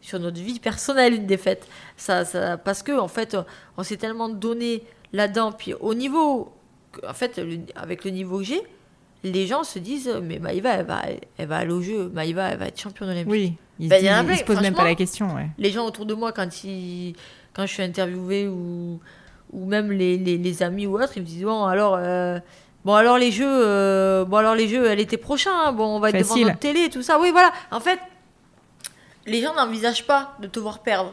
[0.00, 1.66] sur notre vie personnelle, une défaite.
[1.96, 3.36] Ça, ça, parce que, en fait,
[3.76, 5.52] on s'est tellement donné là-dedans.
[5.52, 6.52] Puis au niveau,
[7.06, 8.62] en fait, le- avec le niveau que j'ai,
[9.24, 11.02] les gens se disent Mais Maïva, elle va,
[11.36, 12.08] elle va aller au jeu.
[12.14, 13.30] Maïva, elle va être championne olympique.
[13.30, 15.34] Oui, ils, se Ben, ils se posent même pas la question.
[15.34, 15.48] Ouais.
[15.58, 17.14] les gens autour de moi quand ils
[17.54, 19.00] quand je suis interviewée ou
[19.52, 22.38] ou même les, les, les amis ou autres ils me disent bon alors euh,
[22.88, 26.00] bon alors les jeux euh, bon alors les jeux elle était prochain hein, bon on
[26.00, 27.20] va être devant notre télé tout ça.
[27.20, 27.52] Oui voilà.
[27.70, 27.98] En fait
[29.26, 31.12] les gens n'envisagent pas de te voir perdre.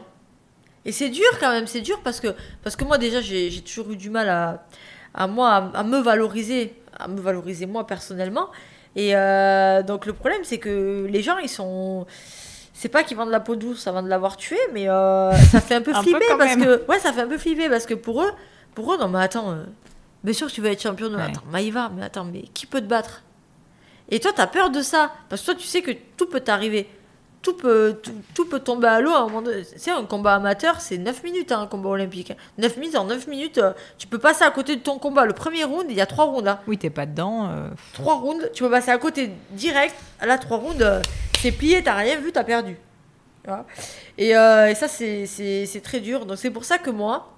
[0.86, 2.28] Et c'est dur quand même c'est dur parce que
[2.64, 4.64] parce que moi déjà j'ai toujours eu du mal à
[5.12, 8.48] à moi à, à me valoriser à me valoriser moi personnellement.
[8.94, 12.06] Et euh, donc le problème c'est que les gens ils sont
[12.72, 15.74] c'est pas qu'ils vendent la peau douce avant de l'avoir tué, mais euh, ça fait
[15.74, 16.64] un peu Un flipper parce même.
[16.64, 18.32] que ouais, ça fait un peu flipper parce que pour eux,
[18.74, 19.64] pour eux, non mais attends, euh,
[20.26, 21.16] bien sûr que tu vas être champion, de...
[21.16, 21.22] Ouais.
[21.22, 23.22] attends, Maïva, mais attends, mais qui peut te battre?
[24.10, 25.12] Et toi, t'as peur de ça?
[25.30, 26.88] Parce que toi, tu sais que tout peut t'arriver,
[27.42, 29.62] tout peut, tout, tout peut tomber à l'eau à un moment donné.
[29.76, 32.32] C'est un combat amateur, c'est 9 minutes hein, un combat olympique.
[32.58, 35.24] 9 minutes, en 9 minutes, euh, tu peux passer à côté de ton combat.
[35.26, 36.48] Le premier round, il y a 3 rounds.
[36.48, 36.58] Hein.
[36.66, 37.48] Oui, t'es pas dedans.
[37.50, 39.94] euh, Trois rounds, tu peux passer à côté direct.
[40.24, 41.00] Là, trois rounds, euh,
[41.40, 42.76] c'est plié, t'as rien vu, t'as perdu.
[43.44, 43.50] Tu
[44.18, 46.26] et, euh, et ça, c'est très dur.
[46.26, 47.35] Donc, c'est pour ça que moi,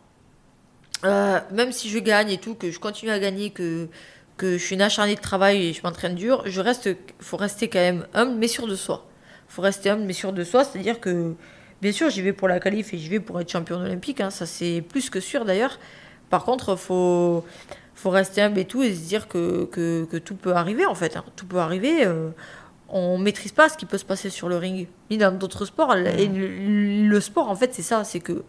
[1.05, 3.89] euh, même si je gagne et tout, que je continue à gagner, que,
[4.37, 6.91] que je suis une acharnée de travail et je m'entraîne dur, je reste,
[7.21, 9.07] faut rester quand même humble, mais sûr de soi.
[9.49, 11.35] faut rester humble, mais sûr de soi, c'est-à-dire que,
[11.83, 14.31] bien sûr, j'y vais pour la qualif et j'y vais pour être champion olympique, hein,
[14.31, 15.79] ça c'est plus que sûr d'ailleurs.
[16.31, 17.45] Par contre, faut,
[17.95, 20.95] faut rester humble et tout et se dire que, que, que tout peut arriver en
[20.95, 21.17] fait.
[21.17, 21.25] hein.
[21.37, 22.05] Tout peut arriver.
[22.07, 22.31] euh,
[22.91, 25.95] on maîtrise pas ce qui peut se passer sur le ring, ni dans d'autres sports.
[25.95, 28.45] Et le, le sport, en fait, c'est ça, c'est que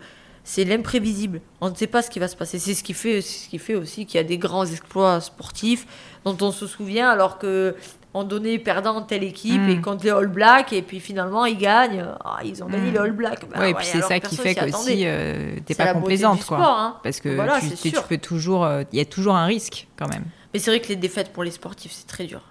[0.52, 1.42] c'est l'imprévisible.
[1.62, 2.58] On ne sait pas ce qui va se passer.
[2.58, 5.86] C'est ce qui fait, ce qui fait aussi qu'il y a des grands exploits sportifs
[6.26, 7.76] dont on se souvient, alors que
[8.16, 9.70] on donnait perdant telle équipe Mm.
[9.70, 12.04] et contre les All Blacks et puis finalement ils gagnent.
[12.26, 12.94] Ah, ils ont gagné Mm.
[12.94, 13.46] les All Blacks.
[13.52, 16.58] Bah ouais, et puis c'est ça qui fait qu'aussi euh, t'es pas complaisante, quoi.
[16.82, 16.98] hein.
[17.04, 20.08] Parce que Voilà, tu, tu peux toujours, euh, il y a toujours un risque quand
[20.08, 20.26] même.
[20.54, 22.42] Mais c'est vrai que les défaites pour les sportifs, c'est très dur.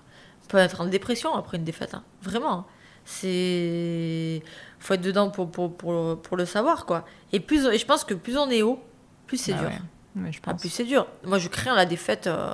[0.44, 1.94] On peut être en dépression après une défaite.
[1.94, 2.04] hein.
[2.22, 2.64] Vraiment.
[3.10, 4.42] C'est.
[4.80, 7.04] faut être dedans pour, pour, pour, pour le savoir, quoi.
[7.32, 8.80] Et, plus, et je pense que plus on est haut,
[9.26, 9.68] plus c'est Ah dur.
[9.68, 10.22] ouais.
[10.24, 11.06] Ouais, je Ah, plus c'est dur.
[11.24, 12.26] Moi, je crains la défaite.
[12.26, 12.52] euh,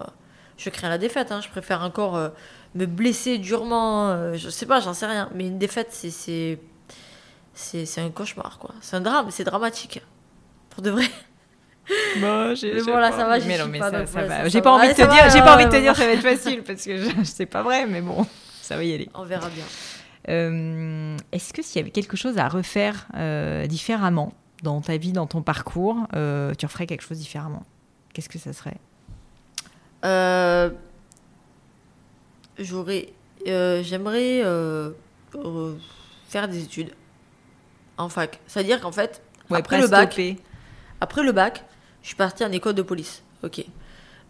[0.57, 1.33] je crains la défaite.
[1.33, 1.41] hein.
[1.41, 2.29] Je préfère encore euh,
[2.75, 4.11] me blesser durement.
[4.11, 5.29] euh, je sais pas, j'en sais rien.
[5.35, 6.59] Mais une défaite, c'est
[7.53, 8.75] c'est un cauchemar, quoi.
[8.81, 9.27] C'est un drame.
[9.31, 10.03] C'est dramatique.
[10.71, 11.05] Pour de vrai.
[12.17, 14.49] Bon, j'ai- j'ai bon, là, ça va, mais pas, ça, va.
[14.49, 16.23] J'ai pas envie de te dire, j'ai pas envie de te dire ça va être
[16.23, 18.27] facile parce que je, je sais pas vrai, mais bon,
[18.63, 19.11] ça va y aller.
[19.13, 19.65] On verra bien.
[20.29, 25.13] Euh, Est-ce que s'il y avait quelque chose à refaire euh, différemment dans ta vie,
[25.13, 27.65] dans ton parcours, euh, tu referais quelque chose différemment?
[28.13, 28.79] Qu'est-ce que ça serait?
[32.59, 33.09] J'aurais.
[33.45, 34.43] J'aimerais
[36.29, 36.95] faire des études
[37.97, 38.41] en fac.
[38.47, 40.21] C'est-à-dire qu'en fait, après le bac.
[41.01, 41.65] Après le bac,
[42.03, 43.23] je suis partie en école de police.
[43.43, 43.65] Ok.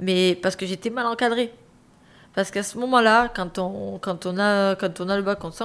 [0.00, 1.52] Mais parce que j'étais mal encadrée.
[2.34, 5.52] Parce qu'à ce moment-là, quand on, quand, on a, quand on a le bac, on
[5.52, 5.64] sent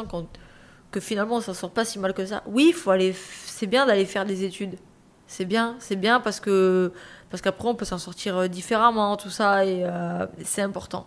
[0.91, 2.43] que finalement on s'en sort pas si mal que ça.
[2.47, 3.15] Oui, faut aller,
[3.45, 4.75] c'est bien d'aller faire des études.
[5.27, 6.91] C'est bien, c'est bien parce que
[7.29, 11.05] parce qu'après on peut s'en sortir euh, différemment, tout ça, et euh, c'est important.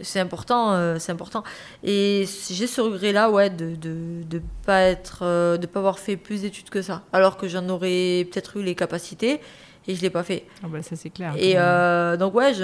[0.00, 1.44] C'est important, euh, c'est important.
[1.82, 7.02] Et j'ai ce regret-là, ouais, de de, pas pas avoir fait plus d'études que ça,
[7.12, 9.40] alors que j'en aurais peut-être eu les capacités
[9.88, 10.44] et je l'ai pas fait.
[10.62, 11.34] Ah bah, ça c'est clair.
[11.36, 12.62] Et euh, donc ouais, je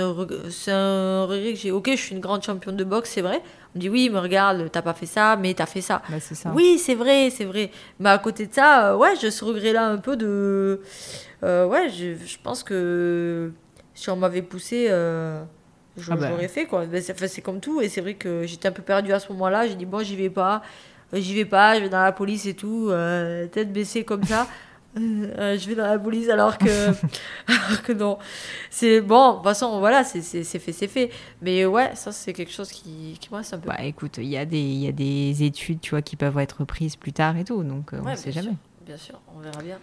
[0.50, 1.70] c'est un regret que j'ai.
[1.72, 3.40] Ok, je suis une grande championne de boxe, c'est vrai.
[3.74, 6.02] On me dit oui, mais regarde, t'as pas fait ça, mais t'as fait ça.
[6.08, 6.52] Bah, ça.
[6.54, 7.70] Oui, c'est vrai, c'est vrai.
[7.98, 10.80] Mais à côté de ça, euh, ouais, j'ai ce regret-là un peu de.
[11.42, 13.52] euh, ouais, je, je pense que
[13.94, 15.42] si on m'avait poussé, je-
[16.12, 16.28] Ah bah.
[16.30, 16.86] j'aurais fait quoi.
[16.86, 19.66] Ben, c'est comme tout, et c'est vrai que j'étais un peu perdue à ce moment-là.
[19.66, 20.62] J'ai dit bon, j'y vais pas,
[21.12, 22.90] j'y vais pas, je vais dans la police et tout,
[23.50, 24.46] tête baissée comme ça.
[24.99, 26.66] Euh, je vais dans la police alors que,
[27.46, 28.18] alors que non.
[28.70, 31.11] C'est bon, de toute façon, voilà, c'est fait, c'est fait.
[31.42, 33.68] Mais ouais, ça, c'est quelque chose qui, qui me reste un peu.
[33.68, 36.64] Bah écoute, il y, a des- y a des études tu vois, qui peuvent être
[36.64, 38.49] prises plus tard et tout, donc euh, on Ouais, ne sait jamais.
[38.49, 39.78] sûr, bien sûr, on verra bien.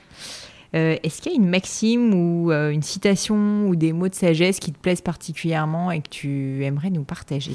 [0.75, 4.15] Euh, Est-ce qu'il y a une maxime ou euh, une citation ou des mots de
[4.15, 7.53] sagesse qui te plaisent particulièrement et que tu aimerais nous partager?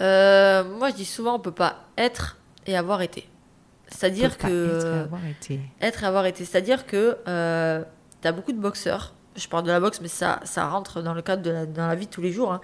[0.00, 3.26] Euh, moi, je dis souvent, on peut pas être et avoir été.
[3.88, 4.46] C'est-à-dire que
[4.78, 5.60] être et avoir été.
[5.80, 7.82] être avoir été, c'est-à-dire que euh,
[8.20, 9.14] tu as beaucoup de boxeurs.
[9.36, 11.86] Je parle de la boxe, mais ça, ça rentre dans le cadre de la, dans
[11.86, 12.52] la vie de tous les jours.
[12.52, 12.60] hein.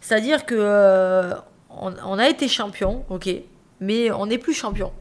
[0.00, 1.34] C'est-à-dire que euh,
[1.70, 3.28] on, on a été champion, ok,
[3.80, 4.92] mais on n'est plus champion.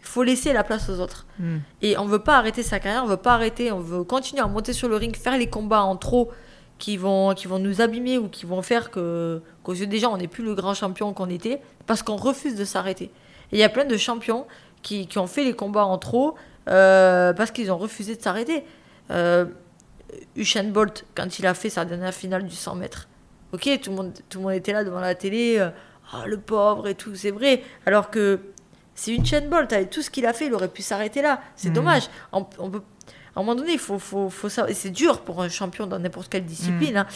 [0.00, 1.26] Il faut laisser la place aux autres.
[1.38, 1.58] Hmm.
[1.82, 4.46] Et on veut pas arrêter sa carrière, on veut pas arrêter, on veut continuer à
[4.46, 6.30] monter sur le ring, faire les combats en trop
[6.78, 10.12] qui vont, qui vont nous abîmer ou qui vont faire que qu'aux yeux des gens,
[10.12, 13.10] on n'est plus le grand champion qu'on était parce qu'on refuse de s'arrêter.
[13.52, 14.46] Et il y a plein de champions
[14.86, 16.36] qui, qui ont fait les combats en trop
[16.68, 18.64] euh, parce qu'ils ont refusé de s'arrêter.
[19.10, 19.46] Euh,
[20.36, 23.08] Usain Bolt, quand il a fait sa dernière finale du 100 mètres,
[23.52, 25.70] ok, tout le monde, tout le monde était là devant la télé, euh,
[26.12, 27.62] Ah, le pauvre et tout, c'est vrai.
[27.84, 28.38] Alors que
[28.94, 31.40] c'est Usain Bolt, avec tout ce qu'il a fait, il aurait pu s'arrêter là.
[31.56, 31.74] C'est Mhm.
[31.74, 32.04] dommage.
[32.32, 32.82] On, on peut,
[33.34, 35.98] à un moment donné, il faut, faut, faut et c'est dur pour un champion dans
[35.98, 37.06] n'importe quelle discipline, hein,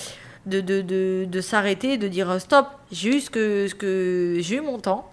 [0.47, 4.37] de, de, de, de s'arrêter, de dire euh, stop, j'ai eu, ce que, ce que,
[4.41, 5.10] j'ai eu mon temps.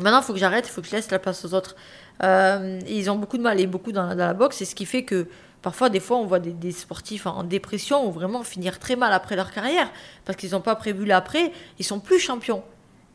[0.00, 1.76] Maintenant, il faut que j'arrête, il faut que je laisse la place aux autres.
[2.22, 5.04] Euh, ils ont beaucoup de mal, et beaucoup dans, la boxe, et ce qui fait
[5.04, 5.26] que
[5.62, 9.36] parfois, des fois, on voit des, sportifs en dépression ou vraiment finir très mal après
[9.36, 9.90] leur carrière,
[10.24, 12.62] parce qu'ils n'ont pas prévu l'après, ils sont plus champions.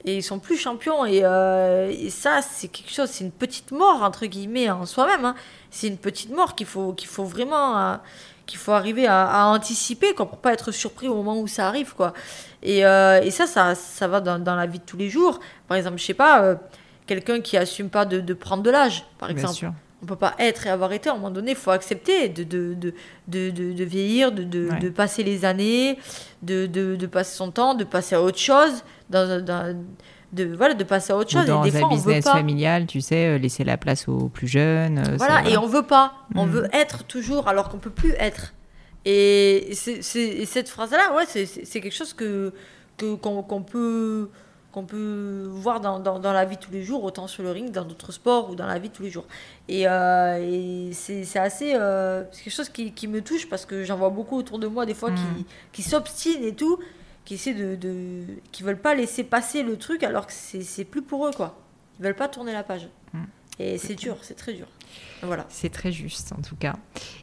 [0.08, 4.04] Et ils sont plus champions, et, euh, ça, c'est quelque chose, c'est une petite mort,
[4.04, 5.26] entre guillemets, en soi-même.
[5.26, 5.36] hein.
[5.72, 7.78] C'est une petite mort qu'il faut, faut vraiment.
[7.78, 7.96] euh,
[8.46, 11.68] qu'il faut arriver à, à anticiper quoi, pour pas être surpris au moment où ça
[11.68, 12.14] arrive quoi.
[12.64, 15.40] Et, euh, et ça, ça, ça va dans, dans la vie de tous les jours.
[15.68, 16.56] Par exemple, je sais pas, euh,
[17.08, 19.56] quelqu'un qui assume pas de, de prendre de l'âge, par Bien exemple.
[19.56, 19.74] sûr.
[20.04, 21.10] On peut pas être et avoir été.
[21.10, 22.76] À un moment donné, il faut accepter de, de,
[23.28, 24.80] de, de, vieillir, de, de, Ouais.
[24.80, 25.98] de passer les années,
[26.44, 29.76] de, passer son temps, de passer à autre chose, dans, dans-
[30.34, 31.46] de, voilà, de passer à autre Ou chose.
[31.48, 32.34] dans et des un fois, on veut business pas.
[32.34, 35.00] familial, tu sais, euh, laisser la place aux plus jeunes.
[35.00, 36.14] euh, Voilà, ça- et on veut pas.
[36.36, 36.50] On Mm.
[36.50, 38.54] veut être toujours alors qu'on peut plus être.
[39.06, 41.46] Et, c'est, c'est- et cette phrase-là, ouais, c'est,
[41.80, 42.54] quelque chose que,
[42.98, 44.30] que, qu'on, qu'on peut,
[44.72, 47.72] qu'on peut voir dans, dans, dans la vie tous les jours, autant sur le ring,
[47.72, 49.26] dans d'autres sports ou dans la vie tous les jours.
[49.70, 51.74] Et, euh, et c'est, c'est assez.
[51.76, 54.68] euh, c'est quelque chose qui, qui me touche parce que j'en vois beaucoup autour de
[54.68, 55.16] moi des fois Mm.
[55.16, 56.80] qui, qui s'obstinent et tout,
[57.26, 61.02] qui essaient de, qui veulent pas laisser passer le truc alors que c'est, c'est plus
[61.02, 61.58] pour eux, quoi.
[62.00, 62.88] Ils veulent pas tourner la page.
[63.14, 63.24] Mm.
[63.60, 64.66] Et c'est dur, c'est très dur.
[65.24, 65.46] Voilà.
[65.50, 66.76] C'est très juste, en tout cas.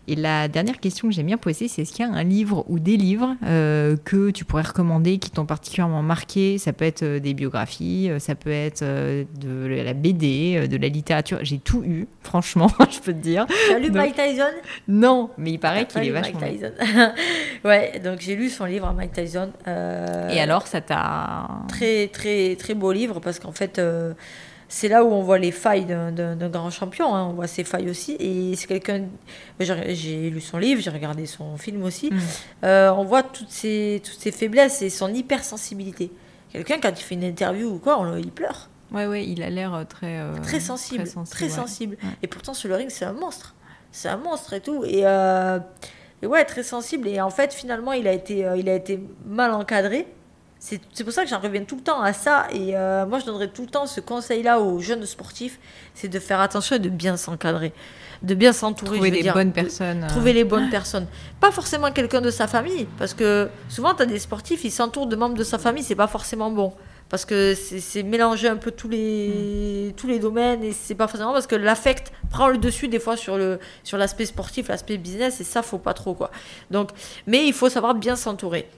[0.09, 2.65] Et la dernière question que j'aime bien poser, c'est est-ce qu'il y a un livre
[2.69, 6.59] ou des livres euh, que tu pourrais recommander qui t'ont particulièrement marqué?
[6.59, 10.89] Ça peut être euh, des biographies, euh, ça peut être de la BD, de la
[10.89, 11.39] littérature.
[11.43, 13.47] J'ai tout eu, franchement, je peux te dire.
[13.69, 14.45] Tu as lu Donc- Mike Tyson?
[14.89, 16.61] Non, mais il paraît qu'il est vachement Mike.
[16.61, 16.73] Tyson.
[17.65, 19.51] ouais, donc j'ai lu son livre Mike Tyson.
[19.69, 21.47] euh, Et alors, ça t'a...
[21.69, 24.15] Très, très, très beau livre parce qu'en fait, euh,
[24.73, 27.15] c'est là où on voit les failles d'un grand champion.
[27.15, 27.27] Hein.
[27.29, 28.17] On voit ses failles aussi.
[28.19, 29.05] Et c'est quelqu'un.
[29.61, 32.11] J'ai lu son livre, j'ai regardé son film aussi.
[32.11, 32.19] Mm.
[32.65, 36.11] Euh, on voit toutes ses, toutes ses faiblesses et son hypersensibilité.
[36.51, 38.71] Quelqu'un, quand il fait une interview ou quoi, on, il pleure.
[38.93, 41.05] Ouais, ouais, il a l'air euh, très, euh, très sensible.
[41.31, 41.99] Très sensible.
[42.23, 43.55] Et pourtant, sur le ring, c'est un monstre.
[43.91, 44.87] C'est un monstre et tout.
[44.87, 47.09] Et, et, ouais, très sensible.
[47.09, 50.07] Et en fait, finalement, il a été, il a été mal encadré.
[50.65, 52.47] C'est pour ça que j'en reviens tout le temps à ça.
[52.53, 55.59] Et euh, moi, je donnerais tout le temps ce conseil-là aux jeunes sportifs
[55.93, 57.73] c'est de faire attention et de bien s'encadrer.
[58.23, 58.99] De bien s'entourer.
[58.99, 60.07] Trouver les bonnes personnes.
[60.09, 61.09] Trouver les bonnes personnes.
[61.41, 62.87] Pas forcément quelqu'un de sa famille.
[62.97, 65.83] Parce que souvent, tu as des sportifs, ils s'entourent de membres de sa famille.
[65.83, 66.73] C'est pas forcément bon.
[67.09, 69.93] Parce que c'est mélanger un peu tous les, mm.
[69.95, 70.63] tous les domaines.
[70.63, 74.35] Et c'est pas forcément parce que l'affect prend le dessus des fois sur l'aspect sur
[74.35, 75.41] sportif, l'aspect business.
[75.41, 76.15] Et ça, faut pas trop.
[76.15, 76.31] quoi.
[76.71, 76.91] Donc,
[77.27, 78.69] mais il faut savoir bien s'entourer.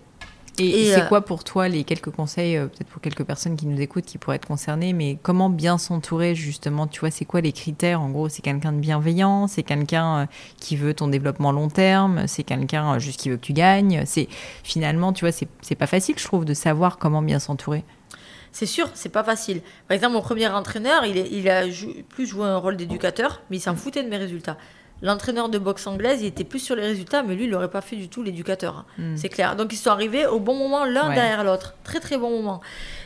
[0.59, 3.67] Et, c'est euh, quoi pour toi les quelques conseils, euh, peut-être pour quelques personnes qui
[3.67, 6.87] nous écoutent, qui pourraient être concernées, mais comment bien s'entourer justement?
[6.87, 8.01] Tu vois, c'est quoi les critères?
[8.01, 10.27] En gros, c'est quelqu'un de bienveillant, c'est quelqu'un euh,
[10.59, 14.05] qui veut ton développement long terme, c'est quelqu'un juste qui veut que tu gagnes.
[14.07, 14.29] C'est
[14.63, 17.83] finalement, tu vois, c'est pas facile, je trouve, de savoir comment bien s'entourer.
[18.53, 19.61] C'est sûr, c'est pas facile.
[19.89, 21.65] Par exemple, mon premier entraîneur, il, il a
[22.09, 24.57] plus joué un rôle d'éducateur, mais il s'en foutait de mes résultats.
[25.03, 27.81] L'entraîneur de boxe anglaise, il était plus sur les résultats, mais lui, il n'aurait pas
[27.81, 28.79] fait du tout l'éducateur.
[28.79, 28.85] Hein.
[28.99, 29.17] Hmm.
[29.17, 29.57] C'est clair.
[29.57, 31.75] Donc, ils sont arrivés au bon moment, l'un derrière l'autre.
[31.85, 32.61] Très, très bon moment.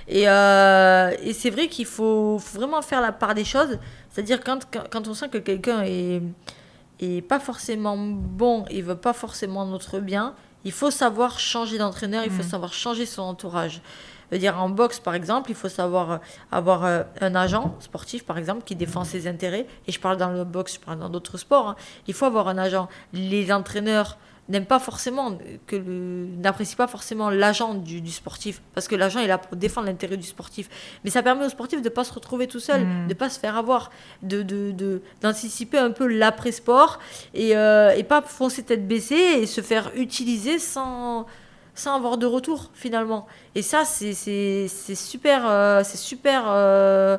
[0.06, 3.78] Et, euh, et c'est vrai qu'il faut, vraiment faire la part des choses.
[4.10, 4.60] C'est-à-dire, quand,
[4.90, 6.22] quand, on sent que quelqu'un est,
[7.00, 10.34] est pas forcément bon et veut pas forcément notre bien,
[10.64, 12.50] il faut savoir changer d'entraîneur, il faut hmm.
[12.50, 13.80] savoir changer son entourage
[14.30, 16.18] veux dire, en boxe, par exemple, il faut savoir euh,
[16.52, 19.66] avoir euh, un agent sportif, par exemple, qui défend ses intérêts.
[19.86, 21.68] Et je parle dans le boxe, je parle dans d'autres sports.
[21.68, 21.76] Hein.
[22.06, 22.88] Il faut avoir un agent.
[23.12, 24.18] Les entraîneurs
[24.48, 25.36] n'aiment pas forcément,
[25.66, 25.76] que
[26.38, 30.26] n'apprécient pas forcément l'agent du, sportif, parce que l'agent est là pour défendre l'intérêt du
[30.26, 30.68] sportif.
[31.04, 33.04] Mais ça permet au sportif de ne pas se retrouver tout seul, mmh.
[33.04, 33.90] de ne pas se faire avoir,
[34.22, 36.98] de, d'anticiper un peu l'après-sport
[37.34, 41.26] et, euh, et pas foncer tête baissée et se faire utiliser sans
[41.78, 43.26] sans avoir de retour finalement.
[43.54, 44.14] Et ça, c'est
[44.94, 47.16] super, euh, c'est super euh,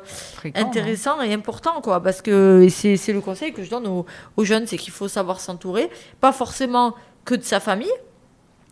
[0.54, 4.76] intéressant et important, quoi, parce que c'est le conseil que je donne aux, jeunes, c'est
[4.76, 7.92] qu'il faut savoir s'entourer, pas forcément que de sa famille,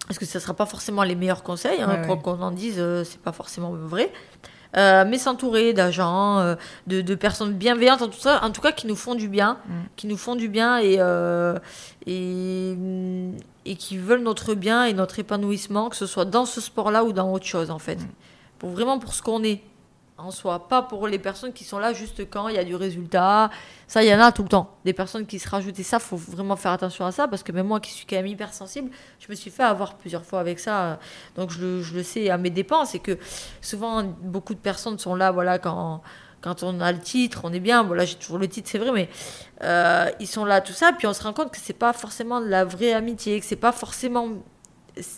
[0.06, 2.76] parce que ça ne sera pas forcément les meilleurs conseils, hein, quoi qu'on en dise,
[2.78, 4.12] euh, c'est pas forcément vrai.
[4.74, 9.14] Mais s'entourer d'agents, de, personnes bienveillantes, en tout, ça, en tout cas qui nous font
[9.14, 9.72] du bien, mm.
[9.96, 10.98] qui nous font du bien et,
[12.06, 12.76] et,
[13.64, 17.12] et qui veulent notre bien et notre épanouissement, que ce soit dans ce sport-là ou
[17.12, 17.96] dans autre chose, en fait.
[17.96, 18.08] Mm.
[18.58, 19.62] Pour vraiment pour ce qu'on est
[20.18, 22.74] en soi, pas pour les personnes qui sont là juste quand il y a du
[22.74, 23.50] résultat.
[23.86, 24.76] Ça, il y en a tout le temps.
[24.84, 27.52] Des personnes qui se rajoutent et ça, faut vraiment faire attention à ça parce que
[27.52, 28.90] même moi qui suis quand même hypersensible,
[29.20, 30.98] je me suis fait avoir plusieurs fois avec ça.
[31.36, 32.84] Donc je le, je le sais à mes dépens.
[32.84, 33.16] C'est que
[33.60, 36.02] souvent, beaucoup de personnes sont là, voilà, quand
[36.40, 37.82] quand on a le titre, on est bien.
[37.84, 39.08] Bon, j'ai toujours le titre, c'est vrai, mais
[39.64, 40.92] euh, ils sont là, tout ça.
[40.92, 43.56] Puis on se rend compte que c'est pas forcément de la vraie amitié, que c'est
[43.56, 44.28] pas forcément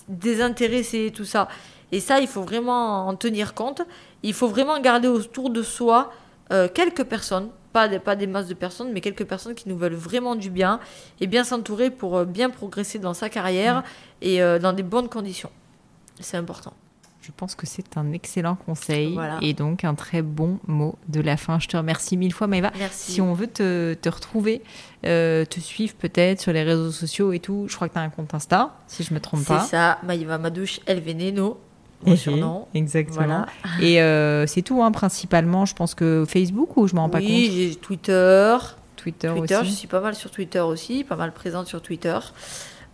[0.09, 1.49] désintéressé, tout ça.
[1.93, 3.83] Et ça, il faut vraiment en tenir compte.
[4.23, 6.13] Il faut vraiment garder autour de soi
[6.53, 9.77] euh, quelques personnes, pas des, pas des masses de personnes, mais quelques personnes qui nous
[9.77, 10.81] veulent vraiment du bien
[11.21, 13.83] et bien s'entourer pour euh, bien progresser dans sa carrière mmh.
[14.23, 15.51] et dans des bonnes conditions.
[16.21, 16.75] C'est important.
[17.23, 21.37] Je pense que c'est un excellent conseil et donc un très bon mot de la
[21.37, 21.59] fin.
[21.59, 22.73] Je te remercie mille fois, Maëva.
[22.79, 23.13] Merci.
[23.13, 24.63] Si on veut te, te retrouver,
[25.05, 28.03] euh, te suivre peut-être sur les réseaux sociaux et tout, je crois que tu as
[28.03, 29.61] un compte Insta, si je me trompe pas.
[29.61, 31.03] C'est ça, Maëva Madouche El
[32.05, 32.67] Mon surnom.
[32.75, 33.47] Exactement.
[33.81, 35.67] Et euh, c'est tout, hein, principalement.
[35.67, 38.57] Je pense que Facebook ou je m'en rends pas compte Oui, Twitter.
[38.97, 39.71] Twitter, Twitter aussi.
[39.71, 42.19] Je suis pas mal sur Twitter aussi, pas mal présente sur Twitter.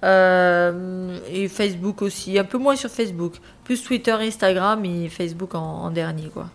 [0.04, 3.34] Euh, et Facebook aussi, un peu moins sur Facebook,
[3.64, 6.48] plus Twitter, Instagram et Facebook en, dernier quoi.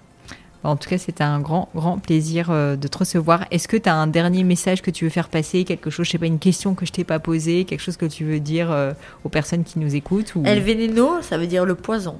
[0.63, 3.45] En tout cas, c'était un grand, grand plaisir euh, de te recevoir.
[3.49, 6.11] Est-ce que tu as un dernier message que tu veux faire passer Quelque chose, je
[6.11, 8.71] sais pas, une question que je t'ai pas posée Quelque chose que tu veux dire
[8.71, 10.43] euh, aux personnes qui nous écoutent ou...
[10.45, 12.17] El veneno, ça veut dire le poison.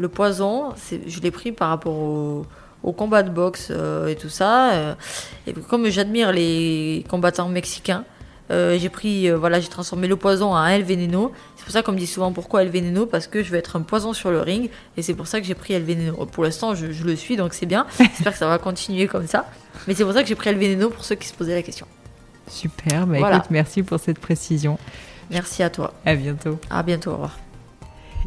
[0.00, 0.74] Le poison,
[1.06, 2.46] je l'ai pris par rapport au,
[2.82, 3.70] au combat de boxe
[4.08, 4.96] et tout ça.
[5.46, 8.04] et comme j'admire les combattants mexicains,
[8.50, 11.32] euh, j'ai pris, euh, voilà, j'ai transformé le poison en El Veneno.
[11.56, 13.76] C'est pour ça qu'on me dit souvent pourquoi El Veneno Parce que je veux être
[13.76, 14.70] un poison sur le ring.
[14.96, 16.26] Et c'est pour ça que j'ai pris El Veneno.
[16.26, 17.86] Pour l'instant, je, le suis, donc c'est bien.
[17.98, 19.46] J'espère que ça va continuer comme ça.
[19.86, 21.62] Mais c'est pour ça que j'ai pris El Veneno pour ceux qui se posaient la
[21.62, 21.86] question.
[22.48, 24.76] Super, bah écoute, merci pour cette précision.
[25.30, 25.94] Merci à toi.
[26.04, 26.58] À bientôt.
[26.68, 27.49] À bientôt, au revoir.